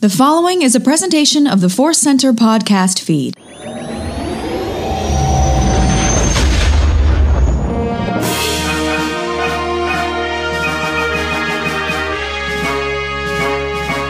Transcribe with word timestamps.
The 0.00 0.10
following 0.10 0.60
is 0.60 0.74
a 0.74 0.80
presentation 0.80 1.46
of 1.46 1.62
the 1.62 1.70
Force 1.70 1.96
Center 1.96 2.34
podcast 2.34 3.00
feed. 3.00 3.34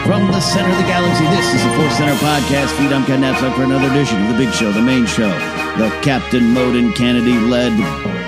From 0.05 0.27
the 0.31 0.39
center 0.41 0.69
of 0.69 0.77
the 0.77 0.83
galaxy, 0.83 1.23
this 1.25 1.53
is 1.53 1.63
the 1.63 1.69
Force 1.75 1.97
Center 1.97 2.15
podcast 2.15 2.77
feed. 2.77 2.91
I'm 2.91 3.05
Ken 3.05 3.21
Napzok 3.21 3.55
for 3.55 3.63
another 3.63 3.89
edition 3.89 4.21
of 4.23 4.29
the 4.29 4.45
big 4.45 4.53
show, 4.53 4.71
the 4.73 4.81
main 4.81 5.05
show, 5.05 5.29
the 5.77 5.89
Captain 6.01 6.53
Moden 6.53 6.93
Kennedy 6.93 7.37
led 7.37 7.73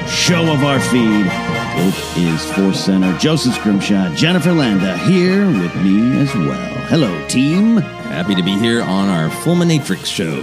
show 0.08 0.52
of 0.52 0.64
our 0.64 0.80
feed. 0.80 1.26
It 1.72 2.18
is 2.18 2.52
Force 2.52 2.84
Center. 2.84 3.18
Joseph 3.20 3.56
Scrimshaw, 3.56 4.14
Jennifer 4.16 4.52
Landa 4.52 4.98
here 4.98 5.46
with 5.46 5.76
me 5.78 6.20
as 6.20 6.34
well. 6.36 6.78
Hello, 6.88 7.28
team. 7.28 7.78
Happy 7.78 8.36
to 8.36 8.44
be 8.44 8.58
here 8.58 8.82
on 8.82 9.08
our 9.08 9.30
Fulminatrix 9.30 10.06
show. 10.06 10.42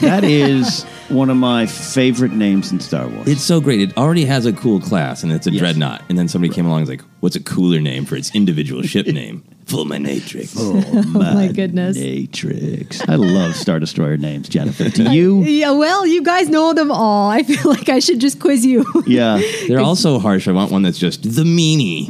That 0.00 0.24
is 0.24 0.86
one 1.10 1.30
of 1.30 1.36
my 1.36 1.66
favorite 1.66 2.32
names 2.32 2.72
in 2.72 2.80
Star 2.80 3.06
Wars. 3.08 3.28
It's 3.28 3.42
so 3.42 3.60
great. 3.60 3.80
It 3.80 3.96
already 3.96 4.24
has 4.24 4.46
a 4.46 4.52
cool 4.52 4.80
class, 4.80 5.22
and 5.22 5.32
it's 5.32 5.46
a 5.46 5.50
Yes. 5.52 5.60
dreadnought. 5.60 6.02
And 6.08 6.18
then 6.18 6.28
somebody 6.28 6.52
came 6.52 6.66
along 6.66 6.80
and 6.82 6.88
was 6.88 6.98
like, 6.98 7.04
"What's 7.20 7.36
a 7.36 7.40
cooler 7.40 7.80
name 7.80 8.04
for 8.04 8.16
its 8.16 8.34
individual 8.34 8.82
ship 8.82 9.06
name?" 9.20 9.42
Fulminatrix. 9.66 10.56
Oh, 10.58 11.02
my 11.16 11.46
goodness. 11.48 11.96
Matrix. 11.96 13.00
I 13.08 13.14
love 13.14 13.54
Star 13.54 13.78
Destroyer 13.78 14.16
names, 14.16 14.48
Jennifer. 14.48 14.88
Do 14.88 15.04
you? 15.12 15.42
Yeah, 15.44 15.70
well, 15.72 16.04
you 16.06 16.22
guys 16.24 16.48
know 16.48 16.72
them 16.72 16.90
all. 16.90 17.30
I 17.30 17.44
feel 17.44 17.70
like 17.70 17.88
I 17.88 18.00
should 18.00 18.20
just 18.20 18.40
quiz 18.40 18.64
you. 18.66 18.84
Yeah. 19.06 19.40
They're 19.68 19.80
all 19.80 19.96
so 19.96 20.18
harsh. 20.18 20.46
I 20.48 20.52
want 20.52 20.70
one 20.72 20.82
that's 20.82 20.98
just 20.98 21.22
the 21.22 21.42
meanie. 21.44 22.08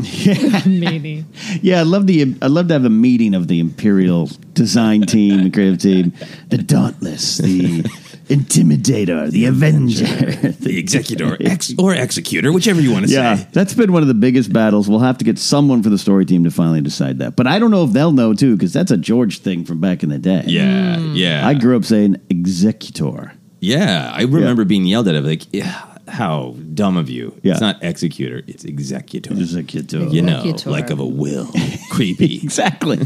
Maybe. 0.66 1.24
Yeah, 1.62 1.80
I'd 1.82 1.86
love 1.86 2.06
the 2.06 2.22
I'd 2.42 2.50
love 2.50 2.68
to 2.68 2.74
have 2.74 2.84
a 2.84 2.90
meeting 2.90 3.34
of 3.34 3.48
the 3.48 3.60
Imperial 3.60 4.28
design 4.54 5.02
team, 5.02 5.44
the 5.44 5.50
creative 5.50 5.78
team, 5.78 6.12
the 6.48 6.58
Dauntless, 6.58 7.38
the 7.38 7.82
Intimidator, 8.30 9.30
the 9.30 9.46
Avenger, 9.46 10.04
The 10.52 10.78
executor, 10.78 11.36
ex 11.40 11.74
or 11.78 11.94
executor, 11.94 12.52
whichever 12.52 12.80
you 12.80 12.92
want 12.92 13.06
to 13.06 13.12
Yeah, 13.12 13.36
say. 13.36 13.48
that's 13.52 13.74
been 13.74 13.92
one 13.92 14.02
of 14.02 14.08
the 14.08 14.14
biggest 14.14 14.52
battles. 14.52 14.88
We'll 14.88 15.00
have 15.00 15.18
to 15.18 15.24
get 15.24 15.38
someone 15.38 15.82
for 15.82 15.90
the 15.90 15.98
story 15.98 16.24
team 16.24 16.44
to 16.44 16.50
finally 16.50 16.80
decide 16.80 17.18
that. 17.18 17.36
But 17.36 17.46
I 17.46 17.58
don't 17.58 17.70
know 17.70 17.84
if 17.84 17.92
they'll 17.92 18.12
know 18.12 18.32
too, 18.34 18.56
because 18.56 18.72
that's 18.72 18.90
a 18.90 18.96
George 18.96 19.40
thing 19.40 19.64
from 19.64 19.80
back 19.80 20.02
in 20.02 20.08
the 20.08 20.18
day. 20.18 20.44
Yeah, 20.46 20.96
hmm. 20.98 21.14
yeah. 21.14 21.46
I 21.46 21.54
grew 21.54 21.76
up 21.76 21.84
saying 21.84 22.16
executor. 22.30 23.32
yeah, 23.60 24.10
I 24.14 24.22
remember 24.22 24.64
being 24.64 24.84
yelled 24.84 25.08
at. 25.08 25.14
Of 25.14 25.24
like, 25.24 25.42
yeah, 25.52 25.82
how 26.10 26.54
dumb 26.74 26.96
of 26.96 27.08
you. 27.08 27.38
Yeah. 27.42 27.52
It's 27.52 27.60
not 27.60 27.82
executor, 27.82 28.42
it's 28.46 28.64
executor. 28.64 29.32
Executor. 29.32 30.04
You 30.04 30.22
know, 30.22 30.40
Executor. 30.40 30.70
like 30.70 30.90
of 30.90 30.98
a 30.98 31.06
will. 31.06 31.50
Creepy. 31.90 32.40
Exactly. 32.50 32.98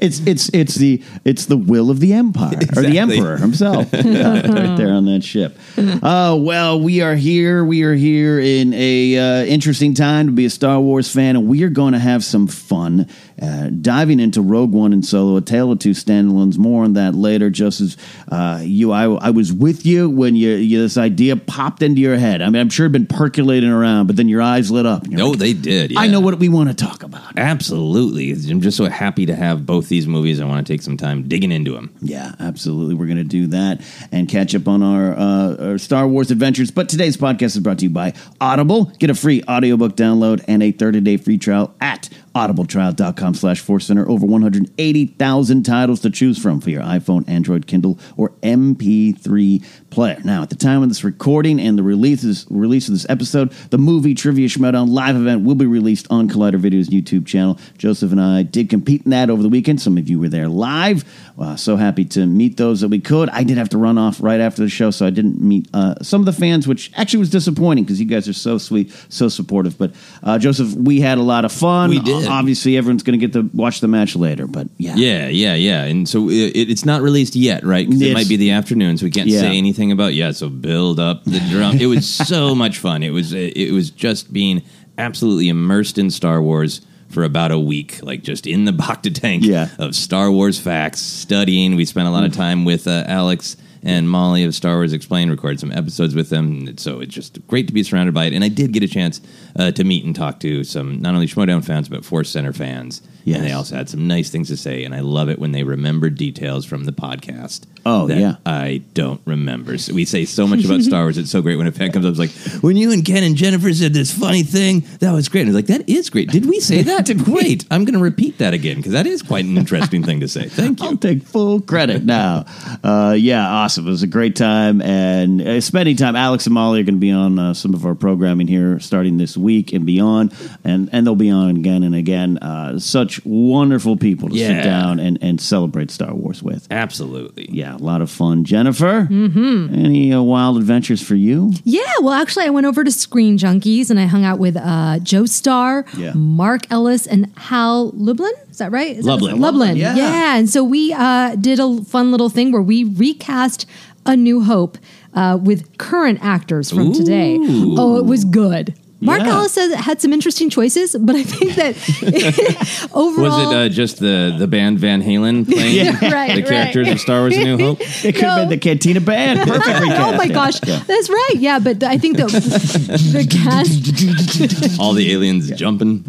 it's 0.00 0.20
it's 0.20 0.48
it's 0.50 0.74
the 0.76 1.02
it's 1.24 1.46
the 1.46 1.56
will 1.56 1.90
of 1.90 2.00
the 2.00 2.12
empire 2.12 2.58
or 2.76 2.82
the 2.82 2.98
emperor 2.98 3.36
himself, 3.36 3.88
Yeah, 3.92 4.40
right 4.50 4.76
there 4.76 4.92
on 4.92 5.04
that 5.06 5.22
ship. 5.22 5.56
Oh 6.02 6.36
well, 6.36 6.80
we 6.80 7.02
are 7.02 7.14
here. 7.14 7.64
We 7.64 7.82
are 7.82 7.94
here 7.94 8.40
in 8.40 8.72
a 8.74 9.16
uh, 9.16 9.44
interesting 9.44 9.94
time 9.94 10.26
to 10.26 10.32
be 10.32 10.46
a 10.46 10.50
Star 10.50 10.80
Wars 10.80 11.12
fan, 11.12 11.36
and 11.36 11.46
we 11.46 11.62
are 11.64 11.68
going 11.68 11.92
to 11.92 11.98
have 11.98 12.24
some 12.24 12.46
fun 12.46 13.08
uh, 13.40 13.68
diving 13.68 14.18
into 14.20 14.40
Rogue 14.40 14.72
One 14.72 14.92
and 14.92 15.04
Solo, 15.04 15.36
a 15.36 15.40
tale 15.40 15.70
of 15.70 15.78
two 15.78 15.90
standalones. 15.90 16.56
More 16.58 16.84
on 16.84 16.94
that 16.94 17.14
later. 17.14 17.50
Just 17.50 17.80
as 17.80 17.96
uh, 18.30 18.60
you, 18.62 18.92
I, 18.92 19.04
I 19.04 19.30
was 19.30 19.52
with 19.52 19.84
you 19.84 20.08
when 20.08 20.36
you, 20.36 20.54
you 20.54 20.80
this 20.80 20.96
idea 20.96 21.25
popped 21.34 21.82
into 21.82 22.00
your 22.00 22.16
head. 22.16 22.42
I 22.42 22.46
mean, 22.46 22.60
I'm 22.60 22.68
sure 22.68 22.86
it'd 22.86 22.92
been 22.92 23.06
percolating 23.06 23.70
around, 23.70 24.06
but 24.06 24.16
then 24.16 24.28
your 24.28 24.42
eyes 24.42 24.70
lit 24.70 24.86
up. 24.86 25.06
No, 25.06 25.30
like, 25.30 25.38
they 25.38 25.52
did. 25.52 25.96
I 25.96 26.06
know 26.06 26.20
what 26.20 26.38
we 26.38 26.48
want 26.48 26.68
to 26.68 26.74
talk 26.74 27.02
about. 27.02 27.36
Absolutely. 27.36 28.30
I'm 28.50 28.60
just 28.60 28.76
so 28.76 28.84
happy 28.84 29.26
to 29.26 29.34
have 29.34 29.66
both 29.66 29.88
these 29.88 30.06
movies. 30.06 30.40
I 30.40 30.44
want 30.44 30.64
to 30.64 30.72
take 30.72 30.82
some 30.82 30.96
time 30.96 31.26
digging 31.28 31.50
into 31.50 31.72
them. 31.72 31.94
Yeah, 32.00 32.34
absolutely. 32.38 32.94
We're 32.94 33.06
going 33.06 33.16
to 33.16 33.24
do 33.24 33.48
that 33.48 33.80
and 34.12 34.28
catch 34.28 34.54
up 34.54 34.68
on 34.68 34.82
our, 34.82 35.12
uh, 35.16 35.70
our 35.70 35.78
Star 35.78 36.06
Wars 36.06 36.30
adventures. 36.30 36.70
But 36.70 36.88
today's 36.88 37.16
podcast 37.16 37.56
is 37.56 37.60
brought 37.60 37.78
to 37.78 37.84
you 37.84 37.90
by 37.90 38.14
Audible. 38.40 38.86
Get 38.98 39.10
a 39.10 39.14
free 39.14 39.42
audiobook 39.48 39.96
download 39.96 40.44
and 40.46 40.62
a 40.62 40.72
30-day 40.72 41.16
free 41.16 41.38
trial 41.38 41.74
at 41.80 42.08
audibletrial.com 42.36 43.34
slash 43.34 43.62
center 43.62 44.08
over 44.08 44.26
180,000 44.26 45.62
titles 45.62 46.00
to 46.00 46.10
choose 46.10 46.38
from 46.38 46.60
for 46.60 46.68
your 46.68 46.82
iPhone, 46.82 47.26
Android, 47.28 47.66
Kindle, 47.66 47.98
or 48.16 48.30
MP3 48.42 49.64
player. 49.90 50.18
Now, 50.22 50.42
at 50.42 50.50
the 50.50 50.56
time 50.56 50.82
of 50.82 50.90
this 50.90 51.02
recording 51.02 51.58
and 51.58 51.78
the 51.78 51.82
release 51.82 52.22
of 52.22 52.92
this, 52.92 53.06
episode, 53.08 53.50
the 53.70 53.78
movie 53.78 54.14
Trivia 54.14 54.48
Schmoedown 54.48 54.90
live 54.90 55.16
event 55.16 55.44
will 55.44 55.54
be 55.54 55.64
released 55.64 56.06
on 56.10 56.28
Collider 56.28 56.56
Video's 56.56 56.90
YouTube 56.90 57.26
channel. 57.26 57.58
Joseph 57.78 58.12
and 58.12 58.20
I 58.20 58.42
did 58.42 58.68
compete 58.68 59.04
in 59.04 59.10
that 59.12 59.30
over 59.30 59.42
the 59.42 59.48
weekend. 59.48 59.80
Some 59.80 59.96
of 59.96 60.08
you 60.08 60.20
were 60.20 60.28
there 60.28 60.48
live. 60.48 61.04
Uh, 61.38 61.56
so 61.56 61.76
happy 61.76 62.04
to 62.04 62.26
meet 62.26 62.58
those 62.58 62.82
that 62.82 62.88
we 62.88 63.00
could. 63.00 63.30
I 63.30 63.44
did 63.44 63.56
have 63.56 63.70
to 63.70 63.78
run 63.78 63.96
off 63.96 64.20
right 64.20 64.40
after 64.40 64.62
the 64.62 64.68
show, 64.68 64.90
so 64.90 65.06
I 65.06 65.10
didn't 65.10 65.40
meet 65.40 65.68
uh, 65.72 65.94
some 66.02 66.20
of 66.20 66.26
the 66.26 66.32
fans, 66.32 66.68
which 66.68 66.90
actually 66.94 67.20
was 67.20 67.30
disappointing 67.30 67.84
because 67.84 67.98
you 67.98 68.06
guys 68.06 68.28
are 68.28 68.34
so 68.34 68.58
sweet, 68.58 68.92
so 69.08 69.28
supportive. 69.28 69.78
But 69.78 69.94
uh, 70.22 70.38
Joseph, 70.38 70.74
we 70.74 71.00
had 71.00 71.18
a 71.18 71.22
lot 71.22 71.44
of 71.44 71.52
fun. 71.52 71.90
We 71.90 72.00
did. 72.00 72.25
Obviously, 72.26 72.76
everyone's 72.76 73.02
going 73.02 73.18
to 73.18 73.26
get 73.26 73.32
to 73.34 73.48
watch 73.56 73.80
the 73.80 73.88
match 73.88 74.16
later, 74.16 74.46
but 74.46 74.68
yeah. 74.78 74.94
Yeah, 74.96 75.28
yeah, 75.28 75.54
yeah. 75.54 75.84
And 75.84 76.08
so 76.08 76.28
it, 76.28 76.52
it's 76.54 76.84
not 76.84 77.02
released 77.02 77.34
yet, 77.36 77.64
right? 77.64 77.86
Because 77.86 78.02
it 78.02 78.14
might 78.14 78.28
be 78.28 78.36
the 78.36 78.50
afternoon, 78.52 78.96
so 78.98 79.04
we 79.06 79.10
can't 79.10 79.28
Yeah. 79.28 79.40
say 79.40 79.56
anything 79.58 79.92
about 79.92 80.14
yeah. 80.14 80.32
So 80.32 80.48
build 80.48 80.98
up 81.00 81.24
the 81.24 81.40
drum. 81.50 81.78
it 81.78 81.86
was 81.86 82.08
so 82.28 82.54
much 82.54 82.78
fun. 82.78 83.02
It 83.02 83.10
was 83.10 83.32
it 83.32 83.72
was 83.72 83.90
just 83.90 84.32
being 84.32 84.62
absolutely 84.98 85.48
immersed 85.48 85.98
in 85.98 86.10
Star 86.10 86.40
Wars 86.42 86.80
for 87.08 87.22
about 87.22 87.52
a 87.52 87.58
week, 87.58 88.00
like 88.02 88.22
just 88.22 88.46
in 88.46 88.64
the 88.64 88.72
Bacta 88.82 89.14
tank 89.14 89.44
Yeah. 89.44 89.68
of 89.78 89.94
Star 89.94 90.30
Wars 90.30 90.58
facts, 90.58 91.00
studying. 91.00 91.76
We 91.76 91.84
spent 91.84 92.08
a 92.08 92.10
lot 92.10 92.24
of 92.24 92.32
time 92.32 92.64
with 92.64 92.86
uh, 92.88 93.04
Alex 93.06 93.56
and 93.82 94.08
Molly 94.08 94.44
of 94.44 94.54
Star 94.54 94.76
Wars 94.76 94.92
Explained, 94.92 95.30
recorded 95.30 95.60
some 95.60 95.72
episodes 95.72 96.14
with 96.14 96.30
them. 96.30 96.76
So 96.78 97.00
it's 97.00 97.14
just 97.14 97.46
great 97.46 97.66
to 97.68 97.72
be 97.72 97.82
surrounded 97.82 98.14
by 98.14 98.24
it. 98.26 98.32
And 98.32 98.44
I 98.44 98.48
did 98.48 98.72
get 98.72 98.82
a 98.82 98.88
chance 98.88 99.20
uh, 99.58 99.70
to 99.72 99.84
meet 99.84 100.04
and 100.04 100.14
talk 100.14 100.40
to 100.40 100.64
some 100.64 101.00
not 101.00 101.14
only 101.14 101.26
Schmoedown 101.26 101.64
fans, 101.64 101.88
but 101.88 102.04
Force 102.04 102.30
Center 102.30 102.52
fans. 102.52 103.02
Yes. 103.24 103.38
And 103.38 103.46
they 103.46 103.52
also 103.52 103.74
had 103.74 103.88
some 103.88 104.06
nice 104.06 104.30
things 104.30 104.48
to 104.48 104.56
say. 104.56 104.84
And 104.84 104.94
I 104.94 105.00
love 105.00 105.28
it 105.28 105.38
when 105.40 105.50
they 105.50 105.64
remember 105.64 106.10
details 106.10 106.64
from 106.64 106.84
the 106.84 106.92
podcast. 106.92 107.64
Oh, 107.84 108.06
that 108.06 108.18
yeah. 108.18 108.36
I 108.44 108.82
don't 108.94 109.20
remember. 109.24 109.78
So 109.78 109.94
we 109.94 110.04
say 110.04 110.24
so 110.24 110.46
much 110.46 110.64
about 110.64 110.80
Star 110.82 111.02
Wars. 111.02 111.18
It's 111.18 111.30
so 111.30 111.42
great 111.42 111.56
when 111.56 111.66
a 111.66 111.72
fan 111.72 111.92
comes 111.92 112.04
up 112.04 112.14
and 112.16 112.20
is 112.20 112.54
like, 112.54 112.62
when 112.62 112.76
you 112.76 112.92
and 112.92 113.04
Ken 113.04 113.24
and 113.24 113.36
Jennifer 113.36 113.72
said 113.72 113.94
this 113.94 114.16
funny 114.16 114.42
thing, 114.42 114.84
that 115.00 115.12
was 115.12 115.28
great. 115.28 115.42
And 115.42 115.50
it's 115.50 115.56
like, 115.56 115.78
that 115.78 115.88
is 115.88 116.08
great. 116.08 116.30
Did 116.30 116.46
we 116.46 116.60
say 116.60 116.82
that? 116.82 117.06
great. 117.24 117.64
I'm 117.70 117.84
going 117.84 117.94
to 117.94 118.02
repeat 118.02 118.38
that 118.38 118.54
again 118.54 118.76
because 118.76 118.92
that 118.92 119.06
is 119.06 119.22
quite 119.22 119.44
an 119.44 119.56
interesting 119.56 120.02
thing 120.02 120.20
to 120.20 120.28
say. 120.28 120.48
Thank 120.48 120.80
you. 120.82 120.86
I'll 120.86 120.96
take 120.96 121.22
full 121.22 121.60
credit 121.60 122.04
now. 122.04 122.44
Uh, 122.82 123.14
yeah, 123.18 123.46
awesome. 123.46 123.75
It 123.78 123.84
was 123.84 124.02
a 124.02 124.06
great 124.06 124.36
time 124.36 124.80
and 124.82 125.40
uh, 125.40 125.60
spending 125.60 125.96
time. 125.96 126.16
Alex 126.16 126.46
and 126.46 126.54
Molly 126.54 126.80
are 126.80 126.84
going 126.84 126.94
to 126.96 127.00
be 127.00 127.10
on 127.12 127.38
uh, 127.38 127.54
some 127.54 127.74
of 127.74 127.84
our 127.86 127.94
programming 127.94 128.46
here 128.48 128.78
starting 128.80 129.16
this 129.18 129.36
week 129.36 129.72
and 129.72 129.84
beyond, 129.86 130.34
and 130.64 130.88
and 130.92 131.06
they'll 131.06 131.14
be 131.14 131.30
on 131.30 131.56
again 131.56 131.82
and 131.82 131.94
again. 131.94 132.38
Uh, 132.38 132.78
such 132.78 133.24
wonderful 133.24 133.96
people 133.96 134.28
to 134.28 134.34
Yeah. 134.36 134.48
sit 134.48 134.64
down 134.64 134.98
and, 135.00 135.18
and 135.22 135.40
celebrate 135.40 135.90
Star 135.90 136.14
Wars 136.14 136.42
with. 136.42 136.66
Absolutely. 136.70 137.48
Yeah, 137.50 137.76
a 137.76 137.78
lot 137.78 138.00
of 138.02 138.10
fun. 138.10 138.44
Jennifer, 138.44 139.08
mm-hmm. 139.10 139.74
any 139.74 140.12
uh, 140.12 140.22
wild 140.22 140.56
adventures 140.58 141.02
for 141.02 141.14
you? 141.14 141.52
Yeah, 141.64 141.82
well, 142.00 142.12
actually, 142.14 142.46
I 142.46 142.50
went 142.50 142.66
over 142.66 142.84
to 142.84 142.90
Screen 142.90 143.38
Junkies 143.38 143.90
and 143.90 143.98
I 144.00 144.06
hung 144.06 144.24
out 144.24 144.38
with 144.38 144.56
uh, 144.56 144.98
Joe 145.00 145.26
Starr, 145.26 145.84
Yeah. 145.96 146.12
Mark 146.14 146.70
Ellis, 146.70 147.06
and 147.06 147.32
Hal 147.36 147.90
Lublin. 147.94 148.32
Is 148.56 148.60
that 148.60 148.72
right? 148.72 148.96
Is 148.96 149.04
that- 149.04 149.10
Lublin. 149.10 149.38
Lublin. 149.38 149.76
Yeah. 149.76 149.94
Yeah. 149.94 150.36
And 150.38 150.48
so 150.48 150.64
we 150.64 150.90
uh, 150.94 151.36
did 151.36 151.60
a 151.60 151.84
fun 151.84 152.10
little 152.10 152.30
thing 152.30 152.52
where 152.52 152.62
we 152.62 152.84
recast 152.84 153.66
A 154.06 154.16
New 154.16 154.40
Hope 154.42 154.78
uh, 155.12 155.36
with 155.38 155.76
current 155.76 156.20
actors 156.22 156.70
from 156.70 156.94
today. 156.94 157.36
Oh, 157.38 157.98
it 157.98 158.06
was 158.06 158.24
good. 158.24 158.74
Mark 159.00 159.20
Yeah. 159.20 159.28
Ellis 159.36 159.52
said 159.52 159.74
had 159.74 160.00
some 160.00 160.12
interesting 160.12 160.48
choices, 160.48 160.96
but 160.98 161.14
I 161.16 161.22
think 161.22 161.54
that 161.56 162.88
overall. 162.94 163.24
Was 163.46 163.52
it 163.52 163.56
uh, 163.56 163.68
just 163.68 163.98
the, 163.98 164.34
the 164.38 164.46
band 164.46 164.78
Van 164.78 165.02
Halen 165.02 165.44
playing 165.46 165.76
Yeah, 165.76 166.10
right, 166.12 166.34
the 166.34 166.42
characters 166.42 166.86
right. 166.86 166.94
of 166.94 167.00
Star 167.00 167.20
Wars 167.20 167.36
A 167.36 167.44
New 167.44 167.58
Hope? 167.64 167.78
It 167.80 168.14
could 168.14 168.24
have 168.24 168.36
No. 168.38 168.42
been 168.42 168.48
the 168.50 168.58
Cantina 168.58 169.00
Band. 169.00 169.40
Perfect 169.40 169.80
recast. 169.80 170.00
Oh 170.00 170.16
my 170.16 170.28
gosh, 170.28 170.60
that's 170.60 171.08
right. 171.10 171.34
Yeah, 171.36 171.58
but 171.58 171.82
I 171.82 171.98
think 171.98 172.16
the 172.16 172.26
the 172.26 173.26
cast 173.30 174.80
All 174.80 174.92
the 174.94 175.12
aliens 175.12 175.50
jumping. 175.50 176.04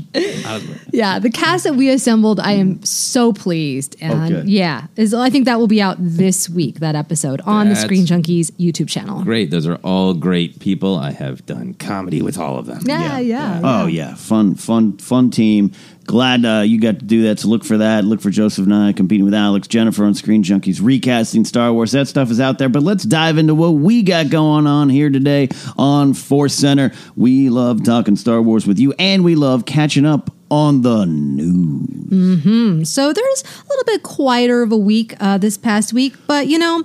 Yeah, 0.93 1.19
the 1.19 1.29
cast 1.29 1.63
that 1.65 1.75
we 1.75 1.89
assembled, 1.89 2.39
I 2.39 2.53
am 2.53 2.83
so 2.83 3.33
pleased. 3.33 3.95
And 4.01 4.29
good. 4.29 4.49
yeah, 4.49 4.87
is 4.95 5.13
I 5.13 5.29
think 5.29 5.45
that 5.45 5.59
will 5.59 5.67
be 5.67 5.81
out 5.81 5.97
this 5.99 6.49
week, 6.49 6.79
that 6.79 6.95
episode 6.95 7.41
on 7.41 7.69
the 7.69 7.75
Screen 7.75 8.05
Junkies 8.05 8.51
YouTube 8.53 8.87
channel. 8.89 9.23
Great. 9.23 9.51
Those 9.51 9.67
are 9.67 9.75
all 9.83 10.13
great 10.13 10.59
people. 10.59 10.95
I 10.95 11.11
have 11.11 11.45
done 11.45 11.73
comedy 11.73 12.21
with 12.21 12.37
all 12.37 12.57
of 12.57 12.65
them. 12.65 12.76
Yeah, 12.83 13.19
yeah. 13.19 13.61
Oh 13.63 13.87
yeah, 13.87 14.15
fun, 14.15 14.55
fun, 14.55 14.97
fun 14.97 15.29
team. 15.29 15.71
Glad 16.05 16.45
uh, 16.45 16.61
you 16.61 16.79
got 16.79 16.99
to 16.99 17.05
do 17.05 17.23
that. 17.23 17.39
So 17.39 17.49
look 17.49 17.65
for 17.65 17.79
that. 17.79 18.05
Look 18.05 18.21
for 18.21 18.29
Joseph 18.29 18.65
and 18.65 18.73
I 18.73 18.93
competing 18.93 19.25
with 19.25 19.33
Alex, 19.33 19.67
Jennifer 19.67 20.05
on 20.05 20.13
Screen 20.13 20.41
Junkies, 20.41 20.79
recasting 20.81 21.43
Star 21.43 21.73
Wars. 21.73 21.91
That 21.91 22.07
stuff 22.07 22.31
is 22.31 22.39
out 22.39 22.59
there. 22.59 22.69
But 22.69 22.83
let's 22.83 23.03
dive 23.03 23.37
into 23.37 23.53
what 23.53 23.71
we 23.71 24.03
got 24.03 24.29
going 24.29 24.67
on 24.67 24.89
here 24.89 25.09
today 25.09 25.49
on 25.77 26.13
Force 26.13 26.53
Center. 26.53 26.93
We 27.17 27.49
love 27.49 27.83
talking 27.83 28.15
Star 28.15 28.41
Wars 28.41 28.65
with 28.65 28.79
you, 28.79 28.93
and 28.97 29.25
we 29.25 29.35
love 29.35 29.65
catching 29.65 30.05
up 30.05 30.31
on 30.49 30.81
the 30.81 31.05
news. 31.05 32.89
So 32.89 33.11
there's 33.11 33.43
a 33.43 33.67
little 33.69 33.83
bit 33.85 34.03
quieter 34.03 34.61
of 34.63 34.71
a 34.71 34.77
week 34.77 35.13
uh, 35.19 35.37
this 35.37 35.57
past 35.57 35.91
week, 35.91 36.15
but 36.25 36.47
you 36.47 36.57
know, 36.57 36.83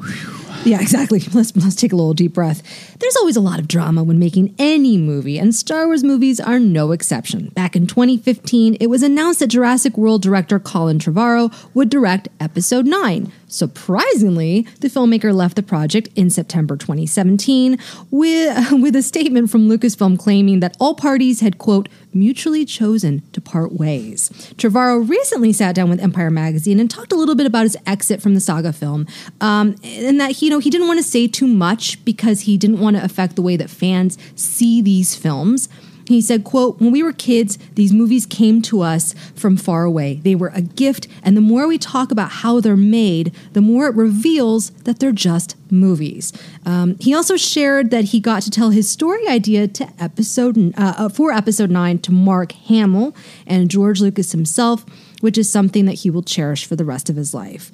yeah, 0.64 0.80
exactly. 0.80 1.20
Let's 1.32 1.54
let's 1.56 1.76
take 1.76 1.92
a 1.92 1.96
little 1.96 2.14
deep 2.14 2.34
breath. 2.34 2.62
There's 2.98 3.16
always 3.16 3.36
a 3.36 3.40
lot 3.40 3.58
of 3.58 3.68
drama 3.68 4.02
when 4.02 4.18
making 4.18 4.54
any 4.58 4.96
movie, 4.98 5.38
and 5.38 5.54
Star 5.54 5.86
Wars 5.86 6.04
movies 6.04 6.40
are 6.40 6.58
no 6.58 6.92
exception. 6.92 7.48
Back 7.50 7.74
in 7.74 7.86
2015, 7.86 8.76
it 8.80 8.86
was 8.88 9.02
announced 9.02 9.40
that 9.40 9.48
Jurassic 9.48 9.96
World 9.96 10.22
director 10.22 10.58
Colin 10.58 10.98
Trevorrow 10.98 11.52
would 11.74 11.88
direct 11.90 12.28
Episode 12.40 12.86
9. 12.86 13.32
Surprisingly, 13.52 14.62
the 14.80 14.88
filmmaker 14.88 15.34
left 15.34 15.56
the 15.56 15.62
project 15.62 16.08
in 16.16 16.30
September 16.30 16.74
2017 16.74 17.78
with, 18.10 18.72
with 18.82 18.96
a 18.96 19.02
statement 19.02 19.50
from 19.50 19.68
Lucasfilm 19.68 20.18
claiming 20.18 20.60
that 20.60 20.74
all 20.80 20.94
parties 20.94 21.40
had, 21.40 21.58
quote, 21.58 21.90
mutually 22.14 22.64
chosen 22.64 23.22
to 23.32 23.42
part 23.42 23.72
ways. 23.72 24.30
Trevorrow 24.56 25.06
recently 25.06 25.52
sat 25.52 25.74
down 25.74 25.90
with 25.90 26.00
Empire 26.00 26.30
Magazine 26.30 26.80
and 26.80 26.90
talked 26.90 27.12
a 27.12 27.16
little 27.16 27.34
bit 27.34 27.46
about 27.46 27.64
his 27.64 27.76
exit 27.86 28.22
from 28.22 28.32
the 28.32 28.40
saga 28.40 28.72
film, 28.72 29.06
um, 29.42 29.76
and 29.84 30.18
that 30.18 30.40
you 30.40 30.48
know, 30.48 30.58
he 30.58 30.70
didn't 30.70 30.86
want 30.86 30.98
to 30.98 31.04
say 31.04 31.26
too 31.26 31.46
much 31.46 32.02
because 32.06 32.40
he 32.40 32.56
didn't 32.56 32.80
want 32.80 32.96
to 32.96 33.04
affect 33.04 33.36
the 33.36 33.42
way 33.42 33.56
that 33.56 33.68
fans 33.68 34.16
see 34.34 34.80
these 34.80 35.14
films. 35.14 35.68
He 36.12 36.20
said, 36.20 36.44
quote, 36.44 36.80
when 36.80 36.92
we 36.92 37.02
were 37.02 37.12
kids, 37.12 37.58
these 37.74 37.92
movies 37.92 38.26
came 38.26 38.62
to 38.62 38.82
us 38.82 39.14
from 39.34 39.56
far 39.56 39.84
away. 39.84 40.20
They 40.22 40.34
were 40.34 40.52
a 40.54 40.62
gift, 40.62 41.08
and 41.22 41.36
the 41.36 41.40
more 41.40 41.66
we 41.66 41.78
talk 41.78 42.10
about 42.10 42.30
how 42.30 42.60
they're 42.60 42.76
made, 42.76 43.34
the 43.52 43.60
more 43.60 43.86
it 43.86 43.94
reveals 43.94 44.70
that 44.84 44.98
they're 44.98 45.12
just 45.12 45.56
movies. 45.70 46.32
Um, 46.66 46.96
he 47.00 47.14
also 47.14 47.36
shared 47.36 47.90
that 47.90 48.06
he 48.06 48.20
got 48.20 48.42
to 48.42 48.50
tell 48.50 48.70
his 48.70 48.88
story 48.88 49.26
idea 49.26 49.66
to 49.68 49.88
episode 49.98 50.58
uh, 50.78 50.94
uh, 50.98 51.08
for 51.08 51.32
episode 51.32 51.70
nine 51.70 51.98
to 52.00 52.12
Mark 52.12 52.52
Hamill 52.52 53.16
and 53.46 53.70
George 53.70 54.00
Lucas 54.00 54.32
himself, 54.32 54.84
which 55.20 55.38
is 55.38 55.50
something 55.50 55.86
that 55.86 56.00
he 56.00 56.10
will 56.10 56.22
cherish 56.22 56.66
for 56.66 56.76
the 56.76 56.84
rest 56.84 57.08
of 57.08 57.16
his 57.16 57.32
life. 57.32 57.72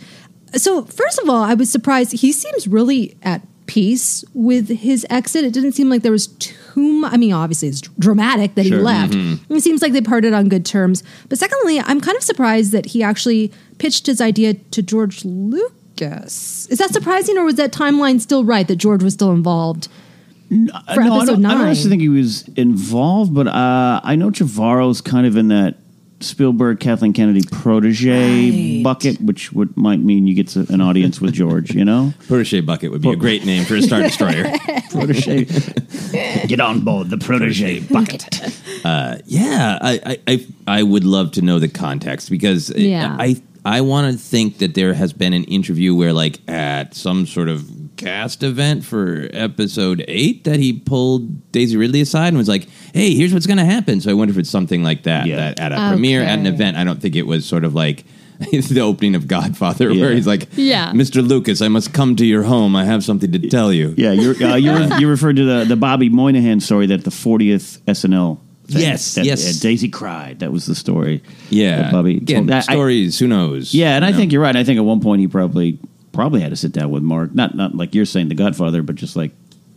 So, 0.54 0.84
first 0.84 1.18
of 1.18 1.28
all, 1.28 1.42
I 1.42 1.54
was 1.54 1.70
surprised. 1.70 2.12
He 2.12 2.32
seems 2.32 2.68
really 2.68 3.16
at 3.22 3.42
peace 3.66 4.24
with 4.34 4.68
his 4.68 5.06
exit. 5.10 5.44
It 5.44 5.52
didn't 5.52 5.72
seem 5.72 5.90
like 5.90 6.02
there 6.02 6.12
was 6.12 6.26
too 6.26 6.54
much. 6.78 7.12
I 7.12 7.16
mean, 7.16 7.32
obviously, 7.32 7.68
it's 7.68 7.80
dramatic 7.80 8.54
that 8.54 8.64
he 8.64 8.74
left. 8.74 9.14
It 9.14 9.62
seems 9.62 9.82
like 9.82 9.92
they 9.92 10.00
parted 10.00 10.32
on 10.32 10.48
good 10.48 10.64
terms. 10.64 11.02
But 11.28 11.38
secondly, 11.38 11.80
I'm 11.80 12.00
kind 12.00 12.16
of 12.16 12.22
surprised 12.22 12.72
that 12.72 12.86
he 12.86 13.02
actually 13.02 13.52
pitched 13.78 14.06
his 14.06 14.20
idea 14.20 14.54
to 14.54 14.82
George 14.82 15.24
Lucas. 15.24 16.66
Is 16.70 16.78
that 16.78 16.90
surprising, 16.90 17.36
or 17.38 17.44
was 17.44 17.56
that 17.56 17.72
timeline 17.72 18.20
still 18.20 18.44
right 18.44 18.66
that 18.68 18.76
George 18.76 19.02
was 19.02 19.14
still 19.14 19.32
involved? 19.32 19.88
For 20.48 20.54
no, 20.54 20.72
I 20.74 20.92
episode 20.92 21.26
don't, 21.26 21.46
I 21.46 21.54
don't 21.54 21.66
actually 21.68 21.90
think 21.90 22.00
he 22.00 22.08
was 22.08 22.48
involved, 22.56 23.34
but 23.34 23.48
uh, 23.48 24.00
I 24.02 24.16
know 24.16 24.30
Trevorrow's 24.30 25.02
kind 25.02 25.26
of 25.26 25.36
in 25.36 25.48
that 25.48 25.76
Spielberg, 26.20 26.80
Kathleen 26.80 27.12
Kennedy 27.12 27.42
protege 27.50 28.50
Right. 28.50 28.82
bucket, 28.82 29.20
which 29.20 29.52
would 29.52 29.76
might 29.76 30.00
mean 30.00 30.26
you 30.26 30.34
get 30.34 30.48
to 30.48 30.66
an 30.68 30.80
audience 30.80 31.20
with 31.20 31.34
George. 31.34 31.72
You 31.74 31.84
know, 31.84 32.12
Protege 32.28 32.60
Bucket 32.62 32.90
would 32.90 33.02
be 33.02 33.10
a 33.10 33.16
great 33.16 33.44
name 33.44 33.64
for 33.64 33.76
a 33.76 33.82
Star 33.82 34.02
Destroyer. 34.02 34.44
protege. 34.90 35.44
get 36.46 36.60
on 36.60 36.80
board 36.80 37.10
the 37.10 37.18
protege 37.18 37.80
bucket. 37.80 38.26
Uh, 38.84 39.18
yeah, 39.26 39.78
I, 39.80 40.00
I, 40.06 40.18
I, 40.26 40.46
I 40.66 40.82
would 40.82 41.04
love 41.04 41.32
to 41.32 41.42
know 41.42 41.58
the 41.58 41.68
context 41.68 42.30
because 42.30 42.70
Yeah. 42.74 43.16
I, 43.18 43.40
I 43.64 43.80
want 43.82 44.12
to 44.12 44.18
think 44.18 44.58
that 44.58 44.74
there 44.74 44.94
has 44.94 45.12
been 45.12 45.32
an 45.34 45.44
interview 45.44 45.94
where, 45.94 46.12
like, 46.12 46.40
at 46.48 46.94
some 46.94 47.26
sort 47.26 47.48
of 47.48 47.68
cast 47.98 48.42
event 48.42 48.84
for 48.84 49.28
episode 49.32 50.04
eight 50.08 50.44
that 50.44 50.58
he 50.58 50.72
pulled 50.72 51.52
Daisy 51.52 51.76
Ridley 51.76 52.00
aside 52.00 52.28
and 52.28 52.38
was 52.38 52.48
like, 52.48 52.66
"Hey, 52.94 53.14
here's 53.14 53.34
what's 53.34 53.46
going 53.46 53.58
to 53.58 53.64
happen." 53.64 54.00
So 54.00 54.10
I 54.10 54.14
wonder 54.14 54.32
if 54.32 54.38
it's 54.38 54.48
something 54.50 54.82
like 54.82 55.02
that. 55.02 55.26
Yeah. 55.26 55.36
That 55.36 55.60
at 55.60 55.72
a 55.72 55.90
premiere 55.92 56.22
at 56.22 56.38
an 56.38 56.46
event, 56.46 56.76
I 56.76 56.84
don't 56.84 57.00
think 57.02 57.16
it 57.16 57.26
was 57.26 57.44
sort 57.44 57.64
of 57.64 57.74
like. 57.74 58.04
the 58.52 58.80
opening 58.82 59.16
of 59.16 59.26
Godfather, 59.26 59.88
where 59.92 60.12
he's 60.12 60.24
like, 60.28 60.46
Yeah. 60.52 60.92
Mr. 60.92 61.26
Lucas, 61.26 61.60
I 61.60 61.66
must 61.66 61.92
come 61.92 62.14
to 62.14 62.24
your 62.24 62.44
home. 62.44 62.76
I 62.76 62.84
have 62.84 63.02
something 63.02 63.32
to 63.32 63.48
tell 63.48 63.72
you." 63.72 63.94
Yeah, 63.96 64.12
you're 64.12 64.40
uh, 64.40 64.54
you're 64.54 64.96
you 65.00 65.08
referred 65.08 65.34
to 65.36 65.44
the 65.44 65.64
the 65.64 65.74
Bobby 65.74 66.08
Moynihan 66.08 66.60
story 66.60 66.86
that 66.86 67.02
the 67.02 67.10
40th 67.10 67.80
SNL. 67.80 68.38
thing, 68.68 68.80
Yes, 68.82 69.16
that, 69.16 69.24
yes. 69.24 69.58
uh, 69.58 69.60
Daisy 69.60 69.88
cried. 69.88 70.38
That 70.38 70.52
was 70.52 70.66
the 70.66 70.76
story. 70.76 71.20
Yeah, 71.50 71.82
that 71.82 71.92
Bobby. 71.92 72.18
Again, 72.18 72.46
told. 72.46 72.50
I- 72.52 72.60
stories. 72.60 73.18
who 73.18 73.26
knows? 73.26 73.74
yeah, 73.74 73.96
and 73.96 74.04
I 74.04 74.12
know? 74.12 74.16
think 74.18 74.30
you're 74.30 74.42
right. 74.42 74.54
I 74.54 74.62
think 74.62 74.78
at 74.78 74.84
one 74.84 75.00
point 75.00 75.18
he 75.20 75.26
probably 75.26 75.80
probably 76.12 76.40
had 76.40 76.50
to 76.50 76.56
sit 76.56 76.72
down 76.72 76.90
with 76.90 77.02
Mark. 77.02 77.34
Not 77.34 77.54
not 77.54 77.74
like 77.74 77.94
you're 77.94 78.04
saying 78.06 78.28
the 78.28 78.34
Godfather, 78.34 78.82
but 78.82 78.94
just 78.96 79.16
like 79.16 79.32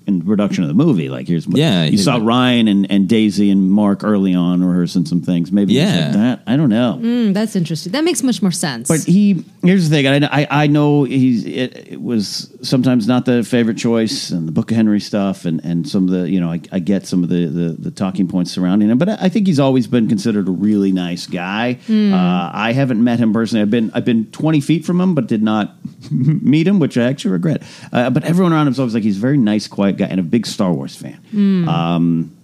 in 0.08 0.20
production 0.20 0.64
of 0.64 0.68
the 0.68 0.74
movie. 0.74 1.10
Like 1.10 1.28
here's 1.28 1.46
Yeah, 1.48 1.84
you 1.84 1.92
he- 1.92 1.98
saw 1.98 2.18
Ryan 2.20 2.68
and, 2.68 2.90
and 2.92 3.08
Daisy 3.08 3.52
and 3.52 3.70
Mark 3.72 4.04
early 4.04 4.34
on 4.34 4.64
rehearsing 4.64 5.06
some 5.06 5.22
things. 5.22 5.52
Maybe 5.52 5.74
Yeah. 5.74 6.06
like 6.06 6.14
that. 6.14 6.42
I 6.48 6.58
don't 6.58 6.70
know. 6.70 6.98
Mm, 7.00 7.36
that's 7.36 7.56
interesting. 7.56 7.92
That 7.92 8.04
makes 8.04 8.24
much 8.24 8.42
more 8.42 8.50
sense. 8.52 8.88
But 8.88 9.02
he 9.04 9.46
here's 9.64 9.88
the 9.90 9.96
thing. 10.02 10.08
I, 10.24 10.42
I, 10.42 10.48
I 10.64 10.68
know 10.68 11.04
he's 11.04 11.46
it, 11.46 11.90
it 11.92 12.02
was 12.02 12.52
sometimes 12.64 13.08
not 13.08 13.26
the 13.26 13.44
favorite 13.44 13.78
choice, 13.78 14.32
and 14.32 14.48
the 14.48 14.52
Book 14.52 14.72
of 14.72 14.76
Henry 14.78 15.00
stuff, 15.00 15.46
and, 15.46 15.64
and 15.64 15.88
some 15.88 16.06
of 16.06 16.10
the 16.10 16.28
you 16.28 16.40
know 16.42 16.52
I, 16.52 16.60
I 16.72 16.80
get 16.80 17.06
some 17.06 17.22
of 17.24 17.30
the, 17.30 17.46
the 17.46 17.70
the 17.78 17.92
talking 17.92 18.28
points 18.28 18.52
surrounding 18.52 18.90
him. 18.90 18.98
But 18.98 19.10
I, 19.10 19.18
I 19.22 19.30
think 19.30 19.46
he's 19.46 19.60
always 19.60 19.86
been 19.86 20.08
considered 20.08 20.48
a 20.48 20.52
really 20.52 20.92
nice 20.92 21.28
guy. 21.28 21.74
Hmm. 21.74 22.12
Uh, 22.12 22.50
I 22.52 22.74
haven't 22.74 23.04
met 23.04 23.20
him 23.20 23.34
personally. 23.34 23.62
I've 23.62 23.70
been 23.70 23.92
I've 23.94 24.06
been 24.06 24.32
20 24.32 24.62
feet 24.62 24.84
from 24.84 25.00
him, 25.00 25.14
but 25.14 25.28
did 25.28 25.44
not 25.44 25.76
meet 26.10 26.68
him, 26.68 26.80
which 26.80 26.98
I 26.98 27.04
actually 27.04 27.32
regret. 27.32 27.64
Uh, 27.92 28.10
but 28.10 28.24
everyone 28.24 28.54
around 28.54 28.68
him 28.68 28.74
is 28.74 28.80
always 28.80 28.94
like 28.94 29.04
he's 29.04 29.18
a 29.18 29.22
very 29.22 29.38
nice, 29.38 29.68
quiet 29.68 29.98
guy, 29.98 30.06
and 30.08 30.20
a 30.20 30.24
big 30.24 30.46
Star 30.48 30.72
Wars 30.74 30.96
fan. 30.96 31.20
Hmm. 31.32 31.68
Um, 31.70 32.38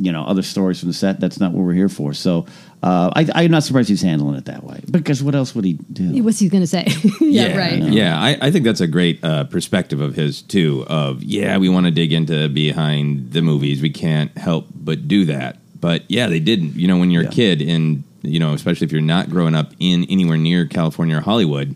you 0.00 0.12
know, 0.12 0.24
other 0.24 0.42
stories 0.42 0.78
from 0.78 0.88
the 0.90 0.92
set. 0.94 1.18
That's 1.18 1.40
not 1.40 1.50
what 1.52 1.64
we're 1.64 1.72
here 1.72 1.88
for. 1.88 2.14
So 2.14 2.46
uh, 2.84 3.10
I, 3.16 3.28
I'm 3.34 3.50
not 3.50 3.64
surprised 3.64 3.88
he's 3.88 4.00
handling 4.02 4.36
it 4.36 4.44
that 4.44 4.62
way. 4.62 4.80
Because 4.88 5.24
what 5.24 5.34
else 5.34 5.56
would 5.56 5.64
he 5.64 5.72
do? 5.72 6.22
What's 6.22 6.38
he 6.38 6.48
going 6.48 6.62
to 6.62 6.68
say? 6.68 6.86
yeah, 7.20 7.56
right. 7.56 7.82
Yeah, 7.82 8.16
I, 8.16 8.38
I 8.40 8.50
think 8.52 8.64
that's 8.64 8.80
a 8.80 8.86
great 8.86 9.22
uh, 9.24 9.44
perspective 9.44 10.00
of 10.00 10.14
his 10.14 10.40
too. 10.42 10.84
Of 10.88 11.24
yeah, 11.24 11.58
we 11.58 11.68
want 11.68 11.86
to 11.86 11.90
dig 11.90 12.12
into 12.12 12.48
behind 12.48 13.32
the 13.32 13.42
movies. 13.42 13.82
We 13.82 13.90
can't 13.90 14.36
help 14.38 14.68
but 14.72 15.08
do 15.08 15.24
that. 15.24 15.56
But 15.80 16.04
yeah, 16.08 16.28
they 16.28 16.38
didn't. 16.40 16.74
You 16.76 16.86
know, 16.86 16.98
when 16.98 17.10
you're 17.10 17.24
Yeah. 17.24 17.30
a 17.30 17.32
kid, 17.32 17.62
and 17.62 18.04
you 18.22 18.38
know, 18.38 18.52
especially 18.52 18.84
if 18.84 18.92
you're 18.92 19.00
not 19.00 19.30
growing 19.30 19.56
up 19.56 19.72
in 19.80 20.04
anywhere 20.04 20.36
near 20.36 20.64
California 20.64 21.16
or 21.16 21.22
Hollywood, 21.22 21.74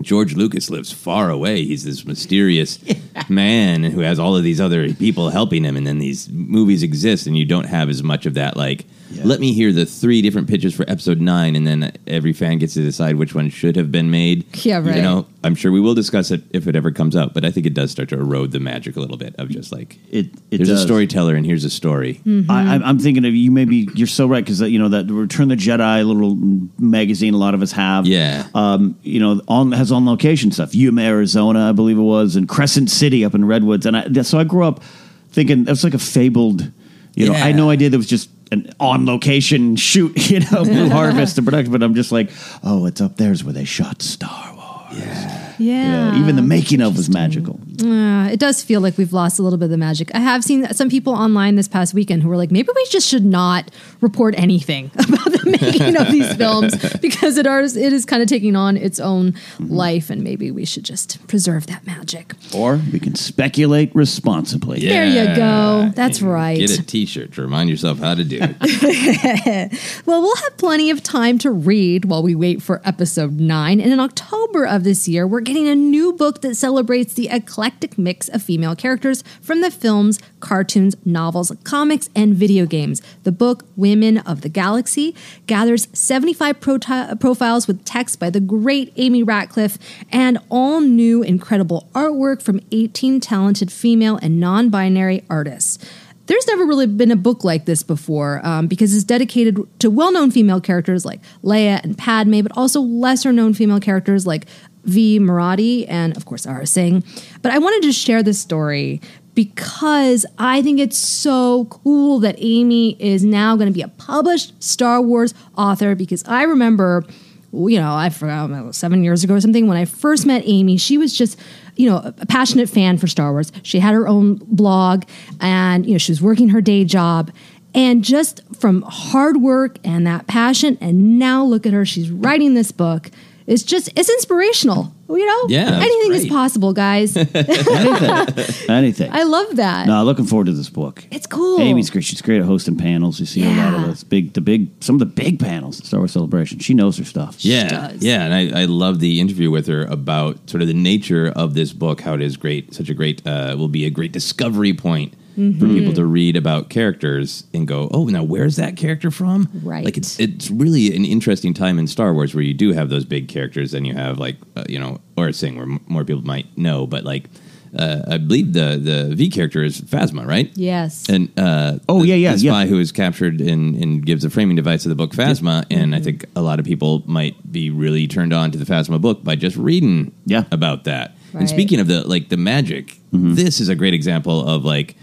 George 0.00 0.34
Lucas 0.34 0.70
lives 0.70 0.90
far 0.90 1.30
away. 1.30 1.64
He's 1.64 1.84
this 1.84 2.04
mysterious 2.04 2.78
man 3.28 3.84
who 3.84 4.00
has 4.00 4.18
all 4.18 4.36
of 4.36 4.42
these 4.42 4.60
other 4.60 4.92
people 4.94 5.30
helping 5.30 5.64
him, 5.64 5.76
and 5.76 5.86
then 5.86 5.98
these 5.98 6.28
movies 6.28 6.82
exist, 6.82 7.26
and 7.26 7.36
you 7.36 7.44
don't 7.44 7.66
have 7.66 7.88
as 7.88 8.02
much 8.02 8.26
of 8.26 8.34
that. 8.34 8.56
Like, 8.56 8.86
let 9.24 9.40
me 9.40 9.52
hear 9.52 9.72
the 9.72 9.86
three 9.86 10.22
different 10.22 10.48
pitches 10.48 10.74
for 10.74 10.84
episode 10.88 11.20
nine, 11.20 11.56
and 11.56 11.66
then 11.66 11.92
every 12.06 12.32
fan 12.32 12.58
gets 12.58 12.74
to 12.74 12.82
decide 12.82 13.16
which 13.16 13.34
one 13.34 13.48
should 13.50 13.76
have 13.76 13.90
been 13.92 14.10
made. 14.10 14.44
Yeah, 14.64 14.78
right. 14.78 14.96
You 14.96 15.02
know, 15.02 15.26
I'm 15.44 15.54
sure 15.54 15.72
we 15.72 15.80
will 15.80 15.94
discuss 15.94 16.30
it 16.30 16.42
if 16.50 16.66
it 16.66 16.76
ever 16.76 16.90
comes 16.90 17.16
up, 17.16 17.34
but 17.34 17.44
I 17.44 17.50
think 17.50 17.66
it 17.66 17.74
does 17.74 17.90
start 17.90 18.08
to 18.10 18.16
erode 18.18 18.52
the 18.52 18.60
magic 18.60 18.96
a 18.96 19.00
little 19.00 19.16
bit 19.16 19.34
of 19.38 19.48
just 19.48 19.72
like 19.72 19.98
It, 20.10 20.26
it 20.50 20.58
there's 20.58 20.68
does. 20.68 20.80
a 20.82 20.84
storyteller 20.84 21.34
and 21.34 21.44
here's 21.44 21.64
a 21.64 21.70
story. 21.70 22.20
Mm-hmm. 22.26 22.50
I, 22.50 22.72
I'm- 22.72 22.82
I'm 22.84 22.98
thinking 22.98 23.24
of 23.24 23.34
you. 23.34 23.50
Maybe 23.50 23.88
you're 23.94 24.06
so 24.06 24.26
right 24.26 24.44
because 24.44 24.60
you 24.60 24.78
know 24.78 24.88
that 24.90 25.10
Return 25.10 25.48
the 25.48 25.56
Jedi 25.56 26.06
little 26.06 26.36
magazine. 26.78 27.34
A 27.34 27.38
lot 27.38 27.54
of 27.54 27.62
us 27.62 27.72
have. 27.72 28.06
Yeah. 28.06 28.46
Um, 28.54 28.98
you 29.02 29.20
know, 29.20 29.40
on 29.48 29.72
has 29.72 29.90
on 29.92 30.04
location 30.06 30.50
stuff. 30.52 30.74
Yuma, 30.74 31.02
Arizona, 31.02 31.68
I 31.68 31.72
believe 31.72 31.98
it 31.98 32.02
was, 32.02 32.36
and 32.36 32.48
Crescent 32.48 32.90
City 32.90 33.24
up 33.24 33.34
in 33.34 33.44
Redwoods. 33.44 33.86
And 33.86 33.96
I, 33.96 34.22
so 34.22 34.38
I 34.38 34.44
grew 34.44 34.64
up 34.64 34.82
thinking 35.30 35.62
it 35.62 35.68
was 35.68 35.84
like 35.84 35.94
a 35.94 35.98
fabled. 35.98 36.70
You 37.14 37.26
know, 37.28 37.34
I 37.34 37.38
had 37.38 37.56
no 37.56 37.68
idea 37.70 37.90
that 37.90 37.96
was 37.96 38.06
just 38.06 38.30
an 38.52 38.70
on 38.78 39.06
location 39.06 39.76
shoot. 39.76 40.12
You 40.32 40.40
know, 40.40 40.64
Blue 40.64 40.88
Harvest 40.98 41.36
and 41.36 41.46
production. 41.46 41.72
But 41.72 41.82
I'm 41.82 41.94
just 41.94 42.12
like, 42.12 42.30
oh, 42.62 42.86
it's 42.86 43.00
up 43.00 43.16
there's 43.16 43.44
where 43.44 43.52
they 43.52 43.64
shot 43.64 44.00
Star 44.00 44.54
Wars. 44.54 44.98
Yeah. 44.98 45.52
Yeah, 45.58 46.18
even 46.18 46.36
the 46.36 46.42
making 46.42 46.80
of 46.80 46.96
was 46.96 47.08
magical. 47.10 47.60
Uh, 47.82 48.28
it 48.30 48.38
does 48.38 48.62
feel 48.62 48.80
like 48.80 48.96
we've 48.98 49.12
lost 49.12 49.38
a 49.38 49.42
little 49.42 49.58
bit 49.58 49.64
of 49.66 49.70
the 49.70 49.76
magic. 49.78 50.10
I 50.14 50.20
have 50.20 50.44
seen 50.44 50.66
some 50.74 50.88
people 50.88 51.12
online 51.14 51.56
this 51.56 51.68
past 51.68 51.94
weekend 51.94 52.22
who 52.22 52.28
were 52.28 52.36
like, 52.36 52.50
maybe 52.50 52.68
we 52.74 52.86
just 52.90 53.08
should 53.08 53.24
not 53.24 53.70
report 54.00 54.34
anything 54.38 54.90
about 54.94 55.24
the 55.32 55.58
making 55.60 55.96
of 55.96 56.10
these 56.12 56.32
films 56.34 56.74
because 57.00 57.36
it 57.38 57.46
is, 57.46 57.76
it 57.76 57.92
is 57.92 58.04
kind 58.04 58.22
of 58.22 58.28
taking 58.28 58.56
on 58.56 58.76
its 58.76 59.00
own 59.00 59.32
Mm-hmm. 59.32 59.74
life, 59.74 60.10
and 60.10 60.22
maybe 60.22 60.50
we 60.50 60.64
should 60.64 60.84
just 60.84 61.26
preserve 61.26 61.66
that 61.66 61.86
magic. 61.86 62.34
Or 62.54 62.80
we 62.92 62.98
can 63.00 63.14
speculate 63.14 63.94
responsibly. 63.94 64.80
There 64.80 65.04
you 65.06 65.34
go. 65.36 65.90
That's 65.94 66.22
right. 66.22 66.58
Get 66.58 66.78
a 66.78 66.82
T-shirt 66.82 67.32
to 67.34 67.42
remind 67.42 67.68
yourself 67.70 67.98
how 67.98 68.14
to 68.14 68.24
do 68.24 68.38
it. 68.40 69.72
Well, 70.06 70.20
we'll 70.22 70.36
have 70.36 70.56
plenty 70.56 70.90
of 70.90 71.02
time 71.02 71.38
to 71.38 71.50
read 71.50 72.04
while 72.06 72.22
we 72.22 72.34
wait 72.34 72.62
for 72.62 72.80
episode 72.84 73.38
nine. 73.40 73.80
And 73.80 73.92
in 73.92 74.00
October 74.00 74.66
of 74.66 74.84
this 74.84 75.06
year, 75.08 75.26
we're 75.26 75.40
getting 75.40 75.68
a 75.68 75.74
new 75.74 76.12
book 76.12 76.40
that 76.42 76.56
celebrates 76.56 77.14
the 77.14 77.28
eclectic 77.28 77.71
mix 77.96 78.28
of 78.28 78.42
female 78.42 78.74
characters 78.74 79.22
from 79.40 79.60
the 79.60 79.70
films, 79.70 80.18
cartoons, 80.40 80.96
novels, 81.04 81.52
comics, 81.64 82.08
and 82.14 82.34
video 82.34 82.66
games. 82.66 83.02
The 83.22 83.32
book, 83.32 83.64
Women 83.76 84.18
of 84.18 84.40
the 84.40 84.48
Galaxy, 84.48 85.14
gathers 85.46 85.88
75 85.92 86.60
proti- 86.60 87.16
profiles 87.20 87.66
with 87.66 87.84
text 87.84 88.18
by 88.18 88.30
the 88.30 88.40
great 88.40 88.92
Amy 88.96 89.22
Ratcliffe 89.22 89.78
and 90.10 90.38
all 90.48 90.80
new 90.80 91.22
incredible 91.22 91.88
artwork 91.94 92.42
from 92.42 92.60
18 92.70 93.20
talented 93.20 93.72
female 93.72 94.18
and 94.22 94.40
non 94.40 94.68
binary 94.68 95.24
artists. 95.28 95.78
There's 96.26 96.46
never 96.46 96.64
really 96.64 96.86
been 96.86 97.10
a 97.10 97.16
book 97.16 97.42
like 97.42 97.64
this 97.64 97.82
before 97.82 98.40
um, 98.46 98.68
because 98.68 98.94
it's 98.94 99.04
dedicated 99.04 99.58
to 99.80 99.90
well 99.90 100.12
known 100.12 100.30
female 100.30 100.60
characters 100.60 101.04
like 101.04 101.20
Leia 101.42 101.82
and 101.82 101.98
Padme, 101.98 102.40
but 102.42 102.56
also 102.56 102.80
lesser 102.80 103.32
known 103.32 103.54
female 103.54 103.80
characters 103.80 104.26
like 104.26 104.46
Vi 104.84 105.18
Moradi 105.18 105.86
and, 105.88 106.16
of 106.16 106.24
course, 106.26 106.46
Aurra 106.46 106.66
Sing. 106.66 107.04
But 107.42 107.52
I 107.52 107.58
wanted 107.58 107.86
to 107.86 107.92
share 107.92 108.22
this 108.22 108.40
story 108.40 109.00
because 109.34 110.26
I 110.38 110.62
think 110.62 110.78
it's 110.78 110.98
so 110.98 111.66
cool 111.66 112.18
that 112.20 112.34
Amy 112.38 112.96
is 113.00 113.24
now 113.24 113.56
going 113.56 113.68
to 113.68 113.72
be 113.72 113.82
a 113.82 113.88
published 113.88 114.62
Star 114.62 115.00
Wars 115.00 115.34
author 115.56 115.94
because 115.94 116.22
I 116.26 116.42
remember 116.42 117.04
you 117.52 117.78
know, 117.78 117.94
I 117.94 118.08
forgot 118.08 118.74
seven 118.74 119.04
years 119.04 119.24
ago 119.24 119.34
or 119.34 119.40
something. 119.40 119.66
When 119.66 119.76
I 119.76 119.84
first 119.84 120.24
met 120.26 120.42
Amy, 120.46 120.78
she 120.78 120.96
was 120.96 121.16
just, 121.16 121.38
you 121.76 121.88
know, 121.88 121.98
a 122.18 122.26
passionate 122.26 122.68
fan 122.68 122.96
for 122.96 123.06
Star 123.06 123.30
Wars. 123.30 123.52
She 123.62 123.78
had 123.78 123.92
her 123.92 124.08
own 124.08 124.36
blog, 124.36 125.04
and 125.40 125.84
you 125.84 125.92
know, 125.92 125.98
she 125.98 126.12
was 126.12 126.22
working 126.22 126.48
her 126.50 126.62
day 126.62 126.84
job, 126.84 127.30
and 127.74 128.02
just 128.02 128.40
from 128.56 128.82
hard 128.82 129.38
work 129.38 129.76
and 129.84 130.06
that 130.06 130.26
passion, 130.26 130.78
and 130.80 131.18
now 131.18 131.44
look 131.44 131.66
at 131.66 131.72
her, 131.72 131.84
she's 131.84 132.10
writing 132.10 132.54
this 132.54 132.72
book. 132.72 133.10
It's 133.52 133.62
just, 133.62 133.90
it's 133.96 134.08
inspirational. 134.08 134.92
You 135.08 135.26
know, 135.26 135.44
Yeah, 135.48 135.78
anything 135.82 136.12
is 136.14 136.26
possible, 136.26 136.72
guys. 136.72 137.14
Anything. 137.16 138.70
Anything. 138.70 139.10
I 139.12 139.24
love 139.24 139.56
that. 139.56 139.86
No, 139.86 140.02
looking 140.04 140.24
forward 140.24 140.46
to 140.46 140.52
this 140.52 140.70
book. 140.70 141.04
It's 141.10 141.26
cool. 141.26 141.60
Amy's 141.60 141.90
great. 141.90 142.04
She's 142.04 142.22
great 142.22 142.40
at 142.40 142.46
hosting 142.46 142.76
panels. 142.78 143.20
You 143.20 143.26
see 143.26 143.42
a 143.44 143.48
lot 143.48 143.74
of 143.74 143.80
Yeah. 143.80 143.86
those 143.88 144.04
big, 144.04 144.32
the 144.32 144.40
big, 144.40 144.70
some 144.82 144.94
of 144.94 145.00
the 145.00 145.06
big 145.06 145.38
panels 145.38 145.80
at 145.80 145.86
Star 145.86 146.00
Wars 146.00 146.12
Celebration. 146.12 146.60
She 146.60 146.72
knows 146.72 146.96
her 146.96 147.04
stuff. 147.04 147.44
Yeah, 147.44 147.68
does. 147.90 148.02
yeah, 148.02 148.24
and 148.24 148.32
I, 148.54 148.62
I 148.62 148.64
love 148.64 149.00
the 149.00 149.20
interview 149.20 149.50
with 149.50 149.66
her 149.66 149.84
about 149.84 150.48
sort 150.48 150.62
of 150.62 150.68
the 150.68 150.74
nature 150.74 151.28
of 151.36 151.52
this 151.54 151.72
book, 151.74 152.00
how 152.00 152.14
it 152.14 152.22
is 152.22 152.36
great, 152.38 152.72
such 152.72 152.88
a 152.88 152.94
great, 152.94 153.26
uh, 153.26 153.54
will 153.58 153.68
be 153.68 153.84
a 153.84 153.90
great 153.90 154.12
discovery 154.12 154.72
point 154.72 155.12
Mm-hmm. 155.36 155.58
for 155.60 155.66
people 155.66 155.92
to 155.94 156.04
read 156.04 156.36
about 156.36 156.68
characters 156.68 157.44
and 157.54 157.66
go, 157.66 157.88
oh, 157.92 158.04
now 158.06 158.22
where's 158.22 158.56
that 158.56 158.76
character 158.76 159.10
from? 159.10 159.48
Right. 159.62 159.84
Like 159.84 159.96
it's 159.96 160.20
it's 160.20 160.50
really 160.50 160.94
an 160.94 161.04
interesting 161.04 161.54
time 161.54 161.78
in 161.78 161.86
Star 161.86 162.12
Wars 162.12 162.34
where 162.34 162.44
you 162.44 162.54
do 162.54 162.72
have 162.72 162.88
those 162.90 163.04
big 163.04 163.28
characters, 163.28 163.72
and 163.74 163.86
you 163.86 163.94
have 163.94 164.18
like 164.18 164.36
uh, 164.56 164.64
you 164.68 164.78
know, 164.78 165.00
or 165.16 165.28
a 165.28 165.32
thing 165.32 165.56
where 165.56 165.64
m- 165.64 165.80
more 165.88 166.04
people 166.04 166.22
might 166.22 166.46
know, 166.58 166.86
but 166.86 167.04
like. 167.04 167.28
Uh, 167.74 168.02
I 168.06 168.18
believe 168.18 168.52
the 168.52 168.76
the 168.78 169.14
V 169.16 169.30
character 169.30 169.64
is 169.64 169.80
Phasma, 169.80 170.26
right? 170.26 170.50
Yes. 170.54 171.08
And 171.08 171.30
uh, 171.38 171.78
Oh, 171.88 172.00
the- 172.02 172.08
yeah, 172.08 172.14
yeah, 172.16 172.32
the 172.34 172.40
yeah. 172.42 172.50
spy 172.52 172.66
who 172.66 172.78
is 172.78 172.92
captured 172.92 173.40
and, 173.40 173.74
and 173.82 174.04
gives 174.04 174.24
the 174.24 174.28
framing 174.28 174.56
device 174.56 174.84
of 174.84 174.90
the 174.90 174.94
book 174.94 175.12
Phasma, 175.12 175.64
and 175.70 175.94
I 175.94 176.00
think 176.00 176.26
a 176.36 176.42
lot 176.42 176.58
of 176.60 176.66
people 176.66 177.02
might 177.06 177.50
be 177.50 177.70
really 177.70 178.06
turned 178.06 178.34
on 178.34 178.50
to 178.50 178.58
the 178.58 178.66
Phasma 178.66 179.00
book 179.00 179.24
by 179.24 179.36
just 179.36 179.56
reading 179.56 180.12
Yeah. 180.26 180.44
about 180.52 180.84
that. 180.84 181.16
Right. 181.32 181.40
And 181.40 181.48
speaking 181.48 181.80
of 181.80 181.86
the 181.88 182.06
like 182.06 182.28
the 182.28 182.36
magic, 182.36 182.98
Mm-hmm. 183.10 183.36
this 183.36 183.58
is 183.58 183.70
a 183.70 183.74
great 183.74 183.94
example 183.94 184.46
of 184.46 184.66
like 184.66 184.94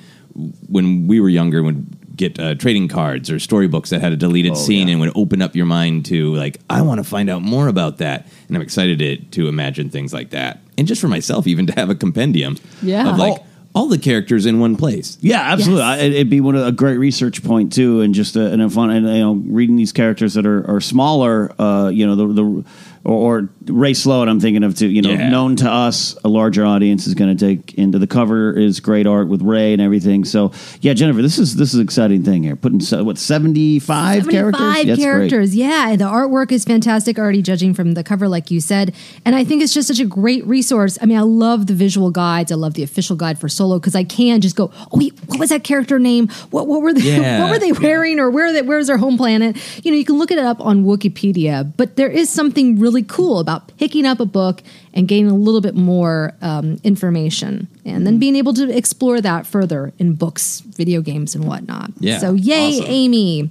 when 0.67 1.07
we 1.07 1.19
were 1.19 1.29
younger 1.29 1.61
would 1.63 2.15
get 2.15 2.37
uh, 2.39 2.53
trading 2.55 2.87
cards 2.89 3.29
or 3.31 3.39
storybooks 3.39 3.91
that 3.91 4.01
had 4.01 4.11
a 4.11 4.17
deleted 4.17 4.57
scene 4.57 4.83
Oh, 4.83 4.87
yeah. 4.87 4.91
and 4.93 4.99
would 5.01 5.11
open 5.15 5.41
up 5.41 5.55
your 5.55 5.65
mind 5.65 6.05
to 6.07 6.33
like 6.35 6.59
I 6.69 6.81
want 6.81 6.99
to 6.99 7.03
find 7.03 7.29
out 7.29 7.41
more 7.41 7.67
about 7.67 7.99
that, 7.99 8.27
and 8.47 8.55
I'm 8.57 8.61
excited 8.61 8.99
to 8.99 9.17
to 9.17 9.47
imagine 9.47 9.89
things 9.89 10.13
like 10.13 10.31
that, 10.31 10.59
and 10.77 10.87
just 10.87 10.99
for 11.01 11.07
myself 11.07 11.47
even 11.47 11.65
to 11.67 11.73
have 11.73 11.89
a 11.89 11.95
compendium 11.95 12.57
Yeah. 12.81 13.09
of 13.11 13.17
like. 13.17 13.33
Oh. 13.39 13.45
All 13.75 13.87
the 13.87 13.99
characters 13.99 14.47
in 14.47 14.59
one 14.59 14.75
place. 14.75 15.15
Yeah, 15.21 15.41
absolutely. 15.41 15.83
Yes. 15.83 15.99
I, 16.01 16.03
it'd 16.05 16.29
be 16.29 16.41
one 16.41 16.55
of, 16.55 16.65
a 16.65 16.71
great 16.71 16.97
research 16.97 17.43
point 17.43 17.71
too, 17.71 18.01
and 18.01 18.15
just 18.15 18.35
a, 18.35 18.47
and 18.51 18.63
a 18.63 18.69
fun. 18.69 18.89
And 18.89 19.05
you 19.05 19.19
know, 19.19 19.33
reading 19.33 19.75
these 19.75 19.91
characters 19.91 20.33
that 20.33 20.47
are, 20.47 20.67
are 20.69 20.81
smaller. 20.81 21.53
Uh, 21.61 21.89
you 21.93 22.07
know, 22.07 22.15
the, 22.15 22.27
the 22.33 22.65
or, 23.03 23.41
or 23.41 23.49
Rae 23.65 23.93
Sloane, 23.93 24.27
I'm 24.27 24.39
thinking 24.39 24.63
of 24.63 24.75
too. 24.75 24.87
You 24.87 25.01
know, 25.01 25.09
Yeah. 25.11 25.29
known 25.29 25.55
to 25.57 25.69
us, 25.71 26.17
a 26.23 26.29
larger 26.29 26.65
audience 26.65 27.07
is 27.07 27.13
going 27.13 27.35
to 27.35 27.45
take 27.47 27.73
into 27.75 27.99
the 27.99 28.07
cover 28.07 28.51
is 28.57 28.79
great 28.79 29.05
art 29.07 29.27
with 29.27 29.41
Ray 29.41 29.73
and 29.73 29.81
everything. 29.81 30.25
So 30.25 30.51
yeah, 30.81 30.93
Jennifer, 30.93 31.21
this 31.21 31.37
is 31.39 31.55
this 31.55 31.69
is 31.69 31.75
an 31.75 31.81
exciting 31.81 32.23
thing 32.23 32.43
here. 32.43 32.55
Putting 32.55 32.79
se- 32.79 33.01
what 33.01 33.17
75, 33.17 34.27
characters, 34.27 34.59
75 34.59 34.87
That's 34.87 34.97
great. 34.97 35.03
characters. 35.03 35.55
Yeah, 35.55 35.95
the 35.95 36.05
artwork 36.05 36.51
is 36.51 36.63
fantastic 36.65 37.17
already 37.19 37.41
judging 37.41 37.73
from 37.73 37.93
the 37.93 38.03
cover 38.03 38.27
like 38.27 38.51
you 38.51 38.59
said. 38.59 38.93
And 39.25 39.35
I 39.35 39.43
think 39.43 39.61
it's 39.61 39.73
just 39.73 39.87
such 39.87 39.99
a 39.99 40.05
great 40.05 40.45
resource. 40.45 40.97
I 41.01 41.05
mean, 41.05 41.17
I 41.17 41.21
love 41.21 41.67
the 41.67 41.73
visual 41.73 42.11
guides. 42.11 42.51
I 42.51 42.55
love 42.55 42.73
the 42.73 42.83
official 42.83 43.15
guide 43.15 43.39
for 43.39 43.47
Solo 43.49 43.79
cuz 43.79 43.95
I 43.95 44.03
can 44.03 44.41
just 44.41 44.55
go, 44.55 44.71
"Oh, 44.91 44.97
wait, 44.97 45.13
what 45.27 45.39
was 45.39 45.49
that 45.49 45.63
character 45.63 45.99
name? 45.99 46.27
What 46.51 46.67
what 46.67 46.81
were 46.81 46.93
they 46.93 47.01
Yeah, 47.19 47.41
what 47.43 47.51
were 47.51 47.59
they 47.59 47.71
wearing 47.71 48.19
or 48.19 48.29
where 48.29 48.47
are 48.47 48.53
they, 48.53 48.61
where's 48.61 48.87
their 48.87 48.97
home 48.97 49.17
planet?" 49.17 49.57
You 49.83 49.91
know, 49.91 49.97
you 49.97 50.05
can 50.05 50.17
look 50.17 50.31
it 50.31 50.39
up 50.39 50.59
on 50.61 50.83
Wikipedia, 50.85 51.71
but 51.77 51.95
there 51.95 52.09
is 52.09 52.29
something 52.29 52.79
really 52.79 52.88
cool 53.03 53.39
about 53.39 53.75
picking 53.77 54.05
up 54.05 54.19
a 54.19 54.25
book 54.25 54.61
and 54.93 55.07
gaining 55.07 55.31
a 55.31 55.35
little 55.35 55.61
bit 55.61 55.75
more 55.75 56.33
um, 56.41 56.77
information 56.83 57.67
and 57.85 58.05
then 58.05 58.19
being 58.19 58.35
able 58.35 58.53
to 58.53 58.75
explore 58.75 59.21
that 59.21 59.47
further 59.47 59.93
in 59.99 60.13
books, 60.15 60.61
video 60.61 61.01
games, 61.01 61.35
and 61.35 61.45
whatnot. 61.45 61.91
Yeah, 61.99 62.19
So, 62.19 62.33
yay, 62.33 62.79
awesome. 62.79 62.85
Amy. 62.87 63.49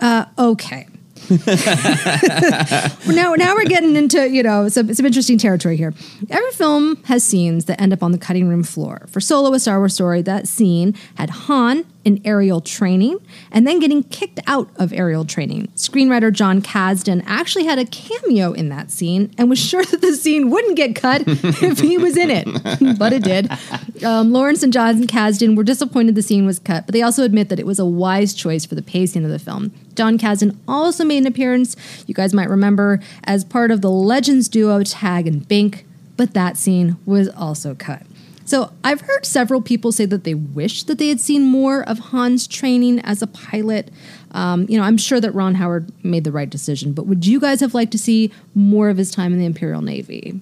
Uh, 0.00 0.24
okay. 0.38 0.86
now, 3.08 3.34
now 3.34 3.54
we're 3.54 3.64
getting 3.64 3.96
into 3.96 4.30
you 4.30 4.42
know 4.42 4.68
some, 4.68 4.94
some 4.94 5.04
interesting 5.04 5.36
territory 5.36 5.76
here. 5.76 5.92
Every 6.30 6.50
film 6.52 6.96
has 7.04 7.22
scenes 7.22 7.66
that 7.66 7.80
end 7.80 7.92
up 7.92 8.02
on 8.02 8.12
the 8.12 8.18
cutting 8.18 8.48
room 8.48 8.62
floor. 8.62 9.06
For 9.08 9.20
Solo, 9.20 9.52
a 9.52 9.58
Star 9.58 9.78
Wars 9.78 9.94
story, 9.94 10.22
that 10.22 10.48
scene 10.48 10.94
had 11.16 11.30
Han 11.30 11.84
in 12.08 12.22
aerial 12.24 12.62
training 12.62 13.18
and 13.52 13.66
then 13.66 13.78
getting 13.78 14.02
kicked 14.02 14.40
out 14.46 14.70
of 14.76 14.94
aerial 14.94 15.26
training. 15.26 15.68
Screenwriter 15.76 16.32
John 16.32 16.62
Kasdan 16.62 17.22
actually 17.26 17.66
had 17.66 17.78
a 17.78 17.84
cameo 17.84 18.52
in 18.52 18.70
that 18.70 18.90
scene 18.90 19.30
and 19.36 19.50
was 19.50 19.58
sure 19.58 19.84
that 19.84 20.00
the 20.00 20.14
scene 20.14 20.48
wouldn't 20.48 20.74
get 20.74 20.96
cut 20.96 21.22
if 21.26 21.80
he 21.80 21.98
was 21.98 22.16
in 22.16 22.30
it, 22.30 22.98
but 22.98 23.12
it 23.12 23.22
did. 23.22 23.50
Um, 24.02 24.32
Lawrence 24.32 24.62
and 24.62 24.72
John 24.72 25.02
Kasdan 25.06 25.54
were 25.54 25.62
disappointed 25.62 26.14
the 26.14 26.22
scene 26.22 26.46
was 26.46 26.58
cut, 26.58 26.86
but 26.86 26.94
they 26.94 27.02
also 27.02 27.24
admit 27.24 27.50
that 27.50 27.60
it 27.60 27.66
was 27.66 27.78
a 27.78 27.84
wise 27.84 28.32
choice 28.32 28.64
for 28.64 28.74
the 28.74 28.82
pacing 28.82 29.24
of 29.24 29.30
the 29.30 29.38
film. 29.38 29.70
John 29.94 30.16
Kasdan 30.16 30.56
also 30.66 31.04
made 31.04 31.18
an 31.18 31.26
appearance, 31.26 31.76
you 32.06 32.14
guys 32.14 32.32
might 32.32 32.48
remember, 32.48 33.00
as 33.24 33.44
part 33.44 33.70
of 33.70 33.82
the 33.82 33.90
Legends 33.90 34.48
duo 34.48 34.82
Tag 34.82 35.26
and 35.26 35.46
Bink, 35.46 35.84
but 36.16 36.32
that 36.32 36.56
scene 36.56 36.96
was 37.04 37.28
also 37.28 37.74
cut. 37.74 38.02
So 38.48 38.72
I've 38.82 39.02
heard 39.02 39.26
several 39.26 39.60
people 39.60 39.92
say 39.92 40.06
that 40.06 40.24
they 40.24 40.32
wish 40.32 40.84
that 40.84 40.96
they 40.96 41.08
had 41.08 41.20
seen 41.20 41.44
more 41.44 41.86
of 41.86 41.98
Han's 41.98 42.46
training 42.46 42.98
as 43.00 43.20
a 43.20 43.26
pilot. 43.26 43.90
Um, 44.30 44.64
you 44.70 44.78
know, 44.78 44.84
I'm 44.84 44.96
sure 44.96 45.20
that 45.20 45.32
Ron 45.32 45.54
Howard 45.56 45.92
made 46.02 46.24
the 46.24 46.32
right 46.32 46.48
decision, 46.48 46.94
but 46.94 47.06
would 47.06 47.26
you 47.26 47.40
guys 47.40 47.60
have 47.60 47.74
liked 47.74 47.92
to 47.92 47.98
see 47.98 48.32
more 48.54 48.88
of 48.88 48.96
his 48.96 49.10
time 49.10 49.34
in 49.34 49.38
the 49.38 49.44
Imperial 49.44 49.82
Navy? 49.82 50.40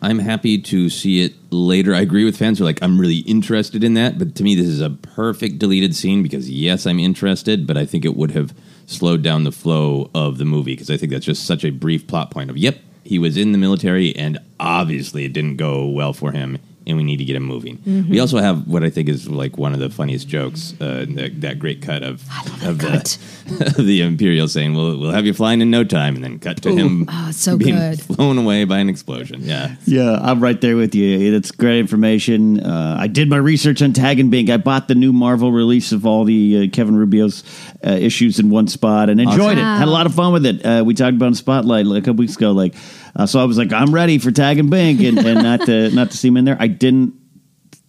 I'm 0.00 0.20
happy 0.20 0.58
to 0.62 0.88
see 0.88 1.24
it 1.24 1.34
later. 1.50 1.92
I 1.92 2.02
agree 2.02 2.24
with 2.24 2.36
fans 2.36 2.58
who 2.58 2.64
are 2.64 2.68
like, 2.68 2.82
I'm 2.82 3.00
really 3.00 3.18
interested 3.18 3.82
in 3.82 3.94
that. 3.94 4.16
But 4.18 4.36
to 4.36 4.44
me, 4.44 4.54
this 4.54 4.66
is 4.66 4.80
a 4.80 4.90
perfect 4.90 5.58
deleted 5.58 5.96
scene 5.96 6.22
because, 6.22 6.48
yes, 6.48 6.86
I'm 6.86 7.00
interested, 7.00 7.66
but 7.66 7.76
I 7.76 7.84
think 7.84 8.04
it 8.04 8.14
would 8.14 8.30
have 8.30 8.54
slowed 8.86 9.22
down 9.22 9.42
the 9.42 9.50
flow 9.50 10.08
of 10.14 10.38
the 10.38 10.44
movie 10.44 10.74
because 10.74 10.88
I 10.88 10.96
think 10.96 11.10
that's 11.10 11.26
just 11.26 11.46
such 11.46 11.64
a 11.64 11.70
brief 11.70 12.06
plot 12.06 12.30
point 12.30 12.48
of, 12.48 12.56
yep, 12.56 12.78
he 13.02 13.18
was 13.18 13.36
in 13.36 13.50
the 13.52 13.58
military 13.58 14.14
and 14.14 14.38
obviously 14.60 15.24
it 15.24 15.32
didn't 15.32 15.56
go 15.56 15.86
well 15.86 16.12
for 16.12 16.30
him. 16.30 16.58
And 16.88 16.96
we 16.96 17.04
need 17.04 17.18
to 17.18 17.24
get 17.24 17.36
him 17.36 17.42
moving. 17.44 17.78
We 18.08 18.18
also 18.18 18.38
have 18.38 18.66
what 18.66 18.82
I 18.82 18.88
think 18.90 19.08
is 19.10 19.28
like 19.28 19.58
one 19.58 19.74
of 19.74 19.78
the 19.78 19.90
funniest 19.90 20.26
jokes, 20.26 20.72
uh, 20.80 21.04
that, 21.10 21.40
that 21.42 21.58
great 21.58 21.82
cut 21.82 22.02
of 22.02 22.22
of 22.64 22.78
cut. 22.78 23.18
the 23.46 23.66
of 23.78 23.86
the 23.86 24.00
Imperial 24.00 24.48
saying, 24.48 24.74
"We'll 24.74 24.98
we'll 24.98 25.10
have 25.12 25.26
you 25.26 25.34
flying 25.34 25.60
in 25.60 25.70
no 25.70 25.84
time," 25.84 26.14
and 26.14 26.24
then 26.24 26.38
cut 26.38 26.62
to 26.62 26.74
him 26.74 27.04
Oh, 27.08 27.30
so 27.30 27.56
being 27.58 27.74
good. 27.76 28.00
flown 28.16 28.38
away 28.38 28.64
by 28.64 28.78
an 28.78 28.88
explosion. 28.88 29.40
Yeah, 29.42 29.76
Yeah, 29.84 30.18
I'm 30.22 30.40
right 30.40 30.58
there 30.60 30.76
with 30.76 30.94
you. 30.94 31.34
It's 31.36 31.50
great 31.50 31.78
information. 31.78 32.60
Uh, 32.60 32.96
I 32.98 33.06
did 33.06 33.28
my 33.28 33.36
research 33.36 33.82
on 33.82 33.92
Tag 33.92 34.18
and 34.18 34.30
Bink. 34.30 34.48
I 34.48 34.56
bought 34.56 34.88
the 34.88 34.94
new 34.94 35.12
Marvel 35.12 35.52
release 35.52 35.92
of 35.92 36.06
all 36.06 36.24
the 36.24 36.64
uh, 36.68 36.74
Kevin 36.74 36.96
Rubio's 36.96 37.44
uh, 37.86 37.90
issues 37.90 38.38
in 38.38 38.48
one 38.50 38.66
spot 38.66 39.10
and 39.10 39.20
enjoyed 39.20 39.58
it. 39.58 39.62
Wow. 39.62 39.76
Had 39.78 39.88
a 39.88 39.90
lot 39.90 40.06
of 40.06 40.14
fun 40.14 40.32
with 40.32 40.46
it. 40.46 40.64
Uh, 40.64 40.82
we 40.86 40.94
talked 40.94 41.14
about 41.16 41.26
in 41.26 41.34
Spotlight 41.34 41.86
a 41.86 42.00
couple 42.00 42.14
weeks 42.16 42.36
ago. 42.36 42.52
Like, 42.52 42.74
uh, 43.18 43.26
so 43.26 43.40
I 43.40 43.44
was 43.44 43.58
like, 43.58 43.72
I'm 43.72 43.92
ready 43.92 44.18
for 44.18 44.30
Tag 44.30 44.58
and 44.58 44.70
Bink, 44.70 45.00
and, 45.00 45.18
and 45.18 45.42
not 45.42 45.66
to 45.66 45.90
not 45.90 46.12
to 46.12 46.16
see 46.16 46.28
him 46.28 46.36
in 46.36 46.44
there. 46.44 46.56
I 46.58 46.68
didn't. 46.68 47.14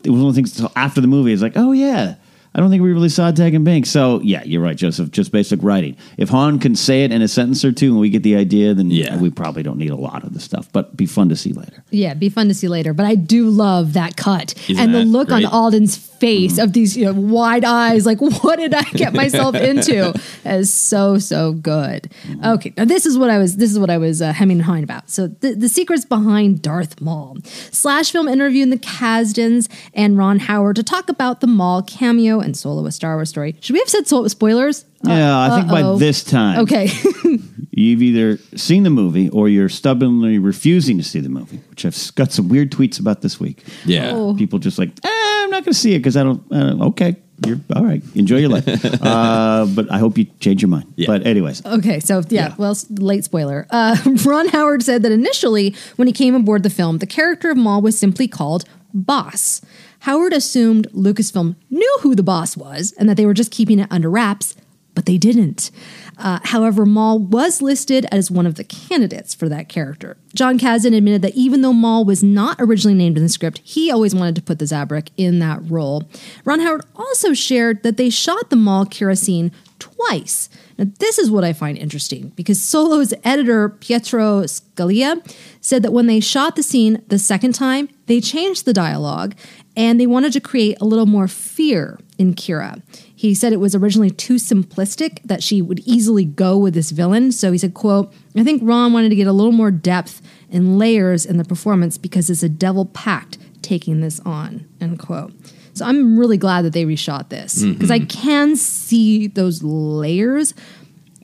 It 0.03 0.09
was 0.09 0.19
one 0.19 0.29
of 0.29 0.36
the 0.36 0.41
things 0.41 0.57
until 0.57 0.71
after 0.75 1.01
the 1.01 1.07
movie. 1.07 1.31
It's 1.31 1.41
like, 1.41 1.53
oh 1.55 1.71
yeah. 1.71 2.15
I 2.55 2.59
don't 2.59 2.70
think 2.72 2.81
we 2.81 2.92
really 2.92 3.09
saw 3.09 3.29
Tag 3.31 3.53
and 3.53 3.64
Bink. 3.64 3.85
So 3.85 4.20
yeah, 4.22 4.44
you're 4.44 4.62
right, 4.62 4.75
Joseph. 4.75 5.12
Just 5.12 5.31
basic 5.31 5.62
writing. 5.62 5.96
If 6.18 6.29
Han 6.29 6.59
can 6.59 6.75
say 6.75 7.03
it 7.03 7.12
in 7.12 7.22
a 7.22 7.27
sentence 7.27 7.64
or 7.64 7.72
two, 7.72 7.92
and 7.92 8.00
we 8.00 8.09
get 8.09 8.24
the 8.24 8.35
idea, 8.35 8.74
then 8.74 8.90
Yeah. 8.90 9.18
we 9.18 9.29
probably 9.29 9.62
don't 9.64 9.77
need 9.77 9.92
a 9.92 9.96
lot 9.96 10.24
of 10.24 10.33
the 10.33 10.40
stuff. 10.40 10.68
But 10.72 10.98
be 10.98 11.05
fun 11.05 11.29
to 11.29 11.35
see 11.35 11.53
later. 11.53 11.83
Yeah, 11.92 12.14
be 12.16 12.29
fun 12.29 12.48
to 12.48 12.53
see 12.53 12.68
later. 12.68 12.94
But 12.94 13.05
I 13.05 13.16
do 13.16 13.50
love 13.50 13.94
that 13.94 14.18
cut 14.18 14.55
Isn't 14.68 14.79
and 14.83 14.94
the 14.94 15.00
that 15.00 15.05
look 15.05 15.31
on? 15.31 15.46
Alden's 15.46 15.96
face 15.96 16.57
of 16.57 16.74
these 16.74 16.98
you 16.98 17.05
know, 17.05 17.14
wide 17.14 17.64
eyes. 17.64 18.05
Like, 18.05 18.20
what 18.44 18.57
did 18.57 18.74
I 18.74 18.83
get 18.83 19.14
myself 19.14 19.55
into? 19.70 20.14
That 20.44 20.59
is 20.59 20.74
so 20.74 21.18
so 21.20 21.53
good. 21.53 22.12
Okay, 22.44 22.74
now 22.75 22.85
this 22.85 23.05
is 23.05 23.18
what 23.18 23.29
I 23.29 23.38
was. 23.38 23.57
This 23.57 23.72
is 23.72 23.77
what 23.77 23.90
I 23.92 23.98
was 23.98 24.22
uh, 24.22 24.33
hemming 24.33 24.57
and 24.57 24.66
hawing 24.66 24.83
about. 24.83 25.09
So 25.09 25.27
the, 25.27 25.53
the 25.53 25.70
secrets 25.70 26.03
behind 26.03 26.62
Darth 26.62 27.00
Maul. 27.00 27.38
Slash 27.72 28.12
film 28.12 28.27
interviewing 28.27 28.70
the 28.72 28.77
Kasdans 28.77 29.70
and 29.94 30.18
Ron 30.18 30.40
Howard 30.40 30.75
to 30.77 30.83
talk 30.83 31.09
about 31.09 31.42
the 31.42 31.48
Maul 31.48 31.83
cameo 31.83 32.39
and 32.40 32.56
Solo: 32.58 32.86
A 32.86 32.92
Star 32.92 33.16
Wars 33.16 33.30
Story. 33.30 33.56
Should 33.62 33.74
we 33.74 33.80
have 33.80 33.90
said 33.90 34.08
so- 34.08 34.28
spoilers? 34.28 34.86
Yeah, 35.04 35.40
I 35.40 35.56
think 35.60 35.70
by 35.72 35.82
Uh-oh. 35.82 35.98
this 35.98 36.24
time, 36.24 36.60
Okay. 36.60 36.90
you've 37.72 38.02
either 38.02 38.38
seen 38.58 38.84
the 38.84 38.90
movie 38.90 39.30
or 39.30 39.48
you're 39.48 39.70
stubbornly 39.70 40.38
refusing 40.40 40.98
to 40.98 41.04
see 41.04 41.20
the 41.22 41.30
movie, 41.30 41.62
which 41.70 41.86
I've 41.86 42.16
got 42.16 42.32
some 42.34 42.50
weird 42.50 42.72
tweets 42.72 43.00
about 43.00 43.22
this 43.22 43.40
week. 43.40 43.64
yeah. 43.86 44.12
Oh. 44.14 44.36
People 44.36 44.60
just 44.60 44.78
like, 44.78 44.90
eh, 44.90 45.08
I'm 45.10 45.50
not 45.52 45.64
going 45.64 45.74
to 45.74 45.80
see 45.80 45.94
it 45.96 46.00
because 46.00 46.18
I 46.18 46.24
don't. 46.24 46.44
I 46.52 46.60
don't- 46.60 46.82
okay, 46.82 47.16
you're 47.46 47.60
all 47.74 47.86
right. 47.86 48.04
Enjoy 48.16 48.36
your 48.38 48.50
life, 48.50 48.68
uh, 49.02 49.66
but 49.74 49.90
I 49.90 49.98
hope 50.00 50.18
you 50.18 50.25
change 50.42 50.62
your 50.62 50.68
mind. 50.70 50.92
Yeah. 50.98 51.08
But 51.08 51.25
anyways, 51.25 51.66
Okay, 51.66 52.02
so 52.02 52.20
yeah, 52.30 52.50
Yeah. 52.50 52.56
well, 52.58 52.72
s- 52.72 52.86
late 52.92 53.24
spoiler. 53.24 53.66
Uh, 53.70 53.96
Ron 54.25 54.50
Howard 54.50 54.84
said 54.84 55.04
that 55.04 55.14
initially, 55.14 55.74
when 55.96 56.08
he 56.10 56.14
came 56.14 56.36
aboard 56.36 56.64
the 56.64 56.70
film, 56.70 56.98
the 56.98 57.08
character 57.08 57.50
of 57.52 57.56
Maul 57.58 57.82
was 57.82 57.98
simply 57.98 58.28
called 58.28 58.66
Boss. 58.94 59.62
Howard 60.00 60.34
assumed 60.34 60.88
Lucasfilm 60.92 61.56
knew 61.70 61.98
who 62.02 62.16
the 62.16 62.24
boss 62.24 62.56
was 62.58 62.94
and 62.98 63.10
that 63.10 63.18
they 63.18 63.25
were 63.25 63.34
just 63.34 63.52
keeping 63.52 63.80
it 63.80 63.88
under 63.92 64.10
wraps, 64.10 64.56
but 64.96 65.06
they 65.06 65.18
didn't. 65.18 65.72
Uh, 66.18 66.40
however, 66.44 66.86
Maul 66.86 67.20
was 67.20 67.62
listed 67.62 68.06
as 68.12 68.30
one 68.30 68.46
of 68.46 68.56
the 68.56 68.64
candidates 68.64 69.34
for 69.34 69.48
that 69.48 69.70
character. 69.70 70.18
John 70.36 70.60
Kasdan 70.60 70.96
admitted 70.96 71.22
that 71.22 71.36
even 71.36 71.62
though 71.62 71.74
Maul 71.74 72.04
was 72.04 72.22
not 72.22 72.58
originally 72.60 72.98
named 72.98 73.16
in 73.18 73.24
the 73.24 73.30
script, 73.30 73.62
he 73.64 73.90
always 73.90 74.14
wanted 74.14 74.36
to 74.36 74.42
put 74.42 74.60
the 74.60 74.66
Zabrak 74.66 75.10
in 75.16 75.40
that 75.40 75.62
role. 75.70 76.04
Ron 76.44 76.60
Howard 76.60 76.84
also 76.96 77.34
shared 77.34 77.84
that 77.84 77.98
they 77.98 78.10
shot 78.10 78.50
the 78.50 78.56
Maul 78.56 78.86
Qi'ra 78.86 79.18
scene 79.18 79.52
twice. 79.80 80.50
Now, 80.79 80.85
this 81.00 81.20
is 81.20 81.29
what 81.29 81.44
I 81.44 81.51
find 81.51 81.77
interesting 81.77 82.29
because 82.37 82.61
Solo's 82.61 83.13
editor, 83.25 83.68
Pietro 83.68 84.44
Scalia, 84.44 85.22
said 85.59 85.83
that 85.83 85.92
when 85.92 86.07
they 86.07 86.22
shot 86.22 86.55
the 86.55 86.63
scene 86.63 87.03
the 87.09 87.20
second 87.20 87.53
time, 87.53 87.89
they 88.05 88.22
changed 88.22 88.63
the 88.63 88.72
dialogue 88.72 89.35
and 89.75 90.00
they 90.00 90.07
wanted 90.07 90.31
to 90.33 90.39
create 90.39 90.77
a 90.79 90.85
little 90.85 91.05
more 91.05 91.27
fear 91.27 92.00
in 92.18 92.33
Qi'ra. 92.33 92.81
He 93.13 93.35
said 93.35 93.51
it 93.51 93.59
was 93.59 93.75
originally 93.75 94.09
too 94.09 94.35
simplistic 94.35 95.22
that 95.25 95.44
she 95.44 95.61
would 95.61 95.79
easily 95.81 96.24
go 96.24 96.57
with 96.57 96.75
this 96.75 96.92
villain. 96.92 97.33
So 97.33 97.51
he 97.51 97.57
said, 97.57 97.74
quote, 97.74 98.13
I 98.37 98.46
think 98.46 98.61
Ron 98.63 98.94
wanted 98.94 99.09
to 99.09 99.15
get 99.18 99.27
a 99.27 99.33
little 99.33 99.51
more 99.51 99.72
depth 99.72 100.22
and 100.50 100.79
layers 100.79 101.25
in 101.25 101.35
the 101.35 101.44
performance 101.44 101.98
because 101.98 102.29
it's 102.29 102.42
a 102.42 102.48
devil 102.48 102.85
pact 102.85 103.37
taking 103.61 104.00
this 104.00 104.22
on, 104.22 104.65
end 104.79 104.98
quote. 104.98 105.33
So 105.79 105.85
I'm 105.85 106.18
really 106.18 106.37
glad 106.37 106.63
that 106.63 106.74
they 106.74 106.85
reshot 106.85 107.29
this 107.29 107.63
because 107.63 107.92
I 107.92 108.00
can 108.00 108.55
see 108.55 109.27
those 109.27 109.63
layers, 109.63 110.53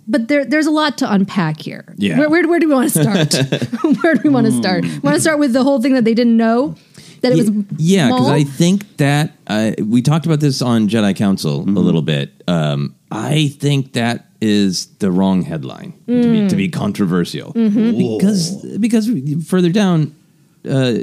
but 0.07 0.27
there, 0.27 0.45
there's 0.45 0.65
a 0.65 0.71
lot 0.71 0.97
to 0.99 1.11
unpack 1.11 1.59
here. 1.59 1.93
Yeah. 1.97 2.17
Where, 2.19 2.29
where, 2.29 2.47
where 2.47 2.59
do 2.59 2.67
we 2.67 2.73
want 2.73 2.91
to 2.91 3.01
start? 3.01 3.33
where 4.01 4.15
do 4.15 4.21
we 4.23 4.29
want 4.29 4.47
to 4.47 4.51
start? 4.51 4.83
Want 5.03 5.15
to 5.15 5.21
start 5.21 5.39
with 5.39 5.53
the 5.53 5.63
whole 5.63 5.81
thing 5.81 5.93
that 5.93 6.05
they 6.05 6.13
didn't 6.13 6.37
know 6.37 6.75
that 7.21 7.31
it 7.31 7.37
was 7.37 7.65
yeah, 7.77 8.07
because 8.07 8.29
I 8.29 8.43
think 8.43 8.97
that 8.97 9.31
uh, 9.47 9.71
we 9.79 10.01
talked 10.01 10.25
about 10.25 10.39
this 10.39 10.61
on 10.61 10.87
Jedi 10.87 11.15
Council 11.15 11.61
a 11.61 11.81
little 11.81 12.01
bit. 12.01 12.31
Um, 12.47 12.95
I 13.11 13.47
think 13.59 13.93
that 13.93 14.27
is 14.41 14.87
the 14.97 15.11
wrong 15.11 15.41
headline 15.41 15.93
to, 16.07 16.31
be, 16.31 16.47
to 16.47 16.55
be 16.55 16.69
controversial 16.69 17.51
because 17.53 18.63
because 18.77 19.09
further 19.47 19.71
down, 19.71 20.15
uh, 20.69 20.99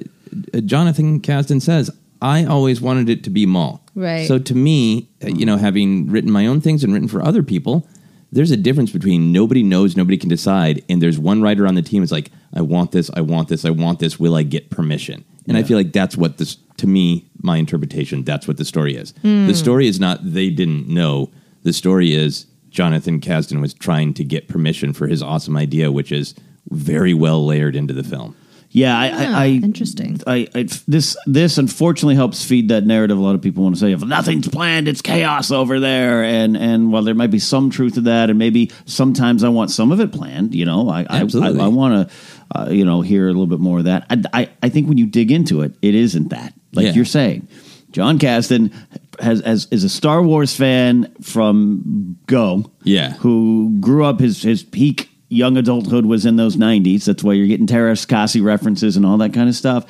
Jonathan 0.65 1.21
Kasdan 1.21 1.61
says 1.61 1.91
I 2.23 2.45
always 2.45 2.81
wanted 2.81 3.11
it 3.11 3.25
to 3.25 3.31
be 3.31 3.47
Maul. 3.47 3.85
Right. 3.97 4.29
So 4.29 4.39
to 4.39 4.55
me, 4.55 5.11
uh, 5.23 5.27
you 5.27 5.45
know, 5.45 5.57
having 5.57 6.07
written 6.07 6.31
my 6.31 6.47
own 6.47 6.61
things 6.61 6.85
and 6.85 6.93
written 6.93 7.09
for 7.09 7.21
other 7.21 7.43
people, 7.43 7.87
there's 8.31 8.53
a 8.53 8.57
difference 8.57 8.93
between 8.93 9.33
nobody 9.33 9.63
knows, 9.63 9.97
nobody 9.97 10.17
can 10.17 10.29
decide, 10.29 10.83
and 10.89 11.03
there's 11.03 11.19
one 11.19 11.43
writer 11.43 11.67
on 11.67 11.75
the 11.75 11.83
team 11.83 12.03
is 12.03 12.13
like, 12.13 12.31
I 12.55 12.63
want 12.63 12.93
this, 12.93 13.11
I 13.15 13.21
want 13.21 13.49
this, 13.49 13.65
I 13.65 13.71
want 13.71 13.99
this. 13.99 14.21
Will 14.21 14.37
I 14.37 14.45
get 14.45 14.71
permission? 14.71 15.25
And 15.49 15.57
I 15.57 15.65
feel 15.65 15.77
like 15.77 15.93
that's 15.93 16.17
what 16.17 16.39
this, 16.39 16.57
to 16.77 16.87
me, 16.87 17.29
my 17.43 17.57
interpretation, 17.57 18.23
that's 18.23 18.47
what 18.47 18.57
the 18.57 18.65
story 18.65 18.95
is. 18.95 19.13
The 19.49 19.55
story 19.55 19.89
is 19.89 19.99
not 19.99 20.21
they 20.23 20.49
didn't 20.51 20.89
know. 20.89 21.33
The 21.65 21.73
story 21.73 22.15
is 22.15 22.47
Jonathan 22.71 23.21
Kasdan 23.21 23.61
was 23.61 23.75
trying 23.75 24.15
to 24.15 24.25
get 24.25 24.49
permission 24.49 24.93
for 24.93 25.09
his 25.09 25.23
awesome 25.23 25.57
idea, 25.57 25.91
which 25.91 26.13
is 26.13 26.37
very 26.71 27.13
well 27.13 27.45
layered 27.45 27.75
into 27.75 27.93
the 27.93 28.05
film. 28.05 28.37
Yeah, 28.75 28.99
I, 28.99 29.07
I, 29.09 29.45
I 29.45 29.47
interesting. 29.49 30.19
I, 30.27 30.49
I 30.55 30.63
this 30.89 31.15
this 31.27 31.59
unfortunately 31.59 32.15
helps 32.15 32.43
feed 32.43 32.71
that 32.71 32.85
narrative. 32.87 33.19
A 33.19 33.21
lot 33.21 33.35
of 33.35 33.43
people 33.43 33.63
want 33.65 33.75
to 33.77 33.81
say, 33.81 33.93
"If 33.93 34.03
nothing's 34.03 34.49
planned, 34.49 34.89
it's 34.89 35.03
chaos 35.03 35.51
over 35.51 35.79
there." 35.79 36.25
And 36.25 36.57
and 36.57 36.91
while 36.91 37.03
there 37.03 37.15
might 37.15 37.31
be 37.31 37.39
some 37.39 37.69
truth 37.69 37.95
to 37.95 38.01
that, 38.03 38.31
and 38.31 38.39
maybe 38.39 38.71
sometimes 38.87 39.45
I 39.45 39.51
want 39.51 39.71
some 39.71 39.93
of 39.93 40.01
it 40.01 40.11
planned. 40.11 40.55
You 40.55 40.65
know, 40.65 40.89
I 40.89 41.01
I, 41.03 41.07
I, 41.11 41.21
Absolutely. 41.21 41.61
I 41.61 41.69
want 41.69 42.09
to 42.09 42.59
uh, 42.59 42.71
you 42.71 42.87
know 42.87 43.03
hear 43.03 43.25
a 43.27 43.29
little 43.33 43.47
bit 43.47 43.61
more 43.61 43.79
of 43.81 43.85
that. 43.85 44.07
I, 44.09 44.23
I 44.33 44.49
I 44.63 44.69
think 44.71 44.89
when 44.89 44.97
you 44.97 45.07
dig 45.07 45.31
into 45.31 45.61
it, 45.61 45.75
it 45.83 45.95
isn't 45.95 46.29
that 46.31 46.55
like 46.73 46.87
Yeah. 46.87 46.93
you're 46.93 47.05
saying. 47.05 47.49
John 47.91 48.19
Kasdan 48.19 48.73
has, 49.21 49.43
has 49.43 49.69
is 49.71 49.85
a 49.85 49.89
Star 49.91 50.23
Wars 50.23 50.57
fan 50.57 51.13
from 51.21 52.17
Go. 52.27 52.71
Yeah. 52.85 53.13
who 53.17 53.77
grew 53.81 54.07
up 54.07 54.19
his 54.19 54.41
his 54.43 54.63
peak 54.63 55.11
young 55.33 55.57
adulthood 55.57 56.07
was 56.07 56.27
in 56.27 56.37
those 56.37 56.57
90s. 56.57 57.05
That's 57.05 57.25
why 57.25 57.33
you're 57.33 57.47
getting 57.47 57.67
Teräs 57.67 58.07
Käsi 58.07 58.43
references 58.43 58.97
and 58.97 59.05
all 59.07 59.17
that 59.19 59.33
kind 59.33 59.49
of 59.49 59.55
stuff. 59.55 59.85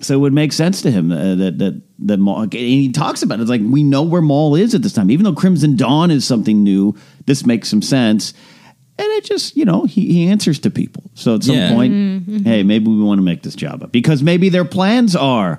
So 0.00 0.14
it 0.14 0.18
would 0.18 0.32
make 0.32 0.52
sense 0.52 0.80
to 0.82 0.90
him 0.92 1.10
uh, 1.10 1.34
that 1.34 1.58
that 1.58 1.82
that 2.00 2.18
Maul. 2.18 2.42
And 2.42 2.52
he 2.54 2.90
talks 2.92 3.22
about 3.22 3.38
it. 3.38 3.42
It's 3.42 3.50
like 3.50 3.60
we 3.64 3.82
know 3.82 4.02
where 4.04 4.22
Maul 4.22 4.54
is 4.54 4.74
at 4.74 4.82
this 4.82 4.92
time, 4.92 5.10
even 5.10 5.24
though 5.24 5.32
Crimson 5.32 5.74
Dawn 5.76 6.10
is 6.12 6.24
something 6.24 6.62
new. 6.62 6.94
This 7.26 7.44
makes 7.44 7.68
some 7.68 7.82
sense, 7.82 8.32
and 8.96 9.06
it 9.08 9.24
just 9.24 9.56
you 9.56 9.64
know 9.64 9.86
he, 9.86 10.12
he 10.12 10.28
answers 10.28 10.60
to 10.60 10.70
people. 10.70 11.02
So 11.14 11.34
at 11.34 11.42
some 11.42 11.56
Yeah. 11.56 11.72
point, 11.72 12.44
hey, 12.46 12.62
maybe 12.62 12.86
we 12.86 13.02
want 13.02 13.18
to 13.18 13.24
make 13.24 13.42
this 13.42 13.56
Jabba 13.56 13.90
because 13.90 14.22
maybe 14.22 14.48
their 14.50 14.64
plans 14.64 15.16
are 15.16 15.58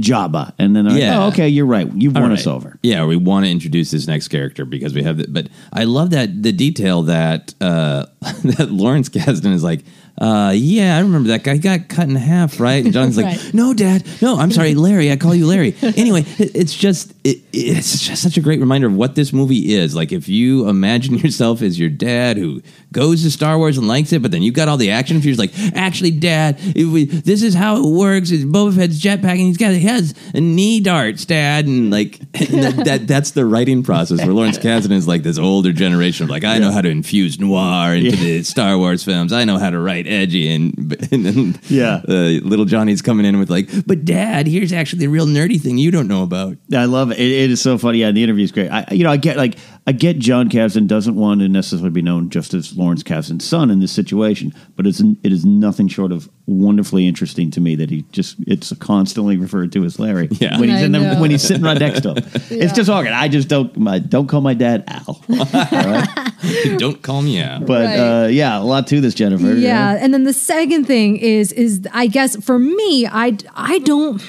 Jabba, 0.00 0.52
and 0.58 0.74
then 0.74 0.86
they're 0.86 0.98
Yeah. 0.98 1.18
like, 1.18 1.24
oh, 1.24 1.28
okay, 1.34 1.48
you're 1.48 1.66
right, 1.66 1.90
you've 1.94 2.16
All 2.16 2.22
won 2.22 2.30
right. 2.30 2.38
us 2.38 2.46
over. 2.46 2.78
Yeah, 2.82 3.04
we 3.06 3.16
want 3.16 3.44
to 3.46 3.50
introduce 3.50 3.90
this 3.90 4.06
next 4.06 4.28
character 4.28 4.64
because 4.64 4.92
we 4.94 5.02
have. 5.02 5.18
The, 5.18 5.26
but 5.28 5.48
I 5.72 5.84
love 5.84 6.10
that 6.10 6.42
the 6.42 6.52
detail 6.52 7.02
that 7.04 7.54
uh, 7.60 8.06
that 8.44 8.68
Lawrence 8.70 9.08
Kasdan 9.08 9.52
is 9.52 9.62
like. 9.62 9.84
Uh, 10.16 10.52
yeah, 10.54 10.96
I 10.96 11.00
remember 11.00 11.30
that 11.30 11.42
guy 11.42 11.56
got 11.56 11.88
cut 11.88 12.08
in 12.08 12.14
half, 12.14 12.60
right? 12.60 12.84
And 12.84 12.94
John's 12.94 13.16
like, 13.16 13.52
"No, 13.52 13.74
Dad, 13.74 14.04
no, 14.22 14.38
I'm 14.38 14.52
sorry, 14.52 14.74
Larry. 14.76 15.10
I 15.10 15.16
call 15.16 15.34
you 15.34 15.44
Larry." 15.44 15.74
Anyway, 15.82 16.20
it, 16.38 16.54
it's 16.54 16.72
just 16.72 17.12
it, 17.24 17.38
it's 17.52 17.98
just 17.98 18.22
such 18.22 18.36
a 18.36 18.40
great 18.40 18.60
reminder 18.60 18.86
of 18.86 18.94
what 18.94 19.16
this 19.16 19.32
movie 19.32 19.74
is. 19.74 19.96
Like, 19.96 20.12
if 20.12 20.28
you 20.28 20.68
imagine 20.68 21.18
yourself 21.18 21.62
as 21.62 21.80
your 21.80 21.88
dad 21.90 22.36
who 22.36 22.62
goes 22.94 23.22
to 23.24 23.30
Star 23.30 23.58
Wars 23.58 23.76
and 23.76 23.86
likes 23.86 24.12
it, 24.12 24.22
but 24.22 24.30
then 24.30 24.42
you've 24.42 24.54
got 24.54 24.68
all 24.68 24.78
the 24.78 24.90
action 24.90 25.18
figures. 25.20 25.38
Like, 25.38 25.52
actually, 25.74 26.12
Dad, 26.12 26.58
we, 26.74 27.04
this 27.04 27.42
is 27.42 27.52
how 27.54 27.76
it 27.76 27.90
works. 27.90 28.30
It's 28.30 28.44
Boba 28.44 28.74
Fett's 28.74 28.98
jetpack, 28.98 29.32
and 29.32 29.40
he's 29.40 29.58
got 29.58 29.72
he 29.72 29.80
has 29.80 30.14
a 30.32 30.40
knee 30.40 30.80
darts, 30.80 31.26
Dad, 31.26 31.66
and 31.66 31.90
like 31.90 32.20
and 32.34 32.62
that, 32.62 32.84
that 32.86 33.06
that's 33.08 33.32
the 33.32 33.44
writing 33.44 33.82
process. 33.82 34.18
Where 34.18 34.32
Lawrence 34.32 34.58
Kasdan 34.58 34.92
is 34.92 35.06
like 35.06 35.22
this 35.22 35.38
older 35.38 35.72
generation 35.72 36.24
of 36.24 36.30
like, 36.30 36.44
I 36.44 36.58
know 36.58 36.70
how 36.70 36.80
to 36.80 36.88
infuse 36.88 37.38
noir 37.38 37.94
into 37.94 38.16
the 38.16 38.42
Star 38.44 38.78
Wars 38.78 39.04
films. 39.04 39.32
I 39.32 39.44
know 39.44 39.58
how 39.58 39.70
to 39.70 39.78
write 39.78 40.06
edgy, 40.06 40.54
and 40.54 40.74
and 41.12 41.26
then 41.26 41.58
Yeah. 41.68 42.00
uh, 42.08 42.12
little 42.46 42.64
Johnny's 42.64 43.02
coming 43.02 43.26
in 43.26 43.38
with 43.38 43.50
like, 43.50 43.68
but 43.86 44.04
Dad, 44.04 44.46
here's 44.46 44.72
actually 44.72 45.00
the 45.00 45.08
real 45.08 45.26
nerdy 45.26 45.60
thing 45.60 45.76
you 45.78 45.90
don't 45.90 46.08
know 46.08 46.22
about. 46.22 46.56
I 46.72 46.84
love 46.84 47.10
it. 47.10 47.18
it. 47.18 47.32
It 47.44 47.50
is 47.50 47.60
so 47.60 47.76
funny. 47.78 47.98
Yeah, 47.98 48.12
the 48.12 48.22
interview 48.22 48.44
is 48.44 48.52
great. 48.52 48.70
I, 48.70 48.86
you 48.92 49.02
know, 49.04 49.10
I 49.10 49.16
get 49.16 49.36
like 49.36 49.56
I 49.86 49.92
get 49.92 50.18
John 50.18 50.48
Kasdan 50.48 50.86
doesn't 50.86 51.14
want 51.14 51.40
to 51.42 51.48
necessarily 51.48 51.90
be 51.90 52.00
known 52.00 52.30
just 52.30 52.54
as 52.54 52.74
Lawrence 52.74 53.02
Kasdan's 53.02 53.44
son 53.46 53.70
in 53.70 53.80
this 53.80 53.92
situation, 53.92 54.54
but 54.76 54.86
it's 54.86 55.00
it 55.00 55.30
is 55.30 55.44
nothing 55.44 55.88
short 55.88 56.10
of 56.10 56.28
wonderfully 56.46 57.06
interesting 57.06 57.50
to 57.50 57.60
me 57.60 57.74
that 57.76 57.90
he 57.90 58.02
just 58.10 58.36
it's 58.46 58.72
constantly 58.78 59.36
referred 59.36 59.72
to 59.72 59.84
as 59.84 59.98
Larry 59.98 60.28
Yeah. 60.32 60.58
when 60.58 60.70
he's 60.70 60.78
I 60.80 60.84
in 60.84 60.92
the, 60.92 61.00
know. 61.00 61.20
when 61.20 61.30
he's 61.30 61.42
sitting 61.42 61.62
right 61.62 61.78
next 61.78 62.00
to 62.02 62.14
him. 62.14 62.24
It's 62.50 62.72
just 62.72 62.88
awkward. 62.88 63.12
I 63.12 63.28
just 63.28 63.48
don't 63.48 63.76
my, 63.76 63.98
don't 63.98 64.26
call 64.26 64.40
my 64.40 64.54
dad 64.54 64.84
Al. 64.88 65.20
don't 66.78 67.02
call 67.02 67.20
me 67.22 67.40
out. 67.40 67.66
But 67.66 67.84
Right. 67.86 67.98
uh, 68.24 68.26
yeah, 68.28 68.58
a 68.58 68.64
lot 68.64 68.86
to 68.88 69.00
this, 69.00 69.14
Jennifer. 69.14 69.52
Yeah, 69.54 69.98
and 70.00 70.14
then 70.14 70.24
the 70.24 70.32
second 70.32 70.86
thing 70.86 71.16
is 71.18 71.52
is 71.52 71.86
I 71.92 72.06
guess 72.06 72.36
for 72.42 72.58
me, 72.58 73.06
I 73.06 73.36
I 73.54 73.78
don't. 73.80 74.22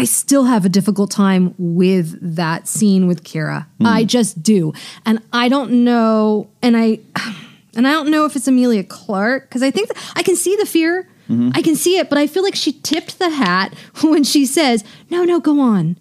I 0.00 0.04
still 0.04 0.44
have 0.44 0.64
a 0.64 0.68
difficult 0.68 1.10
time 1.10 1.54
with 1.58 2.18
that 2.36 2.66
scene 2.66 3.06
with 3.06 3.22
Qi'ra. 3.22 3.66
Hmm. 3.78 3.86
I 3.86 4.04
just 4.04 4.42
do, 4.42 4.72
and 5.04 5.20
I 5.32 5.48
don't 5.48 5.84
know, 5.84 6.48
and 6.62 6.76
I 6.76 7.00
and 7.76 7.86
I 7.86 7.92
don't 7.92 8.10
know 8.10 8.24
if 8.24 8.34
it's 8.34 8.48
Emilia 8.48 8.82
Clarke 8.82 9.48
because 9.48 9.62
I 9.62 9.70
think 9.70 9.88
that 9.88 10.12
I 10.16 10.22
can 10.22 10.36
see 10.36 10.56
the 10.56 10.66
fear, 10.66 11.06
mm-hmm. 11.28 11.50
I 11.54 11.62
can 11.62 11.76
see 11.76 11.98
it, 11.98 12.08
but 12.08 12.18
I 12.18 12.26
feel 12.26 12.42
like 12.42 12.54
she 12.54 12.72
tipped 12.72 13.18
the 13.18 13.30
hat 13.30 13.74
when 14.02 14.24
she 14.24 14.46
says, 14.46 14.84
"No, 15.10 15.24
no, 15.24 15.38
go 15.38 15.60
on." 15.60 15.96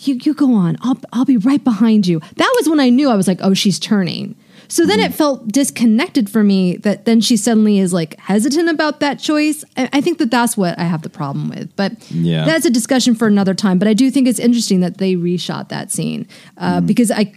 You, 0.00 0.18
you 0.24 0.34
go 0.34 0.52
on. 0.54 0.78
I'll, 0.80 0.98
I'll 1.12 1.24
be 1.24 1.36
right 1.36 1.62
behind 1.62 2.08
you. 2.08 2.20
That 2.34 2.52
was 2.58 2.68
when 2.68 2.80
I 2.80 2.88
knew 2.88 3.08
I 3.08 3.14
was 3.14 3.28
like, 3.28 3.38
oh, 3.40 3.54
she's 3.54 3.78
turning. 3.78 4.34
So 4.72 4.86
then 4.86 5.00
it 5.00 5.12
felt 5.12 5.48
disconnected 5.48 6.30
for 6.30 6.42
me 6.42 6.76
that 6.78 7.04
then 7.04 7.20
she 7.20 7.36
suddenly 7.36 7.78
is 7.78 7.92
like 7.92 8.18
hesitant 8.18 8.70
about 8.70 9.00
that 9.00 9.18
choice. 9.18 9.64
I, 9.76 9.90
I 9.92 10.00
think 10.00 10.16
that 10.16 10.30
that's 10.30 10.56
what 10.56 10.78
I 10.78 10.84
have 10.84 11.02
the 11.02 11.10
problem 11.10 11.50
with. 11.50 11.76
But 11.76 11.92
Yeah. 12.10 12.46
that's 12.46 12.64
a 12.64 12.70
discussion 12.70 13.14
for 13.14 13.26
another 13.28 13.52
time. 13.52 13.78
But 13.78 13.86
I 13.86 13.92
do 13.92 14.10
think 14.10 14.26
it's 14.26 14.38
interesting 14.38 14.80
that 14.80 14.96
they 14.96 15.14
reshot 15.14 15.68
that 15.68 15.90
scene 15.92 16.26
uh, 16.56 16.80
because 16.80 17.10
I, 17.10 17.34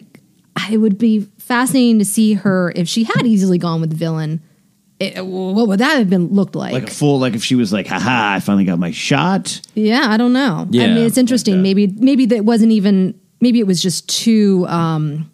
I 0.56 0.78
would 0.78 0.98
be 0.98 1.28
fascinating 1.38 2.00
to 2.00 2.06
see 2.06 2.36
her 2.36 2.71
if 2.74 2.88
she 2.88 3.04
had 3.04 3.28
easily 3.28 3.58
gone 3.58 3.82
with 3.82 3.89
the 3.89 3.98
villain. 3.98 4.41
It, 5.02 5.26
what 5.26 5.67
would 5.67 5.80
that 5.82 5.98
have 5.98 6.10
been 6.10 6.30
looked 6.30 6.56
like? 6.56 6.71
Like 6.71 6.84
a 6.88 6.91
full, 6.91 7.19
like 7.19 7.34
if 7.34 7.43
she 7.43 7.56
was 7.56 7.74
like, 7.74 7.86
haha, 7.88 8.36
I 8.36 8.39
finally 8.39 8.63
got 8.63 8.80
my 8.80 8.91
shot. 8.91 9.60
Yeah, 9.74 10.06
I 10.10 10.15
don't 10.15 10.32
know. 10.32 10.67
I 10.71 10.74
Yeah, 10.74 10.95
mean, 10.95 11.06
it's 11.06 11.17
interesting. 11.17 11.56
like 11.56 11.63
maybe 11.63 11.88
maybe 11.88 12.26
that 12.28 12.45
wasn't 12.45 12.71
even. 12.71 13.19
Maybe 13.41 13.60
it 13.60 13.67
was 13.67 13.82
just 13.84 14.08
too. 14.08 14.65
Um, 14.69 15.30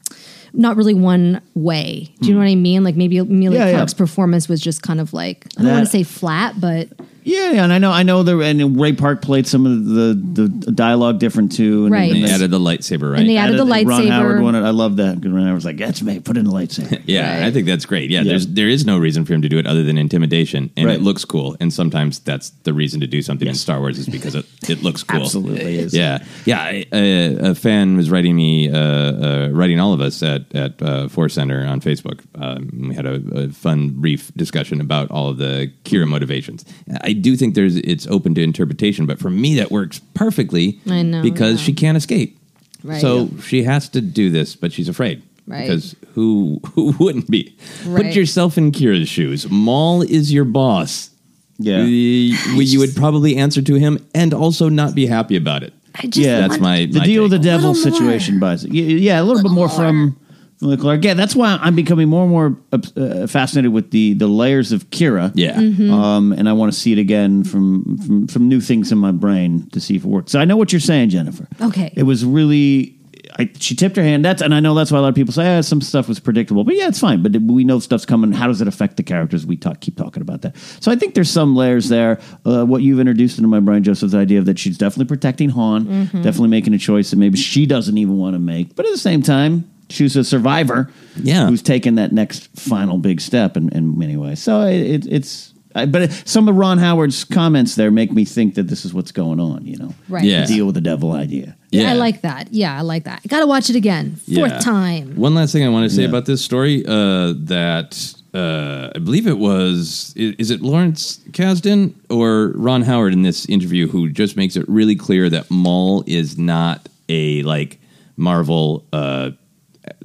not 0.54 0.76
really 0.78 0.94
one 0.94 1.42
way. 1.56 2.14
Do 2.22 2.28
you 2.28 2.34
know 2.34 2.40
what 2.42 2.48
I 2.50 2.56
mean? 2.56 2.84
Like 2.84 2.96
maybe 2.96 3.18
Emilia 3.18 3.50
Hmm. 3.50 3.54
Yeah, 3.56 3.66
yeah. 3.68 3.72
Clarke's 3.78 3.94
performance 3.94 4.50
was 4.50 4.60
just 4.62 4.82
kind 4.82 5.00
of 5.00 5.14
like 5.14 5.46
I 5.58 5.62
don't 5.62 5.66
That- 5.66 5.74
want 5.74 5.86
to 5.86 5.92
say 5.92 6.04
flat, 6.04 6.60
but 6.60 6.90
Yeah, 7.24 7.52
yeah, 7.52 7.64
and 7.64 7.72
I 7.74 7.78
know, 7.78 7.92
I 7.92 8.04
know. 8.04 8.24
There 8.24 8.42
and 8.42 8.80
Ray 8.80 8.94
Park 8.94 9.22
played 9.22 9.46
some 9.48 9.66
of 9.66 9.86
the 9.86 10.14
the 10.42 10.72
dialogue 10.72 11.20
different 11.20 11.52
too. 11.52 11.86
And, 11.86 11.92
Right. 11.94 12.12
and 12.12 12.24
They 12.24 12.28
they- 12.28 12.34
added 12.34 12.52
the 12.52 12.60
lightsaber, 12.60 13.12
right? 13.12 13.20
and 13.20 13.30
they 13.30 13.38
added 13.38 13.60
the 13.60 13.66
lightsaber. 13.66 13.88
Ron 13.88 14.02
lightsaber. 14.06 14.10
Howard 14.10 14.42
one. 14.42 14.56
I 14.56 14.70
love 14.72 14.96
that. 14.98 15.22
'cause 15.22 15.32
Ron 15.32 15.46
Howard's 15.48 15.66
like, 15.66 15.78
"That's 15.78 16.02
me. 16.02 16.20
Put 16.20 16.38
in 16.38 16.46
the 16.46 16.52
lightsaber." 16.52 17.02
Yeah, 17.06 17.40
Right. 17.40 17.46
I 17.48 17.52
think 17.52 17.68
that's 17.68 17.86
great. 17.86 18.10
Yeah, 18.10 18.22
Yeah. 18.22 18.30
there's 18.32 18.48
there 18.48 18.68
is 18.70 18.86
no 18.86 18.98
reason 18.98 19.26
for 19.26 19.34
him 19.34 19.42
to 19.44 19.50
do 19.50 19.58
it 19.60 19.68
other 19.68 19.84
than 19.84 19.98
intimidation, 19.98 20.70
and 20.78 20.88
Right. 20.88 20.96
it 20.96 21.02
looks 21.04 21.26
cool. 21.26 21.56
And 21.60 21.72
sometimes 21.74 22.20
that's 22.20 22.52
the 22.64 22.74
reason 22.74 23.00
to 23.02 23.08
do 23.08 23.22
something 23.22 23.48
in 23.48 23.56
Star 23.56 23.80
Wars 23.80 23.98
is 24.00 24.08
because 24.08 24.36
it, 24.36 24.46
it 24.68 24.82
looks 24.84 25.04
cool. 25.04 25.22
Absolutely 25.22 25.78
is. 25.78 25.94
Yeah, 25.94 26.20
yeah. 26.46 26.60
I- 26.62 26.86
A, 26.94 27.36
a 27.52 27.56
fan 27.56 27.98
was 27.98 28.10
writing 28.10 28.36
me, 28.36 28.70
uh, 28.70 28.78
uh, 28.78 29.50
writing 29.52 29.80
all 29.80 29.94
of 29.94 30.02
us 30.02 30.22
at 30.24 30.44
at 30.56 30.82
uh, 30.82 31.08
Force 31.08 31.34
Center 31.36 31.66
on 31.66 31.82
Facebook. 31.82 32.20
Um, 32.36 32.88
we 32.90 32.96
had 32.96 33.06
a, 33.06 33.22
a 33.36 33.50
fun, 33.50 33.90
brief 33.96 34.32
discussion 34.36 34.82
about 34.82 35.10
all 35.12 35.30
of 35.30 35.38
the 35.38 35.72
Qi'ra 35.86 36.08
motivations. 36.08 36.66
I 37.02 37.11
do 37.14 37.36
think 37.36 37.56
there's 37.56 37.76
it's 37.78 38.08
open 38.08 38.36
to 38.36 38.44
interpretation, 38.44 39.06
but 39.06 39.20
for 39.20 39.30
me 39.30 39.56
that 39.56 39.72
works 39.72 40.00
perfectly. 40.14 40.80
I 40.88 41.02
know, 41.02 41.22
because 41.22 41.60
yeah. 41.60 41.66
she 41.66 41.74
can't 41.74 41.98
escape. 41.98 42.38
Right. 42.84 43.02
So 43.02 43.30
she 43.44 43.64
has 43.64 43.90
to 43.90 44.02
do 44.02 44.30
this, 44.30 44.56
but 44.56 44.72
she's 44.72 44.90
afraid. 44.90 45.24
Right. 45.48 45.62
Because 45.62 45.96
who 46.14 46.60
who 46.74 46.92
wouldn't 47.00 47.30
be? 47.30 47.56
Right. 47.86 48.06
Put 48.06 48.16
yourself 48.16 48.58
in 48.58 48.72
Qi'ra's 48.72 49.10
shoes. 49.10 49.50
Maul 49.50 50.02
is 50.02 50.32
your 50.34 50.46
boss. 50.46 51.10
Yeah. 51.58 51.84
You, 51.84 52.36
you 52.62 52.80
would 52.80 52.96
probably 52.96 53.38
answer 53.38 53.62
to 53.62 53.76
him 53.76 54.04
and 54.16 54.34
also 54.34 54.68
not 54.68 54.96
be 54.96 55.06
happy 55.06 55.36
about 55.36 55.62
it. 55.62 55.74
I 55.96 56.08
just 56.08 56.18
Yeah, 56.18 56.42
That's 56.42 56.52
want- 56.52 56.62
my 56.62 56.86
the 56.86 57.00
my 57.00 57.06
deal 57.06 57.24
with 57.24 57.32
the 57.32 57.40
devil 57.40 57.76
situation 57.76 58.40
buys 58.40 58.64
it. 58.64 58.74
Yeah, 58.74 58.84
yeah, 58.84 59.22
a 59.22 59.24
little, 59.24 59.44
bit 59.44 59.52
more 59.52 59.70
from 59.70 60.14
from 60.14 60.21
the 60.70 60.78
Clarke. 60.78 61.04
Yeah, 61.04 61.14
that's 61.16 61.36
why 61.36 61.58
I'm 61.62 61.76
becoming 61.76 62.08
more 62.08 62.24
and 62.24 62.32
more 62.32 62.58
uh, 62.72 63.28
fascinated 63.28 63.74
with 63.74 63.92
the 63.92 64.14
the 64.14 64.28
layers 64.28 64.72
of 64.72 64.90
Qi'ra. 64.92 65.32
Yeah. 65.36 65.56
Mm-hmm. 65.56 65.92
Um, 65.92 66.32
and 66.34 66.48
I 66.48 66.54
want 66.54 66.72
to 66.72 66.80
see 66.80 66.92
it 66.94 67.00
again 67.00 67.44
from, 67.44 67.98
from 67.98 68.28
from 68.28 68.48
new 68.48 68.62
things 68.62 68.92
in 68.92 68.98
my 68.98 69.12
brain 69.12 69.70
to 69.72 69.80
see 69.80 69.96
if 69.96 70.04
it 70.04 70.08
works. 70.08 70.32
So 70.32 70.40
I 70.40 70.46
know 70.46 70.58
what 70.58 70.72
you're 70.72 70.80
saying, 70.80 71.10
Jennifer. 71.10 71.48
Okay. 71.62 71.92
It 71.96 72.04
was 72.04 72.24
really. 72.24 72.98
I, 73.40 73.50
she 73.60 73.76
tipped 73.76 73.96
her 73.96 74.04
hand. 74.04 74.26
That's 74.26 74.42
and 74.42 74.54
I 74.54 74.60
know 74.60 74.74
that's 74.76 74.92
why 74.92 74.98
a 74.98 75.02
lot 75.02 75.08
of 75.08 75.16
people 75.16 75.32
say 75.34 75.58
ah, 75.58 75.62
some 75.62 75.80
stuff 75.80 76.10
was 76.10 76.20
predictable, 76.20 76.66
but 76.66 76.76
yeah, 76.76 76.90
it's 76.90 77.00
fine. 77.00 77.24
But 77.24 77.34
we 77.38 77.64
know 77.64 77.80
stuff's 77.80 78.06
coming. 78.06 78.34
How 78.34 78.48
does 78.48 78.60
it 78.62 78.68
affect 78.68 78.98
the 78.98 79.04
characters? 79.04 79.46
We 79.46 79.56
talk, 79.56 79.80
keep 79.80 79.96
talking 79.96 80.22
about 80.22 80.42
that. 80.42 80.58
So 80.82 80.92
I 80.92 80.98
think 80.98 81.14
there's 81.16 81.30
some 81.30 81.56
layers 81.56 81.88
there. 81.88 82.20
Uh, 82.46 82.66
what 82.66 82.82
you've 82.82 83.00
introduced 83.00 83.38
into 83.38 83.48
my 83.48 83.62
brain, 83.62 83.84
Joseph, 83.84 84.12
the 84.12 84.18
idea 84.18 84.40
of 84.40 84.46
that 84.48 84.60
she's 84.60 84.78
definitely 84.78 85.06
protecting 85.06 85.50
Han, 85.50 85.86
Mm-hmm. 85.86 86.22
definitely 86.24 86.50
making 86.50 86.74
a 86.74 86.78
choice 86.78 87.12
that 87.12 87.18
maybe 87.18 87.38
she 87.38 87.66
doesn't 87.66 87.98
even 87.98 88.18
want 88.18 88.34
to 88.34 88.40
make, 88.40 88.76
but 88.76 88.86
at 88.86 88.92
the 88.92 88.98
same 88.98 89.22
time, 89.22 89.70
she's 89.92 90.16
a 90.16 90.24
survivor. 90.24 90.92
Yeah. 91.18 91.48
who's 91.48 91.62
taken 91.62 91.96
that 91.96 92.12
next 92.14 92.48
final 92.58 92.98
big 92.98 93.20
step 93.20 93.58
in, 93.58 93.70
in 93.70 93.98
many 94.00 94.16
ways. 94.18 94.42
So 94.42 94.62
it, 94.62 94.80
it, 94.82 95.06
it's. 95.08 95.54
I, 95.74 95.86
but 95.86 96.12
some 96.26 96.50
of 96.50 96.56
Ron 96.58 96.78
Howard's 96.80 97.24
comments 97.24 97.76
there 97.76 97.92
make 97.92 98.12
me 98.12 98.26
think 98.26 98.56
that 98.56 98.68
this 98.68 98.84
is 98.84 98.94
what's 98.94 99.12
going 99.14 99.40
on. 99.40 99.66
You 99.66 99.78
know, 99.78 99.94
Right. 100.10 100.24
Yeah. 100.26 100.46
deal 100.46 100.66
with 100.66 100.76
the 100.76 100.82
devil 100.82 101.14
idea. 101.14 101.56
Yeah, 101.72 101.92
I 101.92 101.94
like 101.94 102.22
that. 102.22 102.54
Yeah, 102.54 102.78
I 102.78 102.82
like 102.82 103.06
that. 103.06 103.22
I 103.24 103.28
gotta 103.30 103.48
watch 103.48 103.70
it 103.70 103.78
again. 103.78 104.16
Fourth 104.18 104.52
Yeah. 104.52 104.60
time. 104.60 105.16
One 105.16 105.34
last 105.34 105.54
thing 105.54 105.64
I 105.66 105.70
want 105.70 105.90
to 105.90 105.96
say 105.96 106.02
Yeah. 106.02 106.10
about 106.10 106.26
this 106.26 106.42
story 106.42 106.84
uh, 106.86 107.34
that 107.38 108.14
uh, 108.34 108.90
I 108.96 109.00
believe 109.00 109.28
it 109.28 109.38
was 109.38 110.14
is, 110.18 110.36
is 110.38 110.52
it 110.52 110.62
Lawrence 110.62 111.20
Kasdan 111.32 111.94
or 112.10 112.52
Ron 112.56 112.82
Howard 112.84 113.14
in 113.14 113.22
this 113.22 113.46
interview 113.48 113.88
who 113.88 114.10
just 114.10 114.36
makes 114.36 114.56
it 114.58 114.68
really 114.68 114.96
clear 114.96 115.30
that 115.30 115.50
Maul 115.52 116.04
is 116.08 116.38
not 116.38 116.88
a 117.08 117.44
like 117.44 117.80
Marvel 118.18 118.86
uh, 118.92 119.32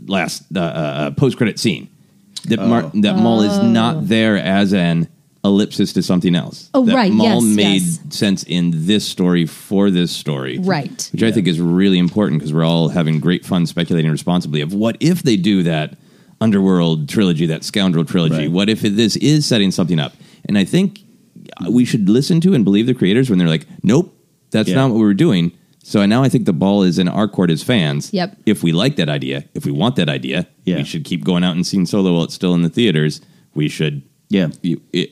last 0.07 0.45
uh, 0.55 0.61
uh, 0.61 1.11
post 1.13 1.37
credit 1.37 1.59
scene. 1.59 1.89
That 2.45 2.61
Mar- 2.61 2.91
that 2.95 3.17
Maul 3.17 3.43
is 3.43 3.59
not 3.59 4.07
there 4.07 4.37
as 4.37 4.73
an 4.73 5.09
ellipsis 5.45 5.93
to 5.95 6.03
something 6.03 6.35
else. 6.35 6.71
Oh, 6.75 6.85
that 6.85 6.95
right, 6.95 7.13
Maul 7.13 7.43
yes, 7.45 7.57
made 7.57 7.83
yes. 7.83 7.99
sense 8.11 8.43
in 8.45 8.71
this 8.87 9.07
story 9.07 9.47
for 9.47 9.91
this 9.91 10.13
story. 10.13 10.59
Right. 10.59 11.09
Which 11.13 11.23
I 11.23 11.33
think 11.33 11.49
is 11.49 11.61
really 11.61 11.99
important 11.99 12.41
because 12.41 12.53
we're 12.53 12.65
all 12.65 12.89
having 12.89 13.21
great 13.21 13.45
fun 13.45 13.67
speculating 13.67 14.11
responsibly 14.11 14.61
of 14.61 14.75
what 14.75 14.97
if 15.01 15.23
they 15.23 15.37
do 15.37 15.63
that 15.65 15.97
underworld 16.41 17.09
trilogy, 17.09 17.47
that 17.47 17.65
scoundrel 17.65 18.05
trilogy? 18.05 18.43
Right. 18.43 18.51
What 18.51 18.69
if 18.69 18.81
this 18.83 19.17
is 19.17 19.47
setting 19.47 19.71
something 19.71 19.99
up? 19.99 20.13
And 20.45 20.59
I 20.59 20.65
think 20.65 21.01
we 21.71 21.85
should 21.85 22.09
listen 22.09 22.41
to 22.43 22.55
and 22.55 22.65
believe 22.65 22.87
the 22.87 22.95
creators 22.95 23.31
when 23.31 23.39
they're 23.39 23.49
like, 23.49 23.67
nope, 23.83 24.15
that's 24.51 24.69
Yeah. 24.69 24.77
not 24.77 24.91
what 24.91 24.97
we 24.97 25.05
were 25.05 25.15
doing. 25.15 25.53
So 25.89 26.05
now 26.05 26.25
I 26.25 26.29
think 26.29 26.47
the 26.47 26.53
ball 26.53 26.83
is 26.83 26.99
in 26.99 27.07
our 27.07 27.29
court 27.29 27.49
as 27.49 27.63
fans. 27.63 28.13
Yep. 28.13 28.37
If 28.45 28.65
we 28.65 28.73
like 28.73 28.97
that 28.97 29.09
idea, 29.09 29.45
if 29.55 29.65
we 29.65 29.71
want 29.71 29.95
that 29.97 30.09
idea, 30.09 30.49
Yeah. 30.65 30.79
we 30.79 30.85
should 30.85 31.05
keep 31.05 31.23
going 31.23 31.45
out 31.45 31.55
and 31.55 31.65
seeing 31.65 31.87
Solo 31.87 32.13
while 32.15 32.25
it's 32.25 32.35
still 32.35 32.55
in 32.55 32.63
the 32.63 32.69
theaters. 32.69 33.21
We 33.55 33.69
should, 33.69 34.03
Yeah. 34.29 34.49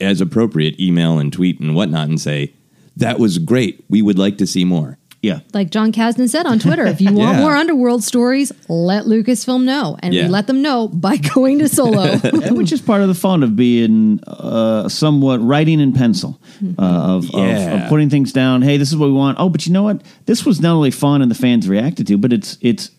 as 0.01 0.21
appropriate, 0.21 0.81
email 0.81 1.21
and 1.21 1.33
tweet 1.33 1.61
and 1.61 1.77
whatnot 1.77 2.09
and 2.09 2.21
say, 2.21 2.55
that 2.97 3.21
was 3.21 3.39
great. 3.39 3.85
We 3.89 4.03
would 4.03 4.19
like 4.19 4.37
to 4.39 4.49
see 4.49 4.65
more. 4.65 4.99
Yeah. 5.25 5.41
Like 5.53 5.71
John 5.71 5.91
Kasdan 5.93 6.29
said 6.29 6.47
on 6.47 6.59
Twitter, 6.59 6.85
if 6.87 7.01
you 7.01 7.13
want 7.13 7.37
Yeah. 7.37 7.41
more 7.41 7.57
underworld 7.57 8.05
stories, 8.05 8.53
let 8.69 9.05
Lucasfilm 9.07 9.65
know. 9.65 9.97
And 10.03 10.13
Yeah. 10.15 10.25
we 10.25 10.29
let 10.29 10.47
them 10.47 10.61
know 10.63 10.89
by 10.89 11.17
going 11.35 11.59
to 11.61 11.69
Solo. 11.69 12.17
Which 12.55 12.73
is 12.73 12.81
part 12.83 13.01
of 13.03 13.09
the 13.09 13.15
fun 13.15 13.43
of 13.43 13.57
being 13.57 14.21
uh, 14.27 14.89
somewhat 14.89 15.41
writing 15.41 15.81
in 15.81 15.93
pencil, 15.93 16.39
uh, 16.79 16.83
of, 16.83 17.25
of, 17.35 17.41
Yeah. 17.41 17.85
of 17.85 17.89
putting 17.89 18.11
things 18.11 18.33
down. 18.33 18.63
Hey, 18.63 18.77
this 18.77 18.91
is 18.91 18.97
what 18.97 19.07
we 19.07 19.13
want. 19.15 19.39
Oh, 19.41 19.49
but 19.49 19.67
you 19.67 19.73
know 19.73 19.83
what? 19.85 20.03
This 20.27 20.45
was 20.45 20.61
not 20.61 20.75
only 20.75 20.91
fun 20.91 21.23
and 21.23 21.31
the 21.31 21.35
fans 21.35 21.69
reacted 21.69 22.07
to, 22.09 22.19
but 22.19 22.33
it's 22.33 22.59
it's 22.61 22.91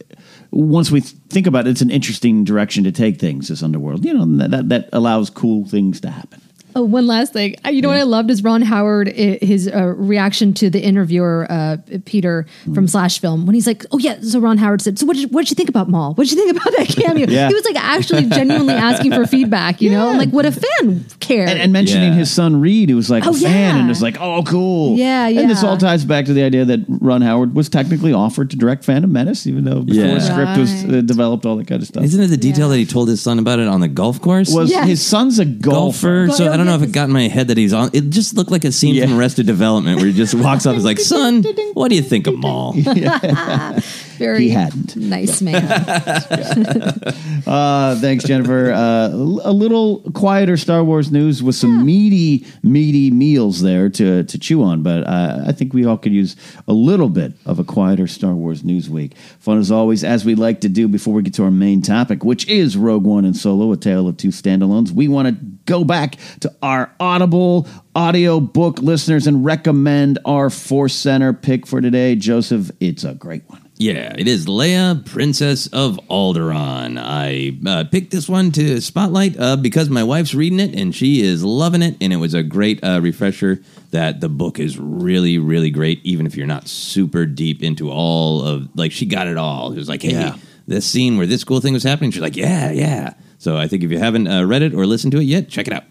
once 0.52 0.90
we 0.90 1.02
think 1.02 1.48
about 1.48 1.68
it, 1.68 1.72
it's 1.72 1.82
an 1.82 1.92
interesting 1.92 2.44
direction 2.46 2.84
to 2.86 2.92
take 2.92 3.20
things. 3.20 3.50
This 3.50 3.62
underworld, 3.62 4.06
you 4.06 4.14
know, 4.14 4.26
that 4.48 4.70
that 4.70 4.90
allows 4.94 5.30
cool 5.30 5.66
things 5.68 6.00
to 6.02 6.10
happen. 6.10 6.42
Oh, 6.78 6.84
one 6.84 7.08
last 7.08 7.32
thing. 7.32 7.56
You 7.70 7.82
know 7.82 7.88
what 7.88 7.98
I 7.98 8.04
loved 8.04 8.30
is 8.30 8.44
Ron 8.44 8.62
Howard, 8.62 9.08
his 9.08 9.68
uh, 9.74 9.86
reaction 9.96 10.54
to 10.56 10.70
the 10.70 10.82
interviewer, 10.84 11.48
uh, 11.50 11.78
Peter 12.06 12.46
from 12.74 12.86
Slash 12.88 13.20
Film, 13.20 13.46
when 13.46 13.54
he's 13.56 13.66
like, 13.66 13.86
Oh, 13.92 13.98
yeah. 13.98 14.20
So 14.22 14.40
Ron 14.42 14.58
Howard 14.58 14.82
said, 14.82 15.00
So 15.00 15.06
what 15.06 15.16
did, 15.16 15.34
what 15.34 15.44
did 15.44 15.52
you 15.52 15.56
think 15.56 15.70
about 15.70 15.88
Maul? 15.90 16.14
What 16.16 16.28
did 16.28 16.38
you 16.38 16.44
think 16.46 16.58
about 16.58 16.74
that 16.78 16.88
cameo? 16.90 17.28
Yeah. 17.36 17.48
He 17.48 17.54
was 17.54 17.64
like 17.66 17.78
actually 17.78 18.26
genuinely 18.30 18.74
asking 18.74 19.14
for 19.14 19.26
feedback, 19.26 19.82
you 19.82 19.90
know? 19.90 20.12
Like, 20.12 20.30
what 20.32 20.46
a 20.46 20.52
fan 20.52 21.06
cared. 21.22 21.48
And, 21.50 21.60
and 21.60 21.72
mentioning 21.74 22.12
Yeah. 22.12 22.20
his 22.20 22.32
son 22.32 22.60
Reed, 22.60 22.90
who 22.90 22.98
was 22.98 23.10
like 23.10 23.26
Oh, 23.26 23.30
a 23.30 23.34
fan, 23.34 23.76
yeah. 23.76 23.80
and 23.80 23.88
was 23.88 24.02
like, 24.02 24.18
"Oh, 24.20 24.44
cool." 24.44 24.98
Yeah, 24.98 25.28
yeah. 25.30 25.42
And 25.42 25.50
this 25.50 25.64
all 25.64 25.78
ties 25.78 26.04
back 26.06 26.26
to 26.26 26.34
the 26.34 26.44
idea 26.44 26.66
that 26.66 26.82
Ron 26.90 27.22
Howard 27.22 27.56
was 27.56 27.70
technically 27.70 28.12
offered 28.14 28.50
to 28.52 28.58
direct 28.58 28.84
Phantom 28.84 29.12
Menace, 29.12 29.48
even 29.48 29.64
though 29.64 29.82
before 29.82 30.04
Yeah. 30.04 30.14
the 30.16 30.20
script 30.22 30.58
was 30.58 30.84
uh, 30.86 31.02
developed, 31.02 31.46
all 31.46 31.56
that 31.56 31.68
kind 31.68 31.82
of 31.82 31.88
stuff. 31.88 32.04
Isn't 32.04 32.22
it 32.22 32.28
the 32.28 32.38
detail 32.38 32.68
Yeah. 32.68 32.74
that 32.74 32.78
he 32.80 32.86
told 32.86 33.08
his 33.10 33.22
son 33.22 33.40
about 33.40 33.60
it 33.60 33.68
on 33.70 33.80
the 33.80 33.88
golf 33.88 34.22
course? 34.22 34.52
was 34.54 34.70
Yes. 34.70 34.88
his 34.88 35.02
son's 35.06 35.40
a 35.40 35.46
golfer? 35.46 36.26
golfer. 36.28 36.36
So 36.38 36.52
I 36.52 36.58
don't 36.58 36.65
know 36.66 36.76
if 36.76 36.82
it 36.82 36.92
got 36.92 37.06
in 37.06 37.12
my 37.12 37.28
head 37.28 37.48
that 37.50 37.58
he's 37.58 37.74
on. 37.74 37.90
It 37.94 38.10
just 38.10 38.36
looked 38.36 38.52
like 38.52 38.64
a 38.66 38.72
scene 38.72 38.96
Yeah. 38.96 39.06
from 39.08 39.18
Arrested 39.20 39.46
Development 39.46 39.98
where 39.98 40.08
he 40.08 40.14
just 40.14 40.34
walks 40.34 40.66
up 40.66 40.72
and 40.72 40.80
is 40.80 40.86
like, 40.86 41.00
"Son, 41.14 41.44
what 41.74 41.90
do 41.90 41.96
you 41.96 42.02
think 42.02 42.28
of 42.28 42.36
Maul?" 42.38 42.74
Very 44.18 44.42
He 44.44 44.50
hadn't. 44.50 44.96
nice 44.96 45.42
man. 45.42 45.64
Uh, 47.46 47.96
thanks, 48.00 48.24
Jennifer. 48.24 48.72
Uh, 48.72 49.10
a 49.10 49.52
little 49.54 50.00
quieter 50.14 50.58
Star 50.58 50.84
Wars 50.84 51.12
news 51.12 51.44
with 51.44 51.54
some 51.56 51.86
meaty, 51.86 52.44
meaty 52.64 53.12
meals 53.12 53.62
there 53.62 53.88
to, 53.90 54.24
to 54.24 54.40
chew 54.40 54.64
on, 54.64 54.82
but 54.82 55.04
uh, 55.06 55.44
I 55.46 55.52
think 55.52 55.72
we 55.74 55.86
all 55.86 55.98
could 55.98 56.12
use 56.12 56.36
a 56.68 56.74
little 56.74 57.08
bit 57.10 57.34
of 57.46 57.60
a 57.60 57.64
quieter 57.64 58.08
Star 58.08 58.34
Wars 58.34 58.64
news 58.64 58.90
week. 58.90 59.16
Fun 59.40 59.60
as 59.60 59.72
always, 59.72 60.04
as 60.04 60.26
we 60.26 60.34
like 60.34 60.62
to 60.62 60.70
do 60.70 60.88
before 60.88 61.14
we 61.14 61.22
get 61.22 61.36
to 61.36 61.44
our 61.44 61.52
main 61.52 61.84
topic, 61.84 62.24
which 62.24 62.48
is 62.48 62.76
Rogue 62.78 63.04
One 63.06 63.26
and 63.26 63.38
Solo, 63.38 63.72
a 63.72 63.78
tale 63.78 64.08
of 64.08 64.18
two 64.18 64.30
standalones. 64.30 64.92
We 64.92 65.08
want 65.08 65.28
to 65.28 65.46
go 65.66 65.84
back 65.84 66.16
to 66.40 66.52
our 66.64 66.92
Audible 67.00 67.68
audio 67.96 68.40
book 68.40 68.80
listeners 68.80 69.26
and 69.28 69.46
recommend 69.46 70.20
our 70.26 70.50
Force 70.50 70.94
Center 70.94 71.34
pick 71.34 71.66
for 71.66 71.80
today. 71.82 72.16
Joseph, 72.16 72.70
it's 72.80 73.04
a 73.04 73.14
great 73.14 73.50
one. 73.50 73.62
Yeah, 73.78 74.14
it 74.18 74.28
is 74.28 74.46
Leia, 74.46 75.06
Princess 75.06 75.68
of 75.68 76.00
Alderaan. 76.10 76.98
I 76.98 77.58
uh, 77.70 77.84
picked 77.92 78.12
this 78.12 78.30
one 78.30 78.52
to 78.54 78.80
spotlight 78.80 79.38
uh, 79.38 79.58
because 79.58 79.90
my 79.90 80.02
wife's 80.04 80.34
reading 80.34 80.62
it 80.62 80.74
and 80.80 80.96
she 80.96 81.22
is 81.22 81.44
loving 81.44 81.82
it, 81.82 81.98
and 82.00 82.14
it 82.14 82.18
was 82.18 82.34
a 82.34 82.44
great 82.44 82.82
uh, 82.84 83.02
refresher 83.02 83.62
that 83.92 84.22
the 84.22 84.30
book 84.30 84.60
is 84.60 84.78
really, 84.80 85.38
really 85.38 85.70
great, 85.72 86.00
even 86.06 86.26
if 86.26 86.38
you're 86.38 86.48
not 86.48 86.68
super 86.70 87.26
deep 87.26 87.62
into 87.64 87.90
all 87.92 88.44
of 88.44 88.70
like 88.76 88.92
she 88.94 89.06
got 89.06 89.28
it 89.28 89.38
all. 89.38 89.72
It 89.74 89.78
was 89.78 89.90
like, 89.90 90.02
hey, 90.04 90.12
Yeah. 90.12 90.36
this 90.68 90.86
scene 90.86 91.18
where 91.18 91.26
this 91.28 91.44
cool 91.44 91.60
thing 91.60 91.74
was 91.74 91.84
happening. 91.84 92.12
She's 92.12 92.22
like, 92.22 92.38
yeah, 92.38 92.72
yeah. 92.72 93.14
So 93.40 93.58
I 93.58 93.68
think 93.68 93.84
if 93.84 93.92
you 93.92 94.00
haven't 94.00 94.28
uh, 94.28 94.46
read 94.46 94.62
it 94.62 94.74
or 94.74 94.86
listened 94.86 95.12
to 95.14 95.20
it 95.20 95.24
yet, 95.26 95.50
check 95.50 95.68
it 95.68 95.74
out. 95.74 95.84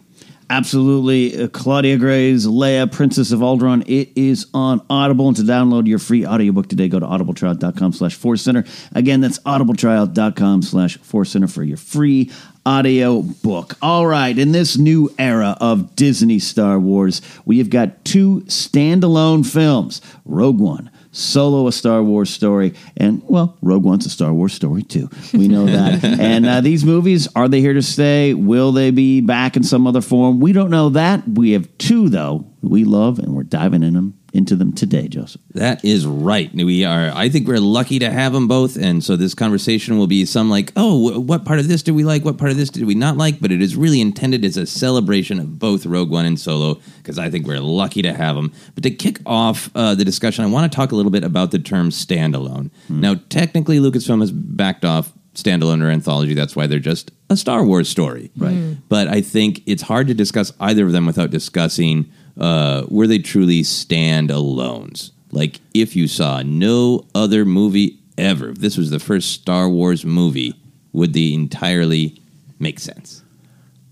Absolutely. 0.50 1.42
Uh, 1.42 1.48
Claudia 1.48 1.96
Gray's 1.96 2.46
Leia, 2.46 2.90
Princess 2.90 3.32
of 3.32 3.40
Alderaan. 3.40 3.82
It 3.86 4.10
is 4.14 4.46
on 4.52 4.84
Audible. 4.90 5.28
And 5.28 5.36
to 5.36 5.42
download 5.42 5.86
your 5.86 5.98
free 5.98 6.26
audiobook 6.26 6.68
today, 6.68 6.88
go 6.88 7.00
to 7.00 7.06
audibletrial.com 7.06 7.92
slash 7.92 8.14
force 8.14 8.42
center. 8.42 8.64
Again, 8.94 9.20
that's 9.20 9.38
audibletrial.com 9.40 10.62
slash 10.62 10.98
force 10.98 11.30
center 11.30 11.48
for 11.48 11.62
your 11.62 11.76
free 11.76 12.30
audio 12.66 13.22
book. 13.22 13.74
All 13.82 14.06
right. 14.06 14.38
In 14.38 14.52
this 14.52 14.76
new 14.76 15.12
era 15.18 15.56
of 15.60 15.96
Disney 15.96 16.38
Star 16.38 16.78
Wars, 16.78 17.22
we 17.44 17.58
have 17.58 17.70
got 17.70 18.04
two 18.04 18.42
standalone 18.42 19.50
films 19.50 20.00
Rogue 20.24 20.60
One. 20.60 20.90
Solo, 21.14 21.68
a 21.68 21.72
Star 21.72 22.02
Wars 22.02 22.28
story, 22.28 22.74
and 22.96 23.22
well, 23.28 23.56
Rogue 23.62 23.84
One's 23.84 24.04
a 24.04 24.10
Star 24.10 24.34
Wars 24.34 24.52
story 24.52 24.82
too. 24.82 25.08
We 25.32 25.48
know 25.48 25.64
that. 25.66 26.04
and 26.20 26.44
uh, 26.44 26.60
these 26.60 26.84
movies, 26.84 27.28
are 27.36 27.48
they 27.48 27.60
here 27.60 27.72
to 27.72 27.82
stay? 27.82 28.34
Will 28.34 28.72
they 28.72 28.90
be 28.90 29.20
back 29.20 29.56
in 29.56 29.62
some 29.62 29.86
other 29.86 30.00
form? 30.00 30.40
We 30.40 30.52
don't 30.52 30.70
know 30.70 30.88
that. 30.90 31.26
We 31.28 31.52
have 31.52 31.68
two 31.78 32.08
though 32.08 32.46
we 32.62 32.84
love, 32.84 33.18
and 33.20 33.34
we're 33.34 33.44
diving 33.44 33.84
in 33.84 33.94
them 33.94 34.18
into 34.34 34.56
them 34.56 34.72
today, 34.72 35.08
Joseph. 35.08 35.40
That 35.54 35.84
is 35.84 36.06
right. 36.06 36.52
We 36.52 36.84
are. 36.84 37.10
I 37.14 37.28
think 37.28 37.46
we're 37.46 37.60
lucky 37.60 37.98
to 38.00 38.10
have 38.10 38.32
them 38.32 38.48
both, 38.48 38.76
and 38.76 39.02
so 39.02 39.16
this 39.16 39.32
conversation 39.32 39.96
will 39.96 40.06
be 40.06 40.24
some 40.26 40.50
like, 40.50 40.72
oh, 40.76 41.20
what 41.20 41.44
part 41.44 41.60
of 41.60 41.68
this 41.68 41.82
did 41.82 41.92
we 41.92 42.04
like? 42.04 42.24
What 42.24 42.36
part 42.36 42.50
of 42.50 42.56
this 42.56 42.68
did 42.68 42.84
we 42.84 42.94
not 42.94 43.16
like? 43.16 43.40
But 43.40 43.52
it 43.52 43.62
is 43.62 43.76
really 43.76 44.00
intended 44.00 44.44
as 44.44 44.56
a 44.56 44.66
celebration 44.66 45.38
of 45.38 45.58
both 45.58 45.86
Rogue 45.86 46.10
One 46.10 46.26
and 46.26 46.38
Solo, 46.38 46.80
because 46.98 47.18
I 47.18 47.30
think 47.30 47.46
we're 47.46 47.60
lucky 47.60 48.02
to 48.02 48.12
have 48.12 48.36
them. 48.36 48.52
But 48.74 48.82
to 48.82 48.90
kick 48.90 49.20
off 49.24 49.70
uh, 49.74 49.94
the 49.94 50.04
discussion, 50.04 50.44
I 50.44 50.48
want 50.48 50.70
to 50.70 50.76
talk 50.76 50.92
a 50.92 50.96
little 50.96 51.12
bit 51.12 51.24
about 51.24 51.52
the 51.52 51.58
term 51.58 51.90
standalone. 51.90 52.70
Now, 52.88 53.14
technically, 53.28 53.78
Lucasfilm 53.78 54.20
has 54.20 54.32
backed 54.32 54.84
off 54.84 55.12
standalone 55.34 55.82
or 55.82 55.90
anthology. 55.90 56.34
That's 56.34 56.56
why 56.56 56.66
they're 56.66 56.78
just 56.78 57.10
a 57.30 57.36
Star 57.36 57.64
Wars 57.64 57.88
story. 57.88 58.30
Right. 58.36 58.76
But 58.88 59.08
I 59.08 59.20
think 59.20 59.62
it's 59.66 59.82
hard 59.82 60.08
to 60.08 60.14
discuss 60.14 60.52
either 60.60 60.86
of 60.86 60.92
them 60.92 61.06
without 61.06 61.30
discussing 61.30 62.10
uh, 62.38 62.84
were 62.88 63.06
they 63.06 63.18
truly 63.18 63.62
stand-alones. 63.62 65.10
Like 65.30 65.60
if 65.72 65.96
you 65.96 66.06
saw 66.08 66.42
no 66.42 67.06
other 67.14 67.44
movie 67.44 67.98
ever, 68.16 68.50
if 68.50 68.58
this 68.58 68.76
was 68.76 68.90
the 68.90 68.98
first 69.00 69.32
Star 69.32 69.68
Wars 69.68 70.04
movie, 70.04 70.54
would 70.92 71.12
they 71.12 71.32
entirely 71.32 72.20
make 72.58 72.78
sense? 72.78 73.22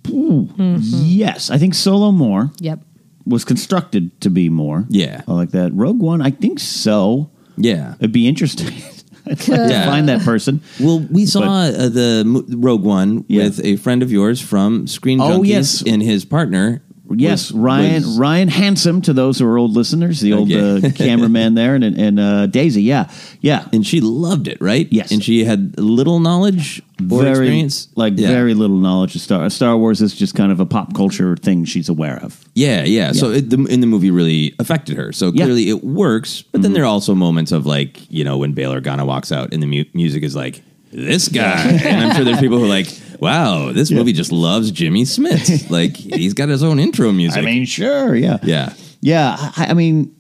Yes, 0.09 1.51
I 1.51 1.59
think 1.59 1.75
Solo 1.75 2.13
more 2.13 2.51
yep. 2.59 2.81
was 3.27 3.45
constructed 3.45 4.21
to 4.21 4.31
be 4.31 4.49
more. 4.49 4.85
Yeah. 4.89 5.23
I 5.29 5.33
like 5.33 5.51
that. 5.51 5.73
Rogue 5.75 6.01
One, 6.01 6.21
I 6.21 6.31
think 6.31 6.59
so. 6.59 7.31
Yeah. 7.57 7.95
It'd 7.99 8.13
be 8.13 8.27
interesting. 8.29 8.69
I'd 9.27 9.49
like 9.49 9.69
to 9.69 9.85
find 9.85 10.09
that 10.09 10.23
person. 10.23 10.61
Well, 10.81 11.07
we 11.11 11.27
saw 11.27 11.43
uh, 11.43 11.89
the 11.89 12.45
Rogue 12.59 12.83
One 12.83 13.25
Yeah. 13.29 13.45
with 13.45 13.65
a 13.65 13.77
friend 13.77 14.03
of 14.03 14.11
yours 14.11 14.41
from 14.41 14.89
Screen 14.89 15.21
Oh, 15.21 15.41
Junkies 15.41 15.47
yes. 15.47 15.83
and 15.87 16.03
his 16.03 16.25
partner. 16.25 16.83
Yes, 17.17 17.51
was- 17.53 17.61
Ryan 17.61 17.95
was- 18.03 18.19
Ryan 18.19 18.49
Handsome 18.49 19.01
to 19.03 19.13
those 19.13 19.39
who 19.39 19.47
are 19.47 19.59
old 19.59 19.75
listeners, 19.77 20.21
the 20.21 20.33
old 20.33 20.51
Okay. 20.53 20.87
uh, 20.89 20.91
cameraman 20.93 21.55
there, 21.55 21.75
and 21.75 21.85
and 21.85 22.19
uh, 22.21 22.47
Daisy. 22.47 22.83
Yeah, 22.83 23.11
yeah, 23.41 23.67
and 23.73 23.87
she 23.87 24.01
loved 24.01 24.49
it, 24.49 24.59
right? 24.61 24.89
Yes. 24.91 25.11
and 25.13 25.23
she 25.23 25.45
had 25.45 25.79
little 25.79 26.21
knowledge 26.21 26.81
or 27.01 27.23
very 27.23 27.31
experience, 27.31 27.89
like 27.97 28.15
Yeah. 28.17 28.29
very 28.29 28.55
little 28.55 28.77
knowledge 28.79 29.15
of 29.17 29.21
Star 29.21 29.51
Star 29.51 29.77
Wars 29.77 30.01
is 30.01 30.15
just 30.15 30.35
kind 30.35 30.53
of 30.53 30.61
a 30.61 30.67
pop 30.67 30.95
culture 30.95 31.37
thing 31.37 31.65
she's 31.65 31.89
aware 31.89 32.19
of. 32.23 32.39
Yeah, 32.55 32.85
yeah. 32.85 33.13
So 33.13 33.31
it, 33.31 33.51
the, 33.51 33.57
in 33.67 33.81
the 33.81 33.87
movie, 33.87 34.11
really 34.11 34.55
affected 34.59 34.97
her. 34.97 35.13
So 35.13 35.27
Yeah. 35.27 35.31
Mm-hmm. 35.31 35.43
clearly, 35.45 35.69
it 35.71 35.83
works. 35.85 36.43
But 36.53 36.63
then 36.63 36.73
there 36.73 36.83
are 36.85 36.87
also 36.87 37.15
moments 37.15 37.53
of 37.53 37.67
like, 37.67 38.11
you 38.11 38.25
know, 38.25 38.39
when 38.39 38.53
Bail 38.53 38.73
Organa 38.73 39.07
walks 39.07 39.33
out 39.33 39.53
and 39.53 39.63
the 39.63 39.67
mu- 39.67 39.85
music 39.95 40.23
is 40.23 40.35
like, 40.37 40.63
this 40.93 41.29
guy. 41.29 41.63
and 41.85 42.05
I'm 42.05 42.15
sure 42.15 42.25
there's 42.25 42.39
people 42.41 42.59
who 42.59 42.65
are 42.67 42.69
like, 42.69 42.87
wow, 43.23 43.71
this 43.73 43.91
movie 43.93 44.13
just 44.13 44.33
loves 44.33 44.71
Jimmy 44.73 45.05
Smits. 45.05 45.71
like 45.79 45.97
he's 45.97 46.35
got 46.35 46.49
his 46.49 46.63
own 46.65 46.79
intro 46.81 47.13
music. 47.13 47.39
I 47.41 47.45
mean, 47.47 47.65
sure, 47.65 48.15
yeah, 48.17 48.39
yeah, 48.43 48.75
yeah. 49.01 49.37
I, 49.57 49.67
I 49.71 49.75
mean, 49.75 50.15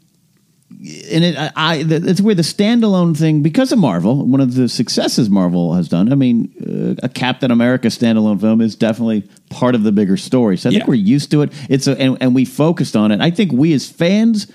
and 1.10 1.24
it, 1.24 1.36
I, 1.36 1.50
I, 1.56 1.84
it's 1.86 2.20
where 2.20 2.34
the 2.34 2.42
standalone 2.42 3.16
thing 3.18 3.42
because 3.42 3.72
of 3.72 3.78
Marvel, 3.78 4.24
one 4.24 4.40
of 4.40 4.54
the 4.54 4.68
successes 4.68 5.28
Marvel 5.28 5.74
has 5.74 5.88
done. 5.88 6.12
I 6.12 6.14
mean, 6.14 6.96
uh, 7.00 7.04
a 7.04 7.08
Captain 7.08 7.50
America 7.50 7.88
standalone 7.88 8.40
film 8.40 8.60
is 8.60 8.76
definitely 8.76 9.28
part 9.50 9.74
of 9.74 9.82
the 9.82 9.92
bigger 9.92 10.16
story. 10.16 10.56
So 10.56 10.68
I 10.68 10.72
think 10.72 10.84
Yeah. 10.84 10.88
we're 10.88 10.94
used 10.94 11.30
to 11.32 11.42
it. 11.42 11.52
It's 11.68 11.86
a, 11.88 12.00
and, 12.00 12.16
and 12.20 12.34
we 12.34 12.44
focused 12.44 12.94
on 12.96 13.10
it. 13.12 13.20
I 13.20 13.30
think 13.30 13.52
we 13.52 13.72
as 13.74 13.88
fans 13.90 14.50